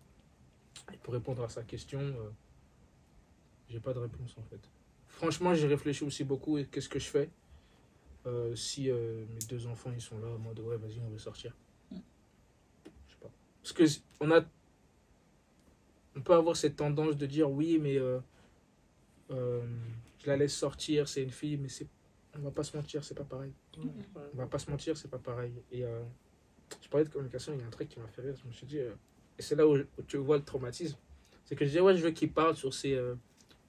Et 0.95 0.97
pour 0.99 1.15
répondre 1.15 1.43
à 1.43 1.49
sa 1.49 1.63
question, 1.65 2.01
euh, 2.01 2.31
j'ai 3.69 3.81
pas 3.81 3.93
de 3.93 3.99
réponse 3.99 4.37
en 4.39 4.43
fait. 4.43 4.61
Franchement, 5.09 5.55
j'ai 5.55 5.67
réfléchi 5.67 6.05
aussi 6.05 6.23
beaucoup 6.25 6.59
et 6.59 6.67
qu'est-ce 6.67 6.89
que 6.89 6.99
je 7.01 7.09
fais? 7.09 7.31
Euh, 8.27 8.55
si 8.55 8.91
euh, 8.91 9.25
mes 9.33 9.45
deux 9.49 9.67
enfants 9.67 9.91
ils 9.95 10.01
sont 10.01 10.19
là 10.19 10.29
en 10.29 10.39
mode 10.39 10.59
ouais 10.61 10.77
vas-y 10.77 11.01
on 11.01 11.09
veut 11.09 11.19
sortir. 11.19 11.57
Je 11.91 11.97
sais 11.97 13.21
pas. 13.21 13.31
Parce 13.63 13.73
que 13.73 13.85
on 14.21 14.31
a 14.31 14.45
on 16.17 16.21
peut 16.23 16.35
avoir 16.35 16.57
cette 16.57 16.77
tendance 16.77 17.17
de 17.17 17.27
dire 17.27 17.51
oui 17.51 17.79
mais 17.81 17.99
euh, 17.99 18.19
euh, 19.31 19.65
je 20.19 20.27
la 20.27 20.37
laisse 20.37 20.57
sortir, 20.57 21.09
c'est 21.09 21.23
une 21.23 21.31
fille 21.31 21.57
mais 21.57 21.69
c'est 21.69 21.87
on 22.39 22.43
va 22.43 22.51
pas 22.51 22.63
se 22.63 22.77
mentir, 22.77 23.03
c'est 23.03 23.15
pas 23.15 23.25
pareil. 23.25 23.53
On 23.79 24.37
va 24.37 24.47
pas 24.47 24.59
se 24.59 24.71
mentir, 24.71 24.97
c'est 24.97 25.11
pas 25.11 25.19
pareil. 25.19 25.53
Et 25.73 25.85
euh, 25.85 26.03
je 26.83 26.89
parlais 26.89 27.05
de 27.05 27.11
communication, 27.11 27.53
il 27.55 27.61
y 27.61 27.63
a 27.63 27.67
un 27.67 27.71
truc 27.71 27.89
qui 27.89 27.99
m'a 28.01 28.09
fait 28.09 28.23
rire. 28.23 28.35
Je 28.41 28.47
me 28.47 28.53
suis 28.53 28.67
dit, 28.67 28.79
euh, 28.79 28.93
et 29.39 29.43
c'est 29.43 29.55
là 29.57 29.67
où, 29.67 29.77
où 29.77 30.03
tu 30.07 30.17
vois 30.19 30.37
le 30.37 30.45
traumatisme. 30.45 30.99
C'est 31.45 31.55
que 31.55 31.65
je 31.65 31.71
disais, 31.71 31.81
ouais, 31.81 31.97
je 31.97 32.03
veux 32.03 32.11
qu'il 32.11 32.33
parle 32.33 32.57
sur 32.57 32.75
ses, 32.75 32.95
euh, 32.95 33.15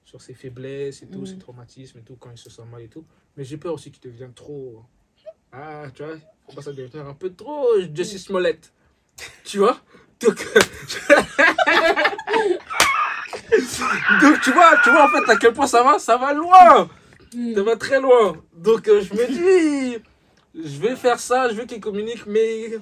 sur 0.08 0.22
ses 0.22 0.32
faiblesses 0.32 1.02
et 1.02 1.06
tout, 1.06 1.26
ses 1.26 1.36
traumatismes 1.36 1.98
et 1.98 2.02
tout, 2.02 2.16
quand 2.16 2.30
il 2.30 2.38
se 2.38 2.48
sent 2.48 2.62
mal 2.70 2.80
et 2.80 2.88
tout. 2.88 3.04
Mais 3.36 3.44
j'ai 3.44 3.58
peur 3.58 3.74
aussi 3.74 3.90
qu'il 3.90 4.10
devienne 4.10 4.32
trop. 4.32 4.82
Ah, 5.52 5.84
tu 5.94 6.02
vois, 6.02 6.14
il 6.14 6.22
commence 6.46 6.66
à 6.66 6.72
devenir 6.72 7.06
un 7.06 7.12
peu 7.12 7.30
trop 7.34 7.66
Jussie 7.94 8.18
Smollett. 8.18 8.72
Tu 9.44 9.58
vois? 9.58 9.78
Donc. 10.20 10.36
Donc, 14.22 14.40
tu 14.42 14.52
vois, 14.52 14.76
tu 14.82 14.90
vois 14.90 15.04
en 15.04 15.08
fait 15.08 15.30
à 15.30 15.36
quel 15.36 15.52
point 15.52 15.66
ça 15.66 15.82
va, 15.82 15.98
ça 15.98 16.16
va 16.16 16.32
loin. 16.32 16.88
Mhm. 17.34 17.54
Ça 17.54 17.62
va 17.62 17.76
très 17.76 18.00
loin. 18.00 18.36
Donc 18.54 18.88
euh, 18.88 19.02
je 19.02 19.12
me 19.12 19.26
dis, 19.26 20.02
je 20.54 20.78
vais 20.80 20.96
faire 20.96 21.18
ça, 21.18 21.48
je 21.50 21.54
veux 21.54 21.66
qu'il 21.66 21.80
communique, 21.80 22.24
mais 22.26 22.78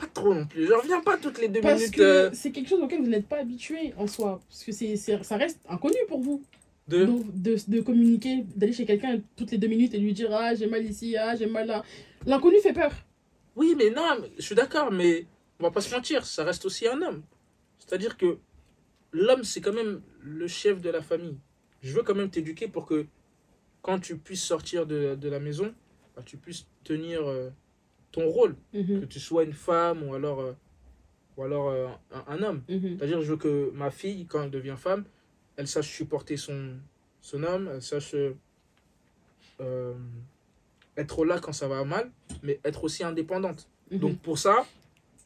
pas 0.00 0.06
trop 0.06 0.34
non 0.34 0.46
plus. 0.46 0.66
Je 0.66 0.72
reviens 0.72 1.00
pas 1.00 1.16
toutes 1.18 1.38
les 1.40 1.48
deux 1.48 1.60
Parce 1.60 1.78
minutes 1.80 1.94
que 1.94 2.02
euh, 2.02 2.30
c'est 2.32 2.50
quelque 2.52 2.68
chose 2.68 2.80
auquel 2.80 3.00
vous 3.00 3.08
n'êtes 3.08 3.28
pas 3.28 3.38
habitué 3.38 3.92
en 3.96 4.06
soi. 4.06 4.40
Parce 4.48 4.64
que 4.64 4.72
c'est, 4.72 4.96
c'est- 4.96 5.22
ça 5.22 5.36
reste 5.36 5.60
inconnu 5.68 5.96
pour 6.08 6.20
vous. 6.20 6.42
de. 6.88 7.04
Donc, 7.04 7.24
de, 7.40 7.56
de 7.68 7.80
communiquer, 7.80 8.44
d'aller 8.56 8.72
chez 8.72 8.84
quelqu'un 8.86 9.20
toutes 9.36 9.50
les 9.52 9.58
deux 9.58 9.68
minutes 9.68 9.94
et 9.94 9.98
lui 9.98 10.12
dire 10.12 10.30
Ah, 10.32 10.54
j'ai 10.54 10.66
mal 10.66 10.84
ici, 10.84 11.16
ah, 11.16 11.36
j'ai 11.36 11.46
mal 11.46 11.66
là. 11.66 11.84
L'inconnu 12.26 12.58
fait 12.60 12.72
peur. 12.72 12.92
Oui, 13.56 13.74
mais 13.76 13.90
non, 13.90 14.02
je 14.36 14.42
suis 14.42 14.54
d'accord, 14.54 14.90
mais 14.92 15.26
on 15.58 15.64
va 15.64 15.70
pas 15.70 15.80
se 15.80 15.94
mentir, 15.94 16.24
ça 16.24 16.44
reste 16.44 16.64
aussi 16.64 16.86
un 16.88 17.00
homme. 17.02 17.22
C'est-à-dire 17.78 18.16
que 18.16 18.38
l'homme, 19.12 19.44
c'est 19.44 19.60
quand 19.60 19.72
même 19.72 20.00
le 20.22 20.46
chef 20.48 20.80
de 20.80 20.90
la 20.90 21.02
famille. 21.02 21.36
Je 21.82 21.92
veux 21.94 22.02
quand 22.02 22.14
même 22.14 22.30
t'éduquer 22.30 22.68
pour 22.68 22.86
que 22.86 23.06
quand 23.82 23.98
tu 23.98 24.16
puisses 24.18 24.42
sortir 24.44 24.86
de, 24.86 25.14
de 25.14 25.28
la 25.28 25.40
maison, 25.40 25.74
bah, 26.14 26.22
tu 26.24 26.36
puisses 26.36 26.66
tenir 26.84 27.26
euh, 27.28 27.50
ton 28.12 28.28
rôle. 28.28 28.56
Mhm, 28.74 29.00
Que 29.00 29.06
tu 29.06 29.20
sois 29.20 29.44
une 29.44 29.52
femme 29.52 30.02
ou 30.02 30.14
alors, 30.14 30.40
euh, 30.40 30.52
ou 31.36 31.42
alors 31.44 31.68
euh, 31.70 31.86
un- 32.12 32.24
un 32.34 32.42
homme. 32.42 32.62
mhm. 32.68 32.96
C'est-à-dire, 32.98 33.20
je 33.22 33.30
veux 33.30 33.36
que 33.36 33.70
ma 33.74 33.90
fille, 33.90 34.26
quand 34.26 34.42
elle 34.42 34.50
devient 34.50 34.76
femme, 34.76 35.04
elle 35.56 35.66
sache 35.68 35.88
supporter 35.88 36.36
son, 36.36 36.74
son 37.20 37.42
homme, 37.44 37.70
elle 37.74 37.82
sache 37.82 38.14
euh, 39.60 39.94
être 40.96 41.24
là 41.24 41.38
quand 41.38 41.52
ça 41.52 41.68
va 41.68 41.84
mal, 41.84 42.10
mais 42.42 42.58
être 42.64 42.84
aussi 42.84 43.04
indépendante. 43.04 43.68
Mhm. 43.90 43.98
Donc, 43.98 44.18
pour 44.20 44.38
ça, 44.38 44.64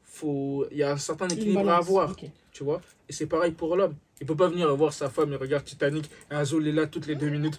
faut- 0.05 0.67
il 0.71 0.77
y 0.79 0.83
a 0.83 0.93
un 0.93 0.97
certain 0.97 1.27
équilibre 1.29 1.61
à 1.71 1.77
avoir, 1.79 2.09
tu 2.53 2.65
vois. 2.65 2.81
Et 3.09 3.13
c'est 3.13 3.27
pareil 3.27 3.53
pour 3.53 3.77
l'homme. 3.77 3.95
Il 4.21 4.27
peut 4.27 4.37
pas 4.37 4.49
venir 4.49 4.75
voir 4.77 4.93
sa 4.93 5.11
femme, 5.11 5.31
il 5.33 5.37
regarde 5.37 5.65
Titanic, 5.65 6.09
et 6.31 6.35
Azul 6.35 6.67
est 6.69 6.73
là 6.73 6.87
toutes 6.87 7.07
les 7.07 7.17
deux 7.17 7.29
minutes. 7.29 7.59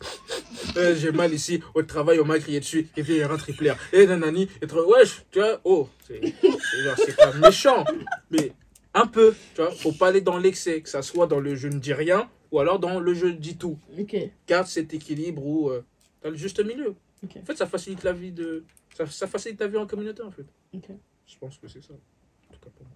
Euh, 0.78 0.96
J'ai 0.96 1.12
mal 1.12 1.34
ici, 1.34 1.62
au 1.74 1.84
travail, 1.84 2.20
on 2.20 2.26
m'a 2.26 2.40
crié 2.40 2.60
dessus, 2.60 2.88
et 2.96 3.04
puis 3.04 3.16
il 3.18 3.26
rentre, 3.26 3.50
il 3.50 3.56
pleure. 3.56 3.78
Et 3.94 4.06
nanani, 4.06 4.48
et 4.62 4.68
trop, 4.68 4.86
wesh, 4.92 5.26
tu 5.32 5.40
vois, 5.40 5.60
oh, 5.64 5.90
c'est 6.08 7.16
pas 7.16 7.34
méchant, 7.34 7.84
mais 8.30 8.52
un 8.94 9.08
peu, 9.08 9.36
tu 9.54 9.62
vois. 9.62 9.72
Faut 9.72 9.92
pas 9.92 10.08
aller 10.08 10.22
dans 10.22 10.38
l'excès, 10.38 10.82
que 10.82 10.90
ça 10.90 11.02
soit 11.02 11.28
dans 11.28 11.40
le 11.40 11.56
je 11.56 11.68
ne 11.68 11.80
dis 11.80 11.94
rien, 11.94 12.30
ou 12.52 12.60
alors 12.60 12.80
dans 12.80 13.00
le 13.00 13.14
je 13.14 13.28
dis 13.28 13.58
tout. 13.58 13.78
Ok. 14.00 14.16
Garde 14.48 14.68
cet 14.68 14.94
équilibre 14.94 15.46
où 15.46 15.72
tu 15.72 15.84
t'as 16.22 16.30
le 16.30 16.36
juste 16.36 16.64
milieu. 16.64 16.96
Ok. 17.24 17.38
En 17.42 17.46
fait, 17.46 17.56
ça 17.58 17.66
facilite 17.66 18.04
la 18.04 18.14
vie 18.14 18.32
de. 18.32 18.64
Ça, 18.96 19.06
ça 19.08 19.28
facilite 19.28 19.60
ta 19.60 19.68
vie 19.68 19.78
en 19.78 19.86
communauté, 19.86 20.22
en 20.24 20.32
fait. 20.32 20.46
Ok. 20.74 20.90
Je 21.28 21.38
pense 21.38 21.58
que 21.58 21.68
c'est 21.68 21.84
ça. 21.84 21.94
En 21.94 22.54
tout 22.54 22.60
cas 22.60 22.70
pour 22.76 22.86
moi. 22.86 22.96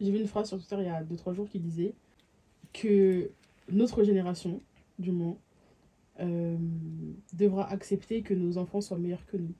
J'ai 0.00 0.10
vu 0.10 0.18
une 0.18 0.26
phrase 0.26 0.48
sur 0.48 0.58
Twitter 0.58 0.76
il 0.80 0.86
y 0.86 0.88
a 0.88 1.02
2-3 1.02 1.34
jours 1.34 1.48
qui 1.48 1.60
disait 1.60 1.94
que 2.72 3.30
notre 3.70 4.02
génération, 4.02 4.60
du 4.98 5.12
moins, 5.12 5.36
euh, 6.20 6.56
devra 7.32 7.70
accepter 7.70 8.22
que 8.22 8.34
nos 8.34 8.56
enfants 8.58 8.80
soient 8.80 8.98
meilleurs 8.98 9.24
que 9.26 9.36
nous. 9.36 9.52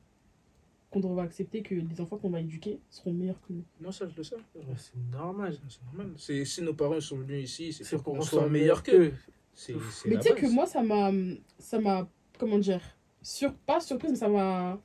Qu'on 0.91 1.01
devra 1.01 1.25
accepter 1.25 1.63
que 1.63 1.75
les 1.75 2.01
enfants 2.01 2.17
qu'on 2.19 2.31
va 2.31 2.41
éduquer 2.41 2.79
seront 2.89 3.13
meilleurs 3.13 3.41
que 3.49 3.53
nous. 3.55 3.65
Moi, 3.81 3.91
ça, 3.93 4.07
je 4.09 4.17
le 4.17 4.23
sais. 4.23 4.37
Ouais, 4.55 4.63
c'est 4.77 4.93
normal. 5.13 5.57
C'est 5.69 5.83
normal. 5.87 6.13
C'est- 6.17 6.45
Si 6.45 6.63
nos 6.63 6.75
parents 6.75 7.01
sont 7.01 7.17
venus 7.19 7.51
ici, 7.51 7.73
c'est 7.73 7.83
C'est 7.85 7.97
pour 7.97 8.05
qu'on 8.05 8.13
qu'on 8.19 8.23
soit 8.23 8.41
soit 8.43 8.49
meilleur 8.49 8.83
meilleur 8.83 8.83
qu'eux. 8.85 9.11
qu'eux. 9.11 9.15
C'est 9.53 9.75
c'est 9.91 10.09
Mais 10.09 10.17
tu 10.17 10.23
sais 10.29 10.35
que 10.35 10.47
moi, 10.47 10.67
ça 10.67 10.83
m'a. 10.83 11.11
Ça 11.59 11.81
m'a. 11.81 12.09
Comment 12.39 12.59
dire 12.59 12.81
sur, 13.23 13.53
Pas 13.55 13.81
surprise, 13.81 14.11
mais 14.11 14.17
ça 14.17 14.29
m'a 14.29 14.79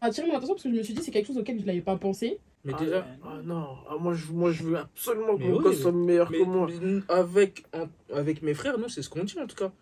attiré 0.00 0.26
mon 0.28 0.34
attention 0.34 0.54
parce 0.54 0.62
que 0.64 0.70
je 0.70 0.76
me 0.76 0.82
suis 0.82 0.94
dit 0.94 1.02
c'est 1.02 1.10
quelque 1.10 1.26
chose 1.26 1.36
auquel 1.38 1.58
je 1.60 1.64
n'avais 1.66 1.80
pas 1.82 1.96
pensé. 1.96 2.38
Mais 2.64 2.72
Ah, 2.76 2.78
déjà, 2.84 3.06
Ah 3.24 3.40
non, 3.42 3.68
ah, 3.88 3.96
moi, 3.98 4.12
je, 4.14 4.30
moi 4.32 4.52
je 4.52 4.62
veux 4.62 4.76
absolument 4.78 5.36
que 5.36 5.42
mon 5.44 5.62
oui, 5.66 5.74
soit 5.74 5.92
meilleur 5.92 6.30
mais, 6.30 6.38
que 6.38 6.44
moi. 6.44 6.68
mais 6.82 7.00
avec, 7.08 7.64
en- 7.74 7.88
avec 8.14 8.42
mes 8.42 8.52
frères, 8.54 8.78
nous, 8.78 8.88
c'est 8.88 9.02
ce 9.02 9.08
qu'on 9.10 9.24
dit 9.24 9.38
en 9.40 9.46
tout 9.46 9.56
cas. 9.56 9.72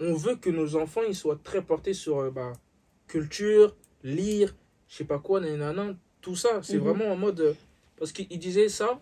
On 0.00 0.14
veut 0.14 0.36
que 0.36 0.50
nos 0.50 0.76
enfants 0.76 1.02
ils 1.06 1.14
soient 1.14 1.38
très 1.42 1.62
portés 1.62 1.94
sur 1.94 2.18
euh, 2.18 2.30
bah, 2.30 2.52
culture, 3.06 3.76
lire, 4.02 4.54
je 4.88 4.96
sais 4.96 5.04
pas 5.04 5.18
quoi, 5.18 5.40
nanana, 5.40 5.94
tout 6.20 6.36
ça. 6.36 6.62
C'est 6.62 6.78
Mhm. 6.78 6.82
vraiment 6.84 7.12
en 7.12 7.16
mode. 7.16 7.40
euh, 7.40 7.54
parce 7.96 8.10
qu'il 8.12 8.38
disait 8.40 8.68
ça, 8.68 9.00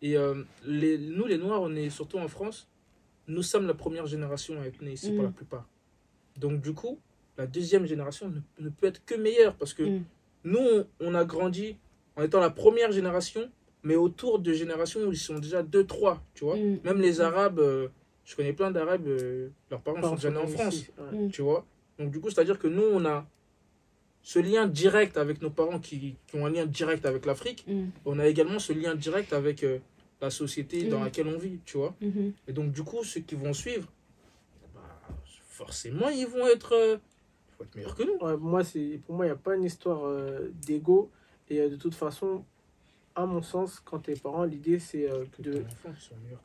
et 0.00 0.16
euh, 0.16 0.42
les, 0.64 0.96
nous, 0.96 1.26
les 1.26 1.36
Noirs, 1.36 1.60
on 1.60 1.74
est 1.76 1.90
surtout 1.90 2.18
en 2.18 2.26
France, 2.28 2.68
nous 3.28 3.42
sommes 3.42 3.66
la 3.66 3.74
première 3.74 4.06
génération 4.06 4.58
à 4.60 4.64
être 4.66 4.80
nés 4.80 4.92
ici 4.92 5.10
pour 5.12 5.20
Mhm. 5.20 5.26
la 5.26 5.30
plupart. 5.32 5.68
Donc, 6.38 6.60
du 6.62 6.72
coup, 6.72 6.98
la 7.36 7.46
deuxième 7.46 7.84
génération 7.86 8.28
ne, 8.30 8.40
ne 8.64 8.70
peut 8.70 8.86
être 8.86 9.04
que 9.04 9.14
meilleure 9.14 9.56
parce 9.56 9.74
que 9.74 9.82
Mhm. 9.82 10.04
nous, 10.44 10.58
on, 10.58 10.86
on 11.00 11.14
a 11.14 11.24
grandi 11.26 11.76
en 12.16 12.22
étant 12.22 12.40
la 12.40 12.50
première 12.50 12.92
génération, 12.92 13.50
mais 13.82 13.96
autour 13.96 14.38
de 14.38 14.52
générations 14.54 15.02
où 15.02 15.12
ils 15.12 15.18
sont 15.18 15.38
déjà 15.38 15.62
deux, 15.62 15.84
trois, 15.84 16.22
tu 16.34 16.44
vois. 16.44 16.56
Mm. 16.56 16.78
Même 16.84 17.00
les 17.00 17.20
Arabes, 17.20 17.58
euh, 17.60 17.88
je 18.24 18.36
connais 18.36 18.52
plein 18.52 18.70
d'Arabes, 18.70 19.06
euh, 19.06 19.48
leurs 19.70 19.80
parents 19.80 20.02
sont 20.02 20.14
déjà 20.14 20.30
nés 20.30 20.38
en 20.38 20.46
ici, 20.46 20.54
France, 20.54 20.84
ouais. 21.12 21.28
tu 21.28 21.42
vois. 21.42 21.64
Donc 21.98 22.10
du 22.10 22.20
coup, 22.20 22.30
c'est-à-dire 22.30 22.58
que 22.58 22.66
nous, 22.68 22.82
on 22.82 23.04
a 23.04 23.26
ce 24.22 24.38
lien 24.38 24.66
direct 24.66 25.16
avec 25.18 25.42
nos 25.42 25.50
parents 25.50 25.78
qui, 25.78 26.16
qui 26.26 26.36
ont 26.36 26.46
un 26.46 26.50
lien 26.50 26.64
direct 26.66 27.04
avec 27.04 27.26
l'Afrique. 27.26 27.64
Mm. 27.68 27.88
On 28.06 28.18
a 28.18 28.26
également 28.26 28.58
ce 28.58 28.72
lien 28.72 28.94
direct 28.94 29.32
avec 29.34 29.62
euh, 29.62 29.78
la 30.20 30.30
société 30.30 30.84
dans 30.84 31.00
Mm. 31.00 31.04
laquelle 31.04 31.28
on 31.28 31.36
vit, 31.38 31.58
tu 31.66 31.76
vois. 31.76 31.94
Mhm. 32.00 32.32
Et 32.48 32.52
donc 32.54 32.72
du 32.72 32.82
coup, 32.82 33.04
ceux 33.04 33.20
qui 33.20 33.34
vont 33.34 33.52
suivre, 33.52 33.86
bah, 34.74 34.80
forcément, 35.48 36.08
ils 36.08 36.26
vont 36.26 36.46
être, 36.46 36.72
euh, 36.72 36.96
ils 36.96 37.58
vont 37.58 37.64
être 37.64 37.74
meilleurs 37.76 37.94
que 37.94 38.02
nous. 38.04 38.16
Ouais, 38.26 38.36
moi, 38.38 38.64
c'est, 38.64 39.00
pour 39.04 39.14
moi, 39.14 39.26
il 39.26 39.28
n'y 39.28 39.32
a 39.34 39.36
pas 39.36 39.54
une 39.56 39.64
histoire 39.64 40.06
euh, 40.06 40.50
d'ego. 40.66 41.10
Et 41.50 41.60
euh, 41.60 41.68
de 41.68 41.76
toute 41.76 41.94
façon, 41.94 42.44
à 43.16 43.26
mon 43.26 43.42
sens, 43.42 43.80
quand 43.80 44.00
t'es 44.00 44.14
parent, 44.14 44.44
l'idée, 44.44 44.78
c'est 44.78 45.08
euh, 45.10 45.24
Que 45.36 45.42
de, 45.42 45.62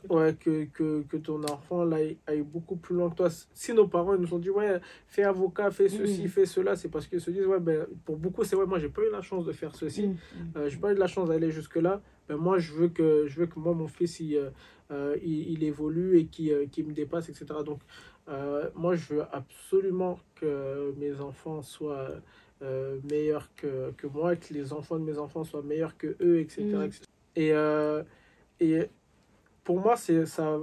ouais, 0.10 0.36
que, 0.39 0.65
que, 0.65 1.01
que 1.01 1.17
ton 1.17 1.43
enfant 1.45 1.84
là, 1.84 1.97
aille, 1.97 2.17
aille 2.27 2.41
beaucoup 2.43 2.75
plus 2.75 2.95
loin 2.95 3.10
que 3.10 3.15
toi. 3.15 3.29
Si 3.53 3.73
nos 3.73 3.88
parents 3.88 4.13
ils 4.13 4.21
nous 4.21 4.34
ont 4.34 4.39
dit, 4.39 4.51
ouais, 4.51 4.79
fais 5.08 5.23
avocat, 5.23 5.71
fais 5.71 5.89
ceci, 5.89 6.23
Mhm. 6.23 6.27
fais 6.29 6.45
cela, 6.45 6.75
c'est 6.75 6.89
parce 6.89 7.08
qu'ils 7.08 7.21
se 7.21 7.32
disent, 7.32 7.47
ouais, 7.47 7.60
ben, 7.60 7.88
pour 8.05 8.17
beaucoup, 8.17 8.43
c'est 8.43 8.55
ouais, 8.55 8.67
moi, 8.67 8.77
j'ai 8.79 8.89
pas 8.89 9.01
eu 9.01 9.12
la 9.12 9.21
chance 9.21 9.45
de 9.45 9.51
faire 9.51 9.75
ceci. 9.75 10.08
Mm. 10.10 10.17
Euh, 10.58 10.69
j'ai 10.69 10.77
pas 10.77 10.91
eu 10.91 10.95
de 10.95 10.99
la 10.99 11.08
chance 11.08 11.29
d'aller 11.29 11.49
jusque 11.51 11.75
là 11.77 12.01
ben 12.27 12.38
moi 12.38 12.60
je 12.60 12.71
veux 12.73 12.89
que 12.89 13.25
je 13.25 13.39
veux 13.39 13.47
que 13.47 13.58
moi 13.58 13.73
mon 13.73 13.88
fils 13.88 14.19
il, 14.19 14.36
euh, 14.36 14.51
euh, 14.91 15.17
il, 15.23 15.49
il 15.53 15.63
évolue 15.63 16.19
et 16.19 16.27
qu'il 16.27 16.51
euh, 16.51 16.67
qu'il 16.67 16.86
me 16.86 16.93
dépasse 16.93 17.27
etc 17.27 17.47
donc 17.65 17.79
euh, 18.27 18.69
moi 18.75 18.95
je 18.95 19.15
veux 19.15 19.23
absolument 19.32 20.19
que 20.39 20.93
mes 20.97 21.19
enfants 21.19 21.62
soient 21.62 22.10
euh, 22.62 22.99
meilleurs 23.10 23.54
que, 23.56 23.91
que 23.97 24.08
moi 24.08 24.36
que 24.36 24.54
les 24.54 24.73
enfants 24.73 24.97
de 24.99 25.04
mes 25.04 25.17
enfants 25.17 25.43
soient 25.43 25.62
meilleurs 25.63 25.97
que 25.97 26.15
eux 26.21 26.39
etc, 26.39 26.63
Mm. 26.63 26.84
etc. 26.84 27.02
et 27.36 27.54
euh, 27.54 28.04
et 28.60 28.89
pour 29.63 29.80
moi 29.80 29.95
c'est 29.95 30.25
ça 30.25 30.60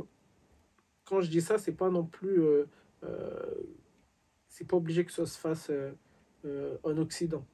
quand 1.05 1.21
je 1.21 1.31
dis 1.31 1.41
ça 1.41 1.59
c'est 1.59 1.73
pas 1.73 1.91
non 1.91 2.05
plus 2.05 2.43
euh, 2.43 2.65
euh, 3.05 3.55
c'est 4.49 4.67
pas 4.67 4.77
obligé 4.77 5.05
que 5.05 5.13
ça 5.13 5.27
se 5.27 5.39
fasse 5.39 5.69
euh, 5.71 5.93
euh, 6.45 6.77
en 6.83 6.97
Occident 6.99 7.45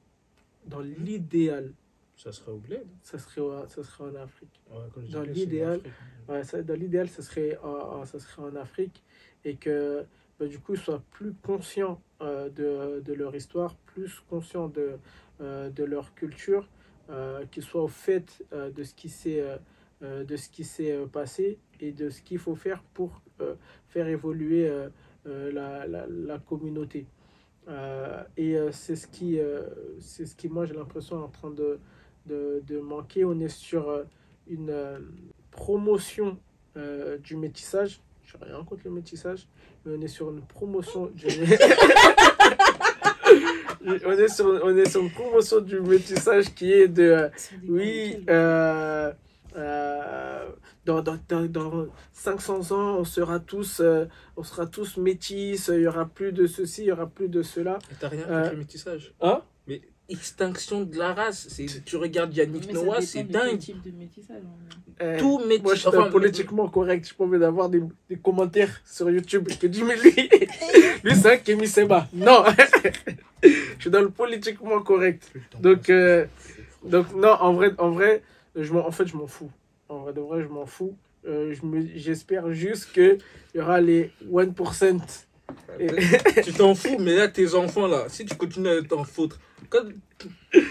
dans 0.65 0.79
l'idéal 0.81 1.73
Ça 2.15 2.31
serait 2.31 2.51
au 2.51 2.57
bled. 2.57 2.85
ça 3.01 3.17
serait, 3.19 3.41
ça 3.67 3.83
serait 3.83 4.03
en 4.05 4.15
Afrique. 4.15 4.61
Ouais, 4.71 4.77
quand 4.93 5.01
je 5.01 5.05
dis 5.07 5.11
Dans 5.13 5.23
l'idéal. 5.23 5.81
Ouais, 6.29 6.43
ça, 6.45 6.61
dans 6.61 6.75
l'idéal, 6.79 7.09
ce 7.09 7.21
serait, 7.21 7.57
en- 7.63 7.99
en- 7.99 8.05
ça 8.05 8.17
serait 8.19 8.43
en 8.43 8.55
Afrique 8.55 9.03
et 9.43 9.55
que 9.57 10.05
bah, 10.39 10.47
du 10.47 10.59
coup, 10.59 10.75
soient 10.75 11.03
plus 11.11 11.33
conscients 11.33 12.01
euh, 12.21 12.49
de, 12.49 13.01
de 13.01 13.13
leur 13.13 13.35
histoire, 13.35 13.75
plus 13.85 14.19
conscients 14.29 14.67
de, 14.67 14.97
euh, 15.41 15.69
de 15.69 15.83
leur 15.83 16.13
culture, 16.15 16.67
euh, 17.09 17.45
qu'ils 17.51 17.63
soient 17.63 17.83
au 17.83 17.87
fait 17.87 18.43
de 18.51 18.83
ce 18.83 18.93
qui 18.93 19.09
s'est 19.09 19.43
de 20.01 20.35
ce 20.35 21.05
passé 21.05 21.59
et 21.79 21.91
de 21.93 22.09
ce 22.09 22.21
qu'il 22.21 22.39
faut 22.39 22.55
faire 22.55 22.83
pour 22.93 23.21
faire 23.87 24.07
évoluer 24.07 24.69
la, 25.25 25.87
la, 25.87 26.05
la 26.07 26.39
communauté. 26.39 27.05
Et 28.35 28.57
c'est 28.71 28.97
ce 28.97 29.07
qui, 29.07 29.39
ce 29.99 30.35
qui, 30.35 30.49
moi, 30.49 30.65
j'ai 30.65 30.73
l'impression 30.73 31.21
est 31.21 31.23
en 31.23 31.29
train 31.29 31.51
de, 31.51 31.79
de, 32.25 32.61
de 32.67 32.79
manquer. 32.79 33.23
On 33.23 33.39
est 33.39 33.47
sur 33.47 34.03
une 34.47 34.73
promotion 35.51 36.37
du 36.75 37.37
métissage. 37.37 38.01
Je 38.33 38.45
n'ai 38.45 38.51
rien 38.53 38.63
contre 38.63 38.81
le 38.85 38.91
métissage, 38.91 39.47
mais 39.85 39.95
on 39.97 40.01
est 40.01 40.07
sur 40.07 40.29
une 40.31 40.41
promotion 40.41 41.07
du 41.13 41.27
on 43.85 44.11
est, 44.17 44.27
sur, 44.29 44.61
on 44.63 44.75
est 44.77 44.89
sur 44.89 45.01
une 45.01 45.11
promotion 45.11 45.61
du 45.61 45.79
métissage 45.81 46.53
qui 46.53 46.71
est 46.71 46.87
de 46.87 47.03
euh, 47.03 47.29
oui 47.67 48.23
euh, 48.29 49.11
euh, 49.55 50.45
dans, 50.85 51.01
dans, 51.01 51.17
dans, 51.27 51.45
dans 51.45 51.85
500 52.13 52.71
ans 52.71 52.97
on 52.99 53.03
sera 53.05 53.39
tous 53.39 53.79
euh, 53.81 54.05
on 54.37 54.43
sera 54.43 54.65
tous 54.65 54.97
métis 54.97 55.69
il 55.73 55.81
y 55.81 55.87
aura 55.87 56.05
plus 56.05 56.31
de 56.31 56.47
ceci 56.47 56.83
il 56.83 56.87
y 56.87 56.91
aura 56.91 57.07
plus 57.07 57.27
de 57.29 57.43
cela. 57.43 57.79
Et 57.91 57.95
T'as 57.99 58.07
rien 58.09 58.25
Euh, 58.29 58.39
contre 58.41 58.51
le 58.53 58.57
métissage. 58.59 59.13
hein? 59.21 59.41
Extinction 60.09 60.81
de 60.83 60.97
la 60.97 61.13
race. 61.13 61.47
c'est- 61.49 61.83
Tu 61.85 61.95
regardes 61.97 62.35
Yannick 62.35 62.67
Mais 62.67 62.73
Noah, 62.73 63.01
c'est 63.01 63.23
dingue. 63.23 63.57
type 63.59 63.81
de 63.83 63.91
métissage. 63.91 64.37
en 64.43 64.55
vrai. 64.57 64.77
Euh, 65.01 65.19
Tout 65.19 65.39
métis. 65.39 65.63
moi 65.63 65.73
je 65.73 65.79
suis 65.79 65.87
enfin, 65.87 66.11
politiquement 66.11 66.67
correct 66.69 67.11
je 67.17 67.23
envie 67.23 67.39
d'avoir 67.39 67.67
des, 67.67 67.81
des 68.09 68.15
commentaires 68.15 68.79
sur 68.85 69.09
YouTube 69.09 69.47
je 69.49 69.57
te 69.57 69.65
dis 69.65 69.81
mais 69.81 69.95
lui 69.95 70.11
lui 71.03 71.15
c'est 71.15 71.31
un 71.33 71.37
Kémy 71.37 71.67
Seba 71.67 72.07
non 72.13 72.43
je 73.43 73.49
suis 73.79 73.89
dans 73.89 74.01
le 74.01 74.11
politiquement 74.11 74.79
correct 74.83 75.31
Donc, 75.59 75.89
euh, 75.89 76.25
donc 76.83 77.11
non, 77.15 77.29
en 77.39 77.53
vrai, 77.53 77.71
en 77.79 77.89
vrai 77.89 78.21
je 78.55 78.71
m'en- 78.71 78.85
en 78.87 78.91
fait, 78.91 79.07
je 79.07 79.17
m'en 79.17 79.25
fous. 79.25 79.49
En 79.89 79.99
vrai, 80.01 80.13
de 80.13 80.21
vrai, 80.21 80.43
je 80.43 80.47
m'en 80.47 80.67
fous. 80.67 80.95
Euh, 81.27 81.55
je 81.55 81.65
me- 81.65 81.87
J'espère 81.95 82.51
juste 82.53 82.91
qu'il 82.93 83.17
y 83.55 83.59
aura 83.59 83.81
les 83.81 84.11
1%. 84.31 84.99
tu 86.43 86.53
t'en 86.53 86.75
fous, 86.75 86.97
mais 86.99 87.15
là, 87.15 87.27
tes 87.27 87.55
enfants, 87.55 87.87
là, 87.87 88.05
si 88.09 88.25
tu 88.25 88.35
continues 88.35 88.69
à 88.69 88.81
t'en 88.83 89.03
foutre, 89.03 89.39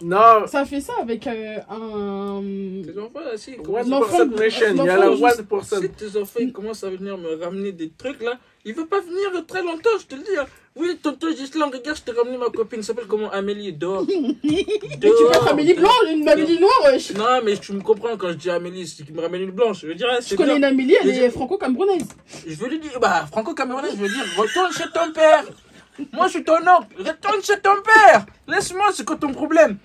Non, 0.00 0.46
Ça 0.46 0.64
fait 0.64 0.80
ça 0.80 0.94
avec 1.02 1.26
euh, 1.26 1.56
un. 1.68 2.40
tes 2.82 2.98
enfants, 2.98 3.20
là, 3.20 3.36
si, 3.36 3.50
1% 3.52 3.88
L'enfant- 3.90 4.24
nation, 4.24 4.66
il 4.70 4.76
y 4.76 4.88
a 4.88 4.96
la 4.96 5.10
juste- 5.14 5.42
1%. 5.50 5.80
si 5.82 5.88
tes 5.90 6.18
enfants 6.18 6.38
ils 6.40 6.52
commencent 6.54 6.84
à 6.84 6.90
venir 6.90 7.18
me 7.18 7.34
ramener 7.42 7.72
des 7.72 7.90
trucs, 7.90 8.22
là, 8.22 8.38
il 8.64 8.72
va 8.74 8.86
pas 8.86 9.00
venir 9.00 9.44
très 9.46 9.62
longtemps, 9.62 9.90
je 10.00 10.06
te 10.06 10.14
le 10.14 10.22
dis. 10.22 10.36
hein. 10.38 10.46
Oui, 10.76 10.96
tonton 11.02 11.28
Gislan, 11.36 11.66
regarde, 11.66 11.98
je 11.98 12.02
t'ai 12.02 12.12
ramené 12.18 12.38
ma 12.38 12.46
copine, 12.46 12.78
elle 12.78 12.84
s'appelle 12.84 13.04
comment? 13.06 13.30
Amélie, 13.30 13.74
dehors. 13.74 14.06
Mais 14.42 14.64
tu 15.00 15.06
être 15.06 15.48
Amélie 15.48 15.74
Blanc, 15.74 15.90
une 16.10 16.26
Amélie 16.28 16.58
Noire, 16.58 16.80
wesh? 16.86 17.12
Non, 17.14 17.40
mais 17.44 17.56
tu 17.58 17.72
me 17.74 17.80
comprends 17.82 18.16
quand 18.16 18.28
je 18.30 18.34
dis 18.34 18.50
Amélie, 18.50 18.86
c'est 18.86 19.04
qu'il 19.04 19.14
me 19.14 19.20
ramène 19.20 19.42
une 19.42 19.50
blanche. 19.50 19.82
Je 19.82 19.88
veux 19.88 19.94
dire, 19.94 20.08
Je 20.20 20.22
c'est 20.28 20.36
connais 20.36 20.50
bien. 20.50 20.56
une 20.56 20.64
Amélie, 20.64 20.96
elle 21.02 21.10
est 21.10 21.26
je- 21.26 21.30
franco-camerounaise. 21.30 22.08
Je 22.46 22.54
veux 22.54 22.68
lui 22.68 22.78
dire, 22.78 22.98
bah, 23.00 23.26
franco-camerounais, 23.30 23.90
je 23.90 23.96
veux 23.96 24.08
dire, 24.08 24.24
retourne 24.38 24.72
chez 24.72 24.88
ton 24.94 25.12
père. 25.12 25.44
Moi, 26.12 26.26
je 26.26 26.32
suis 26.32 26.44
ton 26.44 26.56
oncle. 26.56 26.88
Retourne 26.98 27.42
chez 27.42 27.58
ton 27.60 27.74
père. 27.82 28.26
Laisse-moi, 28.48 28.86
c'est 28.94 29.04
quoi 29.06 29.16
ton 29.16 29.32
problème? 29.32 29.78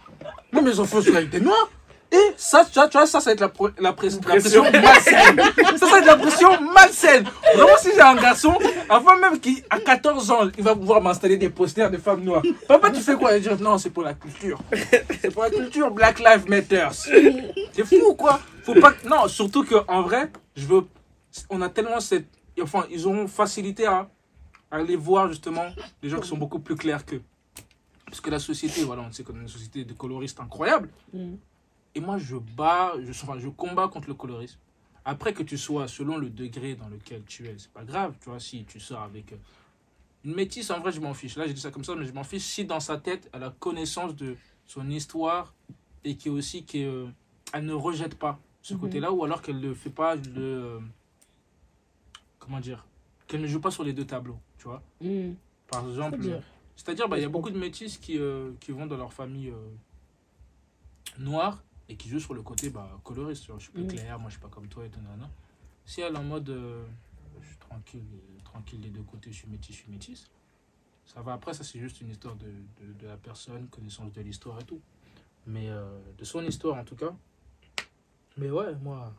Moi, 0.51 0.61
mes 0.61 0.79
enfants 0.79 1.01
sont 1.01 1.15
avec 1.15 1.29
des 1.29 1.39
noirs. 1.41 1.69
Et 2.11 2.33
ça, 2.37 2.65
tu 2.65 2.73
vois, 2.73 2.87
tu 2.87 2.97
vois, 2.97 3.05
ça, 3.05 3.19
ça 3.19 3.29
va 3.29 3.33
être 3.33 3.39
la, 3.39 3.49
pro- 3.49 3.69
la, 3.77 3.91
pres- 3.91 4.19
la 4.27 4.39
pression 4.39 4.63
malsaine. 4.63 5.37
Ça, 5.77 5.77
ça 5.77 5.85
va 5.85 5.99
être 5.99 6.05
la 6.07 6.17
pression 6.17 6.61
malsaine. 6.73 7.23
Vraiment, 7.53 7.77
si 7.79 7.89
j'ai 7.93 8.01
un 8.01 8.15
garçon, 8.15 8.57
avant 8.89 9.15
même 9.17 9.39
a 9.69 9.79
14 9.79 10.31
ans, 10.31 10.49
il 10.57 10.63
va 10.63 10.73
pouvoir 10.75 11.01
m'installer 11.03 11.37
des 11.37 11.49
posters 11.49 11.91
de 11.91 11.97
femmes 11.97 12.23
noires. 12.23 12.41
Papa, 12.67 12.89
tu 12.89 12.99
fais 13.01 13.13
quoi? 13.13 13.37
Il 13.37 13.43
va 13.43 13.55
dire, 13.55 13.61
non, 13.63 13.77
c'est 13.77 13.91
pour 13.91 14.01
la 14.01 14.15
culture. 14.15 14.59
C'est 15.21 15.31
pour 15.31 15.43
la 15.43 15.51
culture, 15.51 15.91
Black 15.91 16.17
Lives 16.19 16.49
Matter. 16.49 16.87
C'est 16.91 17.85
fou 17.85 17.97
ou 18.09 18.15
quoi 18.15 18.39
Faut 18.63 18.73
pas 18.73 18.93
Non, 19.07 19.27
surtout 19.27 19.63
qu'en 19.63 20.01
vrai, 20.01 20.31
je 20.55 20.65
veux. 20.65 20.85
On 21.51 21.61
a 21.61 21.69
tellement 21.69 21.99
cette. 21.99 22.25
Enfin, 22.59 22.85
ils 22.89 23.05
auront 23.05 23.27
facilité 23.27 23.85
à, 23.85 24.07
à 24.71 24.77
aller 24.77 24.95
voir 24.95 25.27
justement 25.29 25.67
des 26.01 26.09
gens 26.09 26.19
qui 26.19 26.27
sont 26.27 26.37
beaucoup 26.37 26.59
plus 26.59 26.75
clairs 26.75 27.05
qu'eux. 27.05 27.23
Parce 28.05 28.21
que 28.21 28.29
la 28.29 28.39
société, 28.39 28.83
voilà, 28.83 29.03
on 29.03 29.11
sait 29.11 29.23
qu'on 29.23 29.35
est 29.35 29.41
une 29.41 29.47
société 29.47 29.85
de 29.85 29.93
coloristes 29.93 30.39
incroyable. 30.39 30.89
Mm. 31.13 31.35
Et 31.95 31.99
moi, 31.99 32.17
je 32.17 32.35
bats, 32.37 32.93
je, 33.03 33.11
enfin, 33.11 33.37
je 33.39 33.49
combats 33.49 33.87
contre 33.87 34.07
le 34.07 34.13
colorisme. 34.15 34.59
Après 35.05 35.33
que 35.33 35.43
tu 35.43 35.57
sois 35.57 35.87
selon 35.87 36.17
le 36.17 36.29
degré 36.29 36.75
dans 36.75 36.87
lequel 36.89 37.23
tu 37.23 37.47
es, 37.47 37.55
c'est 37.57 37.71
pas 37.71 37.83
grave, 37.83 38.15
tu 38.21 38.29
vois, 38.29 38.39
si 38.39 38.63
tu 38.65 38.79
sors 38.79 39.01
avec 39.01 39.33
euh, 39.33 39.37
une 40.23 40.35
métisse, 40.35 40.69
en 40.71 40.79
vrai, 40.79 40.91
je 40.91 40.99
m'en 40.99 41.13
fiche. 41.13 41.35
Là, 41.35 41.47
j'ai 41.47 41.53
dit 41.53 41.61
ça 41.61 41.71
comme 41.71 41.83
ça, 41.83 41.95
mais 41.95 42.05
je 42.05 42.13
m'en 42.13 42.23
fiche 42.23 42.43
si 42.43 42.65
dans 42.65 42.79
sa 42.79 42.97
tête, 42.97 43.29
elle 43.33 43.43
a 43.43 43.49
connaissance 43.59 44.15
de 44.15 44.35
son 44.65 44.89
histoire 44.89 45.53
et 46.03 46.15
qui 46.15 46.29
aussi, 46.29 46.63
qui, 46.63 46.83
euh, 46.83 47.07
elle 47.53 47.65
ne 47.65 47.73
rejette 47.73 48.15
pas 48.17 48.39
ce 48.61 48.73
Mhm. 48.73 48.79
côté-là, 48.81 49.11
ou 49.11 49.23
alors 49.23 49.41
qu'elle 49.41 49.59
ne 49.59 49.73
fait 49.73 49.89
pas 49.89 50.15
le. 50.15 50.21
euh, 50.37 50.79
comment 52.39 52.59
dire 52.59 52.85
Qu'elle 53.29 53.41
ne 53.41 53.47
joue 53.47 53.61
pas 53.61 53.69
sur 53.71 53.83
les 53.83 53.93
deux 53.93 54.05
tableaux, 54.07 54.39
tu 54.57 54.65
vois. 54.65 54.81
Mm. 54.99 55.33
Par 55.67 55.87
exemple, 55.87 56.17
C'est-à-dire 56.75 57.07
bah, 57.07 57.17
il 57.19 57.21
y 57.21 57.25
a 57.25 57.29
beaucoup 57.29 57.51
de 57.51 57.57
métis 57.59 57.97
qui, 57.99 58.17
euh, 58.17 58.51
qui 58.59 58.71
vont 58.71 58.87
dans 58.87 58.97
leur 58.97 59.13
famille 59.13 59.49
euh, 59.49 59.69
noire 61.19 61.63
et 61.87 61.95
qui 61.95 62.09
jouent 62.09 62.19
sur 62.19 62.33
le 62.33 62.41
côté 62.41 62.71
bah, 62.71 62.99
coloriste. 63.03 63.45
Je 63.55 63.59
suis 63.63 63.71
plus 63.71 63.83
Mhm. 63.83 63.87
clair, 63.91 64.19
moi 64.19 64.29
je 64.29 64.33
suis 64.35 64.41
pas 64.41 64.47
comme 64.49 64.67
toi 64.67 64.83
et 64.85 64.89
tout. 64.89 64.99
nanana. 65.01 65.29
Si 65.85 66.01
elle 66.01 66.15
est 66.15 66.17
en 66.17 66.23
mode 66.23 66.49
euh, 66.49 66.83
je 67.41 67.47
suis 67.47 67.57
tranquille, 67.57 68.03
tranquille 68.43 68.81
des 68.81 68.89
deux 68.89 69.03
côtés, 69.03 69.31
je 69.31 69.37
suis 69.37 69.47
métis, 69.47 69.75
je 69.75 69.81
suis 69.83 69.91
métis, 69.91 70.27
ça 71.05 71.21
va. 71.21 71.33
Après, 71.33 71.53
ça 71.53 71.63
c'est 71.63 71.79
juste 71.79 72.01
une 72.01 72.09
histoire 72.09 72.35
de, 72.35 72.47
de, 72.47 72.93
de 72.99 73.07
la 73.07 73.17
personne, 73.17 73.67
connaissance 73.67 74.11
de 74.11 74.21
l'histoire 74.21 74.59
et 74.59 74.63
tout. 74.63 74.81
Mais 75.45 75.69
de 76.17 76.23
son 76.25 76.43
histoire 76.43 76.77
en 76.77 76.83
tout 76.83 76.95
cas. 76.95 77.15
Mais 78.37 78.49
ouais, 78.51 78.75
moi. 78.81 79.13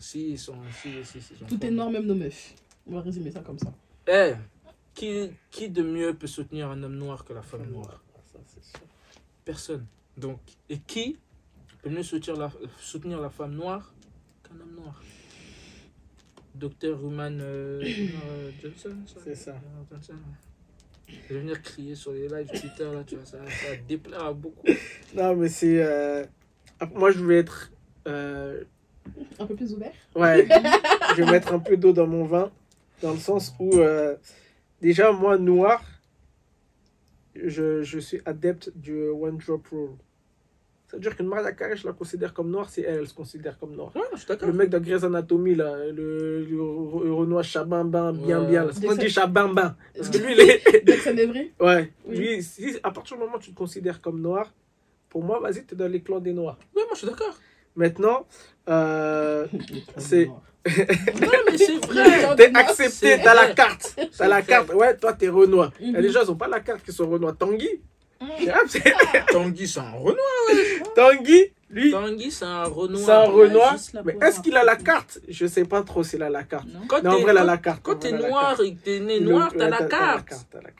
Si, 0.00 0.30
ils 0.30 0.38
sont, 0.38 0.56
si, 0.82 0.90
si, 1.04 1.20
si, 1.20 1.32
ils 1.34 1.38
sont 1.38 1.44
Tout 1.46 1.64
est 1.64 1.70
noir, 1.70 1.90
même 1.90 2.06
nos 2.06 2.14
meufs. 2.14 2.54
On 2.86 2.94
va 2.94 3.02
résumer 3.02 3.30
ça 3.30 3.40
comme 3.40 3.58
ça. 3.58 3.72
Eh, 4.08 4.32
qui, 4.94 5.30
qui 5.50 5.68
de 5.68 5.82
mieux 5.82 6.14
peut 6.14 6.26
soutenir 6.26 6.68
un 6.70 6.82
homme 6.82 6.96
noir 6.96 7.24
que 7.24 7.32
la 7.32 7.42
femme 7.42 7.66
noire? 7.70 8.02
Ça, 8.32 8.38
c'est 8.46 8.64
sûr. 8.64 8.80
Personne. 9.44 9.86
Donc, 10.16 10.40
et 10.68 10.78
qui 10.78 11.18
peut 11.82 11.90
mieux 11.90 12.02
soutenir 12.02 12.36
la, 12.38 12.50
soutenir 12.80 13.20
la 13.20 13.30
femme 13.30 13.54
noire 13.54 13.92
qu'un 14.42 14.58
homme 14.60 14.74
noir? 14.74 15.00
Docteur 16.54 17.00
Ruman 17.00 17.38
euh, 17.40 17.80
euh, 18.26 18.50
Johnson 18.62 18.96
C'est 19.22 19.34
ça. 19.36 19.54
Johnson. 19.90 20.14
Je 21.28 21.34
vais 21.34 21.40
venir 21.40 21.60
crier 21.62 21.94
sur 21.94 22.12
les 22.12 22.28
lives 22.28 22.48
Twitter, 22.48 22.84
là, 22.92 23.02
tu 23.04 23.16
vois, 23.16 23.24
ça, 23.26 23.38
ça 23.46 23.76
déplaire 23.88 24.24
à 24.24 24.32
beaucoup. 24.32 24.66
Non, 25.14 25.34
mais 25.36 25.48
c'est. 25.48 25.82
euh, 25.82 26.24
Moi, 26.94 27.10
je 27.12 27.24
vais 27.24 27.38
être. 27.38 27.70
euh, 28.08 28.64
Un 29.38 29.46
peu 29.46 29.54
plus 29.54 29.72
ouvert. 29.72 29.92
Ouais, 30.14 30.46
je 31.16 31.22
vais 31.22 31.30
mettre 31.30 31.52
un 31.54 31.58
peu 31.58 31.76
d'eau 31.76 31.92
dans 31.92 32.06
mon 32.06 32.24
vin, 32.24 32.50
dans 33.02 33.12
le 33.12 33.18
sens 33.18 33.54
où, 33.58 33.78
euh, 33.78 34.14
déjà, 34.80 35.12
moi, 35.12 35.38
noir, 35.38 35.82
je, 37.34 37.82
je 37.82 37.98
suis 37.98 38.20
adepte 38.26 38.70
du 38.74 39.08
One 39.08 39.38
Drop 39.38 39.66
Rule. 39.68 39.90
C'est-à-dire 40.88 41.16
qu'une 41.16 41.26
Maria 41.28 41.52
Carré, 41.52 41.76
je 41.76 41.86
la 41.86 41.92
considère 41.92 42.34
comme 42.34 42.50
noire, 42.50 42.68
c'est 42.68 42.82
elle, 42.82 42.98
elle 43.00 43.06
se 43.06 43.14
considère 43.14 43.56
comme 43.60 43.76
noire. 43.76 43.92
Ouais, 43.94 44.02
je 44.12 44.18
suis 44.18 44.26
d'accord. 44.26 44.48
Le 44.48 44.54
mec 44.54 44.70
de 44.70 44.78
Grey's 44.80 45.04
Anatomy, 45.04 45.54
là, 45.54 45.76
le, 45.86 46.40
le, 46.42 46.44
le 46.50 47.12
Renoir 47.14 47.44
Chabambin, 47.44 48.12
bien, 48.12 48.40
Ouais. 48.40 48.48
bien. 48.48 48.64
là. 48.64 48.72
C'est 48.72 48.88
on 48.88 48.96
dit 48.96 49.08
Chabambin. 49.08 49.76
Parce 49.96 50.10
que 50.10 50.18
lui, 50.18 50.32
il 50.32 50.40
est. 50.40 50.86
Jackson 50.86 51.16
Evry 51.16 51.52
Ouais, 51.60 51.92
Oui. 52.06 52.16
lui, 52.16 52.42
si, 52.42 52.76
à 52.82 52.90
partir 52.90 53.16
du 53.16 53.22
moment 53.22 53.36
où 53.36 53.40
tu 53.40 53.52
te 53.52 53.56
considères 53.56 54.00
comme 54.00 54.20
noir, 54.20 54.52
pour 55.08 55.22
moi, 55.22 55.38
vas-y, 55.38 55.64
t'es 55.64 55.76
dans 55.76 55.86
les 55.88 56.00
clans 56.02 56.18
des 56.18 56.32
noirs. 56.32 56.58
Ouais, 56.74 56.82
moi 56.82 56.94
je 56.94 56.98
suis 56.98 57.06
d'accord. 57.06 57.38
Maintenant, 57.80 58.26
euh, 58.68 59.46
C'est- 59.96 60.26
Non, 60.26 61.38
mais 61.50 61.56
c'est 61.56 61.78
vrai. 61.86 62.36
t'es 62.36 62.50
accepté, 62.54 63.18
t'as 63.24 63.32
la 63.34 63.46
carte. 63.54 63.98
T'as 64.18 64.28
la 64.28 64.42
carte. 64.42 64.72
Ouais, 64.74 64.94
toi, 64.96 65.14
t'es 65.14 65.28
Renoir. 65.28 65.72
Mhm. 65.80 65.96
Les 65.96 66.10
gens, 66.12 66.20
ils 66.22 66.30
ont 66.30 66.36
pas 66.36 66.48
la 66.48 66.60
carte 66.60 66.82
qui 66.84 66.92
sont 66.92 67.08
Renoir. 67.08 67.34
Tanguy, 67.36 67.80
Tanguy, 69.32 69.66
c'est 69.66 69.80
un 69.80 69.92
Renoir. 69.92 70.16
Tanguy, 70.94 71.52
lui, 71.70 71.90
Tanguy, 71.90 72.30
c'est 72.30 72.44
un 72.44 72.64
Renoir. 72.64 73.04
c'est 73.04 73.10
un 73.12 73.24
Renoir. 73.30 73.76
Mais 74.04 74.16
est-ce 74.20 74.40
qu'il 74.40 74.56
a 74.56 74.64
la 74.64 74.76
carte? 74.76 75.20
Je 75.28 75.46
sais 75.46 75.64
pas 75.64 75.82
trop 75.82 76.02
s'il 76.02 76.22
a 76.22 76.28
la 76.28 76.42
carte. 76.44 76.66
Non 76.68 76.80
Quand 76.88 77.02
Mais 77.02 77.08
en 77.08 77.16
t'es- 77.16 77.22
vrai, 77.22 77.32
il 77.32 77.38
a 77.38 77.44
la 77.44 77.56
carte. 77.58 77.80
Quand 77.82 77.96
t'es 77.96 78.12
noir 78.12 78.60
et 78.60 78.74
que 78.74 78.80
t'es 78.80 79.00
né 79.00 79.20
noir, 79.20 79.50
ouais, 79.52 79.58
t'as 79.58 79.68
la 79.68 79.84
carte. 79.84 80.34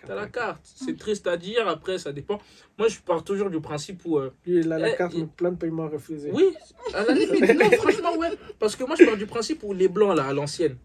T'as 0.06 0.14
la 0.14 0.26
carte. 0.26 0.60
C'est 0.64 0.98
triste 0.98 1.26
à 1.26 1.36
dire, 1.36 1.66
après 1.68 1.98
ça 1.98 2.12
dépend. 2.12 2.40
Moi 2.78 2.88
je 2.88 2.98
pars 2.98 3.22
toujours 3.24 3.50
du 3.50 3.60
principe 3.60 4.02
où. 4.04 4.18
euh, 4.18 4.30
Lui, 4.46 4.60
il 4.60 4.72
a 4.72 4.78
la 4.78 4.90
Eh, 4.90 4.96
carte, 4.96 5.14
mais 5.16 5.26
plein 5.26 5.52
de 5.52 5.56
paiements 5.56 5.88
refusés. 5.88 6.30
oui, 6.32 6.52
à 6.94 7.04
la 7.04 7.12
limite, 7.14 7.40
non, 7.58 7.70
franchement, 7.78 8.16
ouais. 8.16 8.30
Parce 8.58 8.74
que 8.76 8.84
moi 8.84 8.96
je 8.98 9.04
pars 9.04 9.16
du 9.16 9.26
principe 9.26 9.62
où 9.62 9.72
les 9.72 9.88
blancs 9.88 10.16
là, 10.16 10.24
à 10.26 10.32
l'ancienne, 10.32 10.76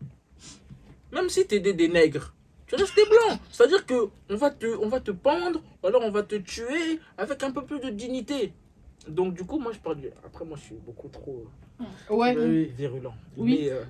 même 1.12 1.30
si 1.30 1.46
t'aidais 1.48 1.74
des 1.74 1.88
nègres, 1.88 2.34
tu 2.68 2.76
restes 2.76 2.96
blanc. 2.96 3.40
C'est-à-dire 3.52 3.86
que 3.86 4.10
on 4.30 4.36
va, 4.36 4.50
te, 4.52 4.66
on 4.78 4.88
va 4.88 5.00
te 5.00 5.12
pendre, 5.12 5.62
ou 5.84 5.88
alors 5.88 6.02
on 6.04 6.12
va 6.12 6.24
te 6.24 6.36
tuer 6.36 7.00
avec 7.18 7.42
un 7.44 7.52
peu 7.52 7.64
plus 7.64 7.80
de 7.80 7.90
dignité. 7.90 8.54
Donc 9.08 9.36
du 9.36 9.44
coup, 9.44 9.60
moi 9.60 9.72
je 9.72 9.80
parle 9.80 9.98
du... 9.98 10.08
Après, 10.26 10.46
moi 10.46 10.58
je 10.58 10.64
suis 10.64 10.76
beaucoup 10.76 11.10
trop 11.10 11.46
Ouais. 12.10 12.36
euh, 12.36 12.66
virulent. 12.76 13.14
Oui. 13.38 13.60
Mais, 13.66 13.70
euh, 13.72 13.84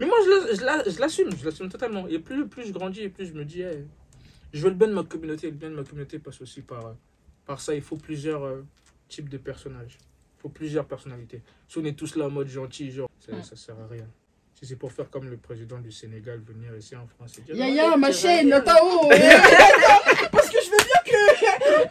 mais 0.00 0.06
moi 0.06 0.16
je 0.24 0.30
la- 0.30 0.54
je 0.54 0.64
la- 0.64 0.90
je 0.90 0.98
l'assume, 1.00 1.30
je 1.36 1.44
l'assume 1.44 1.68
totalement. 1.68 2.08
Et 2.08 2.18
plus, 2.18 2.48
plus 2.48 2.66
je 2.66 2.72
grandis, 2.72 3.02
et 3.02 3.08
plus 3.10 3.26
je 3.26 3.32
me 3.34 3.44
dis, 3.44 3.62
je 4.52 4.62
veux 4.62 4.70
le 4.70 4.74
bien 4.74 4.88
de 4.88 4.94
ma 4.94 5.04
communauté. 5.04 5.48
Le 5.50 5.56
bien 5.56 5.70
de 5.70 5.76
ma 5.76 5.84
communauté 5.84 6.18
passe 6.18 6.40
aussi 6.40 6.62
par, 6.62 6.84
euh, 6.86 6.92
par 7.46 7.60
ça. 7.60 7.74
Il 7.76 7.82
faut 7.82 7.96
plusieurs 7.96 8.42
euh, 8.44 8.62
types 9.08 9.28
de 9.28 9.38
personnages. 9.38 9.98
Il 10.38 10.42
faut 10.42 10.48
plusieurs 10.48 10.86
personnalités. 10.86 11.42
Si 11.68 11.78
on 11.78 11.84
est 11.84 11.96
tous 11.96 12.16
là 12.16 12.26
en 12.26 12.30
mode 12.30 12.48
gentil, 12.48 12.90
genre, 12.90 13.08
ça, 13.20 13.32
Ouais. 13.32 13.42
ça 13.44 13.54
sert 13.54 13.78
à 13.78 13.86
rien. 13.86 14.08
Si 14.62 14.68
c'est 14.68 14.76
pour 14.76 14.92
faire 14.92 15.08
comme 15.08 15.24
le 15.30 15.38
président 15.38 15.78
du 15.78 15.90
Sénégal, 15.90 16.38
venir 16.46 16.76
ici 16.78 16.94
en 16.94 17.06
France 17.16 17.38
et 17.38 17.40
dire. 17.40 17.54
Yaya, 17.56 17.92
Ouais, 17.92 17.96
ma 17.96 18.12
chaîne, 18.12 18.50
vas- 18.50 18.60
Tao 18.60 19.08
Parce 20.32 20.50
que 20.50 20.58
je 20.62 20.70
veux 20.70 20.76
bien 20.76 21.02
que. 21.06 21.88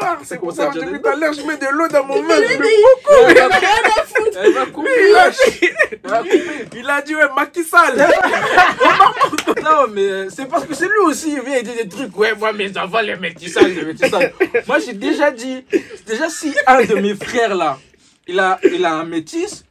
Ah, 0.00 0.18
C'est 0.24 0.38
pour 0.40 0.52
ça 0.52 0.66
que 0.66 0.80
depuis 0.80 1.00
tout 1.00 1.08
à 1.08 1.14
l'heure, 1.14 1.32
je 1.32 1.42
mets 1.42 1.56
de 1.58 1.66
l'eau 1.70 1.86
dans 1.86 2.04
mon. 2.04 2.20
Mais- 2.24 2.34
je 2.48 2.58
mais- 2.58 2.58
me- 2.58 3.30
Elle 3.30 3.48
va- 3.48 4.42
Elle 4.42 4.52
va 4.52 4.66
couper. 4.66 4.90
Il 5.10 5.14
a 5.16 5.30
dit, 5.30 5.68
Elle 5.92 6.10
va 6.10 6.18
couper. 6.18 6.68
il 6.76 6.90
a 6.90 7.02
dit, 7.02 7.14
ouais, 7.14 7.28
Macky 7.36 7.62
Sall. 7.62 7.96
Non, 9.62 9.86
mais 9.92 10.02
euh, 10.02 10.28
c'est 10.28 10.46
parce 10.46 10.64
que 10.66 10.74
c'est 10.74 10.86
lui 10.88 10.98
aussi, 11.04 11.34
il 11.34 11.40
vient 11.42 11.54
et 11.56 11.62
dit 11.62 11.70
des 11.76 11.88
trucs. 11.88 12.16
Ouais, 12.18 12.34
moi, 12.34 12.52
mes 12.52 12.76
enfants, 12.76 13.00
les 13.00 13.14
métissages, 13.14 13.66
les 13.76 13.84
métissages. 13.84 14.32
moi, 14.66 14.80
j'ai 14.80 14.92
déjà 14.94 15.30
dit, 15.30 15.64
déjà, 16.04 16.28
si 16.28 16.52
un 16.66 16.84
de 16.84 16.96
mes 16.96 17.14
frères 17.14 17.54
là, 17.54 17.78
il 18.26 18.40
a, 18.40 18.58
il 18.64 18.84
a 18.84 18.92
un 18.94 19.04
métis, 19.04 19.64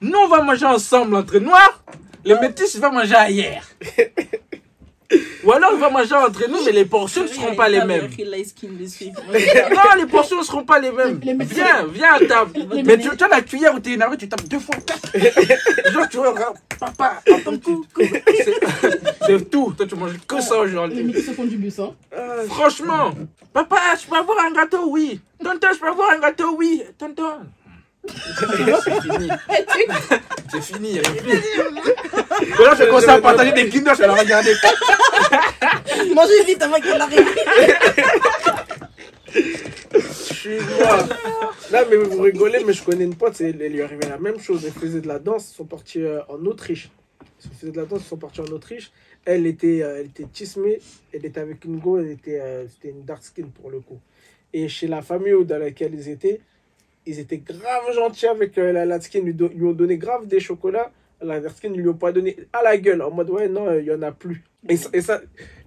nous, 0.00 0.18
on 0.18 0.28
va 0.28 0.42
manger 0.42 0.66
ensemble 0.66 1.14
entre 1.16 1.38
noirs, 1.38 1.82
le 2.24 2.38
métis, 2.40 2.76
va 2.76 2.90
manger 2.90 3.14
ailleurs. 3.14 3.64
Ou 5.42 5.50
alors, 5.52 5.70
il 5.74 5.80
va 5.80 5.90
manger 5.90 6.14
entre 6.14 6.48
nous, 6.48 6.64
mais 6.64 6.70
les 6.70 6.84
portions 6.84 7.22
ne 7.22 7.26
seront 7.28 7.56
pas 7.56 7.68
les 7.68 7.82
mêmes. 7.84 8.08
Non, 9.72 9.80
les 9.98 10.06
portions 10.06 10.38
ne 10.38 10.44
seront 10.44 10.62
pas 10.64 10.78
les 10.78 10.92
mêmes. 10.92 11.18
Les- 11.22 11.32
les 11.34 11.44
Viens, 11.44 11.84
viens 11.92 12.14
à 12.14 12.20
table. 12.20 12.52
Les 12.72 12.82
Mais 12.84 12.96
tu, 12.96 13.08
tu 13.16 13.24
as 13.24 13.28
la 13.28 13.40
cuillère 13.40 13.74
où 13.74 13.80
t'es 13.80 13.92
énervé, 13.92 14.16
tu 14.16 14.28
tapes 14.28 14.44
deux 14.46 14.60
fois. 14.60 14.76
Genre, 15.92 16.08
tu 16.08 16.18
vois, 16.18 16.32
papa, 16.78 17.20
c'est 19.26 19.50
tout. 19.50 19.72
Toi, 19.76 19.86
tu 19.88 19.96
manges 19.96 20.12
que 20.28 20.40
ça 20.40 20.54
Les 20.56 20.60
aujourd'hui. 20.60 21.02
métis 21.02 21.26
se 21.26 21.32
font 21.32 21.44
du 21.44 21.56
bus, 21.56 21.78
hein. 21.80 21.92
Ah, 22.16 22.42
Franchement, 22.48 23.10
papa, 23.52 23.78
je 24.00 24.06
peux 24.06 24.16
avoir 24.16 24.38
un 24.44 24.52
gâteau, 24.52 24.84
oui. 24.90 25.20
Tonton, 25.42 25.68
je 25.74 25.78
peux 25.80 25.88
avoir 25.88 26.10
un 26.12 26.20
gâteau, 26.20 26.54
oui. 26.56 26.82
Tonton. 26.98 27.24
C'est 28.06 29.00
fini. 29.02 29.28
C'est 30.52 30.62
fini, 30.62 30.92
il 30.96 31.02
plus. 31.02 32.64
Là, 32.64 32.74
je 32.78 32.84
commence 32.86 33.08
à 33.08 33.20
partager 33.20 33.52
des 33.52 33.68
Kinder, 33.68 33.94
je 33.94 34.00
vais 34.00 34.06
la 34.08 34.14
regarder. 34.14 34.52
Mangez 36.14 36.44
vite 36.44 36.62
avant 36.62 36.80
qu'elle 36.80 37.00
arrive. 37.00 37.26
Je 39.32 40.34
suis 40.34 40.58
moi. 40.60 40.98
Là, 41.70 41.84
mais 41.88 41.96
vous 41.96 42.20
rigolez, 42.22 42.64
mais 42.66 42.72
je 42.72 42.82
connais 42.82 43.04
une 43.04 43.14
pote, 43.14 43.40
elle 43.40 43.56
lui 43.58 43.82
arrivé 43.82 44.08
la 44.08 44.18
même 44.18 44.40
chose. 44.40 44.64
Elle 44.64 44.72
faisait 44.72 45.00
de 45.00 45.08
la 45.08 45.18
danse, 45.18 45.52
ils 45.52 45.56
sont 45.56 45.66
partis 45.66 46.02
euh, 46.02 46.20
en 46.28 46.44
Autriche. 46.46 46.90
Ils 47.44 47.56
faisaient 47.56 47.72
de 47.72 47.76
la 47.76 47.84
danse, 47.84 48.00
ils 48.04 48.08
sont 48.08 48.16
partis 48.16 48.40
en 48.40 48.46
Autriche. 48.46 48.90
Elle 49.24 49.46
était, 49.46 49.82
euh, 49.82 49.98
elle 50.00 50.06
était 50.06 50.24
tismée, 50.32 50.80
elle 51.12 51.24
était 51.26 51.40
avec 51.40 51.64
une 51.64 51.78
go, 51.78 51.98
elle 51.98 52.10
était, 52.10 52.40
euh, 52.40 52.64
c'était 52.68 52.88
une 52.88 53.04
dark 53.04 53.22
skin 53.22 53.44
pour 53.54 53.70
le 53.70 53.80
coup. 53.80 54.00
Et 54.52 54.68
chez 54.68 54.88
la 54.88 55.02
famille 55.02 55.34
où- 55.34 55.44
dans 55.44 55.58
laquelle 55.58 55.94
ils 55.94 56.08
étaient, 56.08 56.40
ils 57.06 57.18
étaient 57.18 57.38
grave 57.38 57.92
gentils 57.94 58.26
avec 58.26 58.56
euh, 58.58 58.72
la 58.72 58.86
dark 58.86 59.02
skin, 59.02 59.20
ils 59.24 59.36
lui, 59.36 59.64
ont 59.66 59.72
donné 59.72 59.96
grave 59.96 60.26
des 60.26 60.40
chocolats. 60.40 60.90
La 61.22 61.40
dark 61.40 61.56
skin, 61.56 61.70
ils 61.74 61.80
lui 61.80 61.88
ont 61.88 61.94
pas 61.94 62.12
donné 62.12 62.36
à 62.52 62.62
la 62.62 62.76
gueule, 62.76 63.02
en 63.02 63.10
mode 63.10 63.30
ouais, 63.30 63.48
non, 63.48 63.66
euh, 63.68 63.80
il 63.80 63.86
y 63.86 63.92
en 63.92 64.02
a 64.02 64.12
plus. 64.12 64.42
Et, 64.68 64.76
ça- 64.76 64.90
et, 64.92 65.00
ça, 65.00 65.20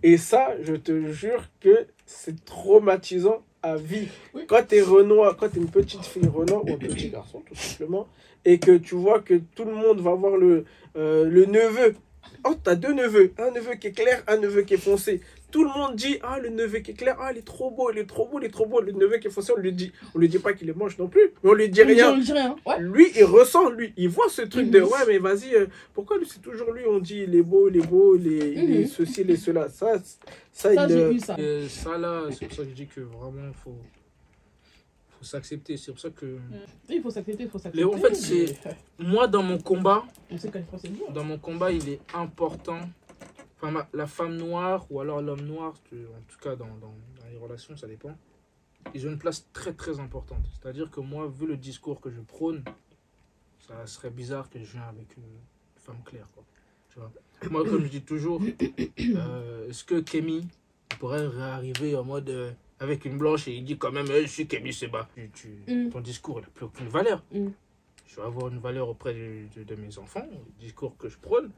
et 0.03 0.17
ça, 0.17 0.55
je 0.61 0.75
te 0.75 1.11
jure 1.11 1.49
que 1.59 1.87
c'est 2.05 2.43
traumatisant 2.45 3.43
à 3.61 3.75
vie. 3.77 4.07
Oui. 4.33 4.43
Quand 4.47 4.61
tu 4.67 4.75
es 4.75 4.81
Renoir, 4.81 5.35
quand 5.37 5.49
tu 5.49 5.57
es 5.57 5.61
une 5.61 5.69
petite 5.69 6.05
fille 6.05 6.27
Renoir 6.27 6.63
ou 6.65 6.73
un 6.73 6.77
petit 6.77 7.09
garçon, 7.09 7.41
tout 7.45 7.55
simplement, 7.55 8.07
et 8.45 8.59
que 8.59 8.77
tu 8.77 8.95
vois 8.95 9.19
que 9.21 9.35
tout 9.55 9.65
le 9.65 9.73
monde 9.73 10.01
va 10.01 10.13
voir 10.13 10.37
le, 10.37 10.65
euh, 10.97 11.25
le 11.25 11.45
neveu. 11.45 11.95
Oh, 12.45 12.53
t'as 12.61 12.75
deux 12.75 12.93
neveux. 12.93 13.31
Un 13.37 13.51
neveu 13.51 13.75
qui 13.75 13.87
est 13.87 13.91
clair, 13.91 14.21
un 14.27 14.37
neveu 14.37 14.63
qui 14.63 14.73
est 14.73 14.77
foncé. 14.77 15.21
Tout 15.53 15.63
le 15.63 15.69
monde 15.69 15.95
dit 15.95 16.17
Ah, 16.23 16.39
le 16.39 16.49
neveu 16.49 16.79
qui 16.79 16.91
est 16.91 16.93
clair, 16.95 17.15
ah, 17.19 17.31
il 17.31 17.37
est 17.37 17.43
trop 17.45 17.69
beau, 17.69 17.91
il 17.91 17.99
est 17.99 18.05
trop 18.07 18.25
beau, 18.27 18.39
il 18.41 18.45
est 18.45 18.49
trop 18.49 18.65
beau. 18.65 18.81
Le 18.81 18.91
neveu 18.91 19.17
qui 19.19 19.27
est 19.27 19.29
foncé, 19.29 19.53
on 19.55 19.59
lui 19.59 19.71
dit, 19.71 19.91
on 20.15 20.17
lui 20.19 20.27
dit 20.27 20.39
pas 20.39 20.53
qu'il 20.53 20.67
est 20.67 20.75
moche 20.75 20.97
non 20.97 21.07
plus, 21.07 21.31
mais 21.43 21.49
on 21.51 21.53
lui 21.53 21.69
dit 21.69 21.81
On 21.83 21.87
rien. 21.87 22.17
dit 22.17 22.31
rien. 22.33 22.55
Ouais. 22.65 22.79
Lui, 22.79 23.11
il 23.15 23.23
ressent, 23.23 23.69
lui, 23.69 23.93
il 23.95 24.09
voit 24.09 24.29
ce 24.29 24.41
truc 24.41 24.71
de 24.71 24.79
Mhm. 24.79 24.85
ouais, 24.87 25.05
mais 25.07 25.17
vas-y, 25.19 25.53
euh, 25.55 25.67
pourquoi 25.93 26.17
lui, 26.17 26.25
c'est 26.27 26.41
toujours 26.41 26.71
lui, 26.71 26.81
on 26.89 26.97
dit 26.97 27.19
il 27.27 27.35
est 27.35 27.43
beau, 27.43 27.69
il 27.69 27.77
est 27.77 27.85
beau, 27.87 28.15
il 28.15 28.27
est, 28.33 28.51
il 28.53 28.75
est 28.77 28.79
Mhm. 28.79 28.87
ceci, 28.87 29.21
il 29.21 29.29
est 29.31 29.35
cela. 29.37 29.69
Ça, 29.69 29.99
ça, 30.51 30.73
Ça, 30.73 30.85
il, 30.87 30.91
euh, 30.91 31.11
eu 31.13 31.19
ça. 31.19 31.35
Et 31.39 31.67
ça, 31.69 31.97
là, 31.99 32.23
c'est 32.31 32.47
pour 32.47 32.57
ça 32.57 32.63
que 32.63 32.69
je 32.69 32.73
dis 32.75 32.87
que 32.87 33.01
vraiment, 33.01 33.47
il 33.47 33.53
faut, 33.63 33.77
faut 35.19 35.23
s'accepter. 35.23 35.77
C'est 35.77 35.91
pour 35.91 36.01
ça 36.01 36.09
que 36.09 36.37
Il 36.89 36.99
faut 37.01 37.11
s'accepter, 37.11 37.43
il 37.43 37.49
faut 37.49 37.59
s'accepter. 37.59 37.83
En 37.83 37.97
fait, 37.97 38.15
c'est- 38.15 38.55
moi, 38.97 39.27
dans 39.27 39.43
mon 39.43 39.59
combat, 39.59 40.03
On 40.31 40.37
sait 40.39 40.49
dans 41.13 41.23
mon 41.23 41.37
combat, 41.37 41.71
il 41.71 41.87
est 41.89 41.99
important. 42.13 42.79
Enfin, 43.63 43.87
la 43.93 44.07
femme 44.07 44.35
noire 44.35 44.85
ou 44.89 44.99
alors 44.99 45.21
l'homme 45.21 45.41
noir, 45.45 45.73
en 45.93 46.21
tout 46.27 46.37
cas 46.41 46.55
dans, 46.55 46.67
dans- 46.67 46.95
dans 47.21 47.27
les 47.31 47.37
relations, 47.37 47.75
ça 47.77 47.87
dépend. 47.87 48.15
Ils 48.93 49.07
ont 49.07 49.11
une 49.11 49.17
place 49.19 49.47
très 49.53 49.73
très 49.73 49.99
importante. 49.99 50.45
C'est-à-dire 50.51 50.91
que 50.91 50.99
moi, 50.99 51.27
vu 51.27 51.47
le 51.47 51.55
discours 51.55 52.01
que 52.01 52.09
je 52.11 52.19
prône, 52.19 52.63
ça 53.59 53.85
serait 53.87 54.09
bizarre 54.09 54.49
que 54.49 54.59
je 54.59 54.71
vienne 54.73 54.83
avec 54.89 55.15
une 55.15 55.23
femme 55.77 56.03
claire. 56.03 56.27
Quoi. 56.33 56.43
Tu 56.89 56.99
vois 56.99 57.11
moi, 57.49 57.63
comme 57.63 57.83
je 57.83 57.87
dis 57.89 58.01
toujours, 58.03 58.41
euh, 58.99 59.69
est-ce 59.69 59.83
que 59.83 59.99
Kémy 60.01 60.47
pourrait 60.99 61.25
réarriver 61.27 61.95
en 61.95 62.03
mode 62.03 62.29
euh, 62.29 62.51
avec 62.79 63.05
une 63.05 63.17
blanche 63.17 63.47
et 63.47 63.53
il 63.55 63.63
dit 63.63 63.77
quand 63.77 63.91
même, 63.91 64.05
Eh, 64.09 64.23
je 64.23 64.27
suis 64.27 64.47
Kémy 64.47 64.73
Seba. 64.73 65.07
Tu, 65.15 65.29
tu- 65.31 65.63
Mm. 65.73 65.89
Ton 65.89 66.01
discours, 66.01 66.41
n'a 66.41 66.47
plus 66.47 66.65
aucune 66.65 66.87
valeur. 66.87 67.23
Mm. 67.31 67.47
Je 68.07 68.15
vais 68.17 68.21
avoir 68.23 68.49
une 68.49 68.59
valeur 68.59 68.89
auprès 68.89 69.13
de, 69.13 69.45
de- 69.55 69.63
de 69.63 69.75
mes 69.75 69.97
enfants, 69.97 70.25
le 70.29 70.59
discours 70.59 70.95
que 70.97 71.07
je 71.09 71.17
prône. 71.17 71.51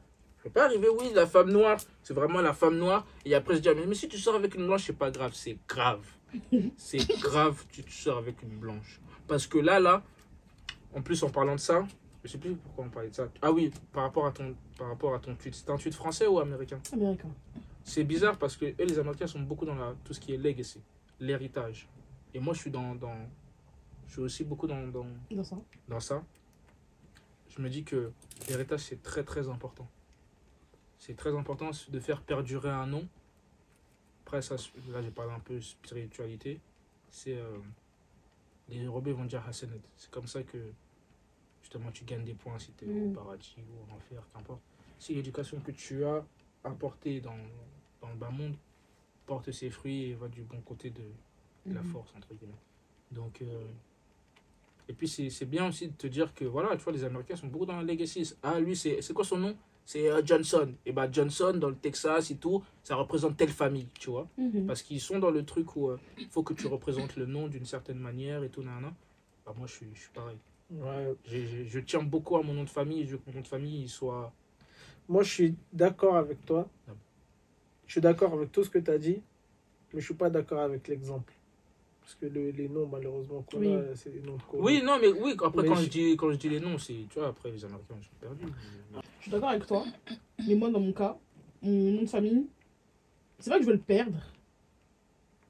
Peux 0.46 0.52
pas 0.52 0.66
arriver, 0.66 0.88
oui, 0.88 1.10
la 1.12 1.26
femme 1.26 1.50
noire, 1.50 1.76
c'est 2.04 2.14
vraiment 2.14 2.40
la 2.40 2.52
femme 2.52 2.78
noire. 2.78 3.04
Et 3.24 3.34
après 3.34 3.56
se 3.56 3.60
dire, 3.60 3.74
mais, 3.74 3.84
mais 3.84 3.96
si 3.96 4.06
tu 4.08 4.16
sors 4.16 4.36
avec 4.36 4.54
une 4.54 4.64
blanche, 4.64 4.84
c'est 4.84 4.92
pas 4.92 5.10
grave, 5.10 5.32
c'est 5.34 5.58
grave. 5.66 6.06
c'est 6.76 6.98
grave, 7.20 7.64
tu, 7.68 7.82
tu 7.82 7.90
sors 7.90 8.18
avec 8.18 8.40
une 8.44 8.56
blanche. 8.56 9.00
Parce 9.26 9.48
que 9.48 9.58
là, 9.58 9.80
là, 9.80 10.04
en 10.94 11.02
plus 11.02 11.20
en 11.24 11.30
parlant 11.30 11.56
de 11.56 11.60
ça, 11.60 11.84
je 12.22 12.28
sais 12.30 12.38
plus 12.38 12.54
pourquoi 12.54 12.84
on 12.84 12.90
parlait 12.90 13.08
de 13.08 13.14
ça. 13.16 13.28
Ah 13.42 13.50
oui, 13.50 13.72
par 13.92 14.04
rapport 14.04 14.24
à 14.24 14.30
ton, 14.30 14.54
par 14.78 14.86
rapport 14.86 15.16
à 15.16 15.18
ton 15.18 15.34
tweet. 15.34 15.52
C'est 15.52 15.68
un 15.68 15.78
tweet 15.78 15.94
français 15.94 16.28
ou 16.28 16.38
américain? 16.38 16.78
Américain. 16.92 17.30
C'est 17.82 18.04
bizarre 18.04 18.38
parce 18.38 18.56
que 18.56 18.66
eux, 18.66 18.74
les 18.86 19.00
Américains 19.00 19.26
sont 19.26 19.40
beaucoup 19.40 19.64
dans 19.64 19.74
la, 19.74 19.96
tout 20.04 20.14
ce 20.14 20.20
qui 20.20 20.32
est 20.32 20.36
legacy, 20.36 20.80
l'héritage. 21.18 21.88
Et 22.34 22.38
moi, 22.38 22.54
je 22.54 22.60
suis 22.60 22.70
dans, 22.70 22.94
dans 22.94 23.16
je 24.06 24.12
suis 24.12 24.22
aussi 24.22 24.44
beaucoup 24.44 24.68
dans, 24.68 24.86
dans, 24.86 25.06
Dans 25.28 25.42
ça. 25.42 25.56
dans 25.88 25.98
ça. 25.98 26.22
Je 27.48 27.60
me 27.60 27.68
dis 27.68 27.82
que 27.82 28.12
l'héritage, 28.48 28.82
c'est 28.82 29.02
très 29.02 29.24
très 29.24 29.48
important. 29.48 29.88
C'est 31.06 31.14
très 31.14 31.36
important 31.36 31.70
de 31.88 32.00
faire 32.00 32.20
perdurer 32.20 32.68
un 32.70 32.88
nom. 32.88 33.06
Après, 34.24 34.42
ça, 34.42 34.56
là, 34.88 35.00
j'ai 35.02 35.12
parlé 35.12 35.32
un 35.32 35.38
peu 35.38 35.60
spiritualité. 35.60 36.60
C'est. 37.12 37.36
euh, 37.36 37.58
les 38.68 38.82
Européens 38.82 39.14
vont 39.14 39.24
dire 39.24 39.46
Hassanet. 39.46 39.80
C'est 39.96 40.10
comme 40.10 40.26
ça 40.26 40.42
que, 40.42 40.58
justement, 41.62 41.92
tu 41.92 42.04
gagnes 42.04 42.24
des 42.24 42.34
points 42.34 42.58
si 42.58 42.72
tu 42.72 42.86
es 42.86 42.88
au 42.88 43.06
Mm. 43.10 43.12
paradis 43.14 43.54
ou 43.70 43.88
en 43.92 43.94
enfer, 43.96 44.20
qu'importe. 44.34 44.60
Si 44.98 45.14
l'éducation 45.14 45.60
que 45.60 45.70
tu 45.70 46.04
as 46.04 46.26
apportée 46.64 47.20
dans, 47.20 47.38
dans 48.00 48.08
le 48.08 48.16
bas 48.16 48.30
monde 48.30 48.56
porte 49.26 49.52
ses 49.52 49.70
fruits 49.70 50.06
et 50.10 50.14
va 50.14 50.26
du 50.26 50.42
bon 50.42 50.60
côté 50.62 50.90
de, 50.90 51.02
de 51.66 51.74
la 51.74 51.82
Mhm. 51.82 51.86
force, 51.92 52.12
entre 52.16 52.34
guillemets. 52.34 52.58
Donc. 53.12 53.42
euh, 53.42 53.64
et 54.88 54.92
puis 54.92 55.06
c'est 55.08 55.46
bien 55.46 55.68
aussi 55.68 55.86
de 55.88 55.94
te 55.96 56.06
dire 56.08 56.32
que 56.34 56.44
voilà, 56.44 56.76
tu 56.76 56.82
vois, 56.82 56.92
les 56.92 57.02
Américains 57.04 57.34
sont 57.36 57.46
beaucoup 57.48 57.66
dans 57.66 57.76
la 57.76 57.82
legacy. 57.84 58.34
Ah, 58.42 58.58
lui, 58.58 58.74
c'est 58.76 59.12
quoi 59.12 59.24
son 59.24 59.36
nom? 59.36 59.56
C'est 59.88 60.10
euh, 60.10 60.20
Johnson. 60.24 60.74
Et 60.84 60.92
bah 60.92 61.08
Johnson, 61.10 61.54
dans 61.56 61.68
le 61.70 61.76
Texas 61.76 62.30
et 62.32 62.36
tout, 62.36 62.62
ça 62.82 62.96
représente 62.96 63.36
telle 63.36 63.50
famille, 63.50 63.86
tu 63.98 64.10
vois. 64.10 64.26
Mhm. 64.36 64.66
Parce 64.66 64.82
qu'ils 64.82 65.00
sont 65.00 65.18
dans 65.20 65.30
le 65.30 65.44
truc 65.44 65.76
où 65.76 65.92
il 66.18 66.26
faut 66.28 66.42
que 66.42 66.52
tu 66.54 66.66
représentes 66.66 67.14
le 67.16 67.24
nom 67.26 67.46
d'une 67.46 67.64
certaine 67.64 67.98
manière 68.00 68.42
et 68.42 68.48
tout, 68.48 68.62
nanana. 68.62 68.92
Bah 69.46 69.54
moi, 69.56 69.66
je 69.68 69.74
suis, 69.74 69.86
je 69.94 70.00
suis 70.00 70.10
pareil. 70.12 70.36
ouais. 70.72 71.14
J'ai- 71.24 71.66
je 71.68 71.78
tiens 71.78 72.02
beaucoup 72.02 72.36
à 72.36 72.42
mon 72.42 72.52
nom 72.52 72.64
de 72.64 72.68
famille 72.68 73.02
et 73.02 73.06
je 73.06 73.12
veux 73.12 73.18
que 73.18 73.28
mon 73.30 73.36
nom 73.36 73.42
de 73.42 73.46
famille 73.46 73.82
il 73.82 73.88
soit. 73.88 74.32
Moi, 75.08 75.22
je 75.22 75.32
suis 75.32 75.54
d'accord 75.72 76.16
avec 76.16 76.44
toi. 76.44 76.68
Ah. 76.88 76.92
Je 77.86 77.92
suis 77.92 78.00
d'accord 78.00 78.32
avec 78.34 78.50
tout 78.50 78.64
ce 78.64 78.70
que 78.70 78.80
tu 78.80 78.90
as 78.90 78.98
dit, 78.98 79.22
mais 79.94 80.00
je 80.00 80.04
suis 80.04 80.14
pas 80.14 80.30
d'accord 80.30 80.58
avec 80.62 80.88
l'exemple. 80.88 81.32
Parce 82.00 82.16
que 82.16 82.26
le- 82.26 82.50
les 82.50 82.68
noms, 82.68 82.86
malheureusement, 82.86 83.42
qu'on 83.42 83.58
Oui. 83.58 83.72
a, 83.74 83.94
c'est 83.94 84.10
des 84.10 84.20
noms 84.20 84.36
de. 84.36 84.42
Oui, 84.54 84.82
non, 84.84 84.98
mais 85.00 85.08
oui, 85.12 85.36
après, 85.44 85.62
Mais 85.62 85.68
quand, 85.68 85.74
je- 85.76 85.84
je 85.84 85.88
dis, 85.90 86.16
quand 86.16 86.30
je 86.32 86.36
dis 86.36 86.48
les 86.48 86.58
noms, 86.60 86.76
c'est. 86.78 86.94
Tu 87.10 87.18
vois, 87.20 87.28
après, 87.28 87.50
les 87.52 87.64
Américains, 87.64 87.94
ils 88.00 88.04
sont 88.04 88.10
perdus. 88.20 88.46
Je 88.92 88.98
suis 89.26 89.32
d'accord 89.32 89.50
avec 89.50 89.66
toi. 89.66 89.84
Mais 90.46 90.54
moi, 90.54 90.70
dans 90.70 90.80
mon 90.80 90.92
cas, 90.92 91.16
mon 91.62 91.92
nom 91.92 92.02
de 92.02 92.06
famille, 92.08 92.46
c'est 93.38 93.50
vrai 93.50 93.58
que 93.58 93.64
je 93.64 93.70
veux 93.70 93.76
le 93.76 93.82
perdre. 93.82 94.18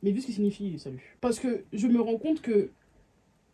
Mais 0.03 0.11
vu 0.13 0.21
ce 0.21 0.27
qu'il 0.27 0.35
signifie, 0.35 0.79
salut. 0.79 1.17
Parce 1.21 1.39
que 1.41 1.65
je 1.73 1.87
me 1.87 2.01
rends 2.01 2.19
compte 2.19 2.41
que 2.43 2.69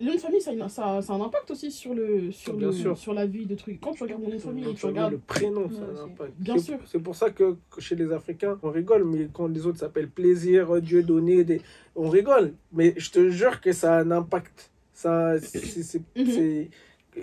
les 0.00 0.06
noms 0.06 0.14
de 0.14 0.18
famille, 0.20 0.40
ça, 0.40 0.50
a 0.50 0.54
une- 0.54 0.68
ça, 0.68 1.00
ça 1.00 1.12
a 1.12 1.16
un 1.16 1.20
impact 1.20 1.50
aussi 1.52 1.70
sur, 1.70 1.94
le, 1.94 2.32
sur, 2.32 2.54
Bien 2.54 2.66
le, 2.68 2.72
sûr. 2.72 2.98
sur 2.98 3.14
la 3.14 3.24
vie 3.26 3.46
de 3.46 3.54
trucs. 3.54 3.80
Quand 3.80 3.92
tu 3.92 4.02
regardes 4.02 4.20
mon 4.22 4.28
nom 4.28 4.34
de 4.34 4.40
famille, 4.40 4.74
tu 4.74 4.86
regardes. 4.86 5.12
Le 5.12 5.18
prénom, 5.18 5.70
ça 5.70 5.76
Ouais, 5.80 5.98
a 5.98 6.02
un 6.02 6.04
impact. 6.06 6.32
Bien 6.38 6.58
C'est- 6.58 6.64
sûr. 6.64 6.78
C'est 6.86 6.98
pour 6.98 7.14
ça 7.14 7.30
que 7.30 7.56
que 7.70 7.80
chez 7.80 7.94
les 7.94 8.10
Africains, 8.12 8.58
on 8.62 8.70
rigole, 8.70 9.04
mais 9.04 9.28
quand 9.32 9.46
les 9.46 9.64
autres 9.66 9.78
s'appellent 9.78 10.10
plaisir, 10.10 10.80
Dieu 10.82 11.02
donné, 11.04 11.44
des... 11.44 11.60
on 11.94 12.08
rigole. 12.08 12.52
Mais 12.72 12.94
je 12.96 13.10
te 13.10 13.30
jure 13.30 13.60
que 13.60 13.72
ça 13.72 13.96
a 13.96 14.00
un 14.02 14.10
impact. 14.10 14.70
Ça, 14.92 15.38
c'est- 15.40 16.00
Mhm. 16.16 16.68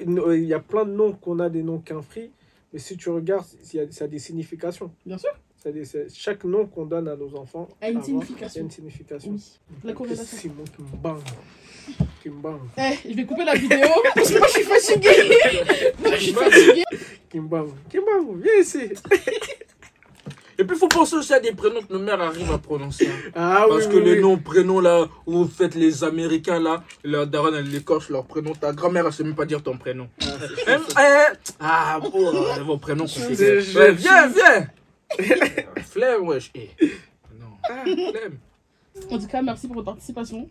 Il 0.06 0.44
y 0.46 0.54
a 0.54 0.60
plein 0.60 0.86
de 0.86 0.92
noms 0.92 1.12
qu'on 1.14 1.40
a 1.40 1.50
des 1.50 1.64
noms 1.64 1.80
qu'infris, 1.80 2.30
mais 2.74 2.80
si 2.80 2.96
tu 2.98 3.10
regardes, 3.10 3.46
il 3.74 3.78
y 3.78 3.80
a- 3.82 3.92
ça 3.92 4.06
a 4.06 4.08
des 4.08 4.20
significations. 4.20 4.92
Bien 5.06 5.18
sûr. 5.18 5.32
Ça 5.62 5.72
des- 5.72 5.84
chaque 6.14 6.44
nom 6.46 6.66
qu'on 6.68 6.86
donne 6.86 7.08
à 7.10 7.16
nos 7.18 7.36
enfants 7.36 7.68
A 7.82 7.90
une 7.90 8.02
signification. 8.02 8.62
a 8.62 8.64
une 8.64 8.72
signification. 8.72 9.32
Oui. 9.32 9.44
La 9.84 9.94
corrélation. 9.94 10.38
Simon 10.38 10.64
qui 10.64 10.82
me 10.82 10.98
bang. 11.04 11.20
Qui 12.22 12.30
me 12.30 12.40
bang. 12.42 12.60
Eh, 12.78 13.10
je 13.10 13.16
vais 13.16 13.26
couper 13.26 13.44
la 13.44 13.56
vidéo 13.56 13.80
parce 14.16 14.32
que 14.32 14.38
moi 14.38 14.48
je 14.48 14.54
suis 14.54 14.64
fatiguée. 14.64 15.38
moi 16.00 16.12
je 16.16 16.22
suis 16.24 16.34
fatiguée. 16.34 16.84
Qui 17.30 17.40
me 17.42 17.48
bang. 17.50 17.70
Qui 17.90 17.98
me 17.98 18.06
bang. 18.06 18.42
Viens 18.42 18.62
ici. 18.62 18.90
Et 20.60 20.66
puis, 20.66 20.76
il 20.76 20.80
faut 20.80 20.90
penser 20.90 21.16
aussi 21.16 21.34
à 21.34 21.40
des 21.40 21.54
prénoms 21.54 21.82
que 21.82 21.94
nos 21.94 22.00
mères 22.00 22.20
arrivent 22.22 22.52
à 22.52 22.58
prononcer. 22.58 23.08
hein. 23.08 23.32
Ah 23.34 23.66
Parce 23.70 23.86
oui, 23.86 23.92
que 23.92 23.96
oui, 23.98 24.04
les 24.04 24.14
oui. 24.16 24.22
noms, 24.22 24.38
prénoms 24.38 24.82
là, 24.82 25.08
où 25.26 25.44
vous 25.46 25.48
faites 25.48 25.74
les 25.74 26.04
Américains 26.04 26.60
là, 26.60 26.84
la 27.06 27.26
daronne 27.26 27.56
elle 27.56 27.74
écorche 27.74 28.10
leur 28.10 28.26
prénom. 28.26 28.54
Ta 28.54 28.74
grand-mère 28.74 29.06
elle 29.08 29.14
sait 29.14 29.24
même 29.24 29.36
pas 29.36 29.46
dire 29.46 29.64
ton 29.64 29.78
prénom. 29.78 30.10
Ah, 30.22 30.78
eh, 31.00 31.38
ah, 31.62 32.00
bon, 32.02 32.34
vos 32.66 32.78
prénoms 32.78 33.06
compliqués. 33.08 33.62
Ouais, 33.74 33.94
viens, 33.94 34.28
viens. 34.28 34.68
Flemme, 35.90 36.28
wesh. 36.28 36.52
Eh. 36.54 36.70
Non, 37.40 37.48
Ah. 37.70 37.84
flemme. 37.86 38.38
En 39.12 39.18
tout 39.18 39.28
cas, 39.28 39.42
merci 39.42 39.68
pour 39.68 39.76
votre 39.76 39.86
participation. 39.86 40.48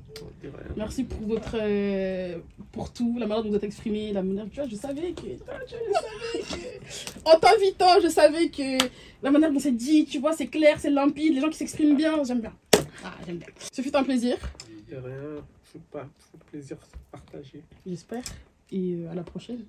Merci 0.77 1.05
pour 1.05 1.27
votre. 1.27 1.57
euh, 1.61 2.39
pour 2.73 2.93
tout, 2.93 3.17
la 3.19 3.27
manière 3.27 3.45
dont 3.45 3.51
vous 3.51 3.57
êtes 3.57 3.65
exprimé, 3.65 4.13
la 4.13 4.23
manière. 4.23 4.47
Tu 4.51 4.61
vois, 4.61 4.69
je 4.69 4.77
savais 4.77 5.13
que. 5.13 5.23
Je 5.23 5.37
savais 5.39 6.43
que. 6.43 7.31
En 7.31 7.39
t'invitant, 7.39 8.01
je 8.03 8.09
savais 8.09 8.49
que 8.49 8.79
la 9.23 9.31
manière 9.31 9.53
dont 9.53 9.61
c'est 9.61 9.73
dit, 9.77 10.05
tu 10.07 10.19
vois, 10.19 10.33
c'est 10.33 10.49
clair, 10.49 10.79
c'est 10.81 10.91
limpide, 10.91 11.35
les 11.35 11.41
gens 11.41 11.51
qui 11.51 11.57
s'expriment 11.59 11.97
bien, 11.97 12.23
j'aime 12.25 12.41
bien. 12.41 12.53
Ah, 13.05 13.15
j'aime 13.27 13.39
bien. 13.39 13.49
Ce 13.73 13.81
fut 13.83 13.95
un 13.95 14.03
plaisir, 14.05 14.37
rien. 14.91 15.01
C'est 15.73 15.83
pas. 15.83 16.07
Plaisir 16.51 16.77
de 16.79 16.83
partager. 17.13 17.63
j'espère. 17.87 18.23
Et 18.73 18.95
euh, 18.95 19.11
à 19.11 19.15
la 19.15 19.23
prochaine. 19.23 19.65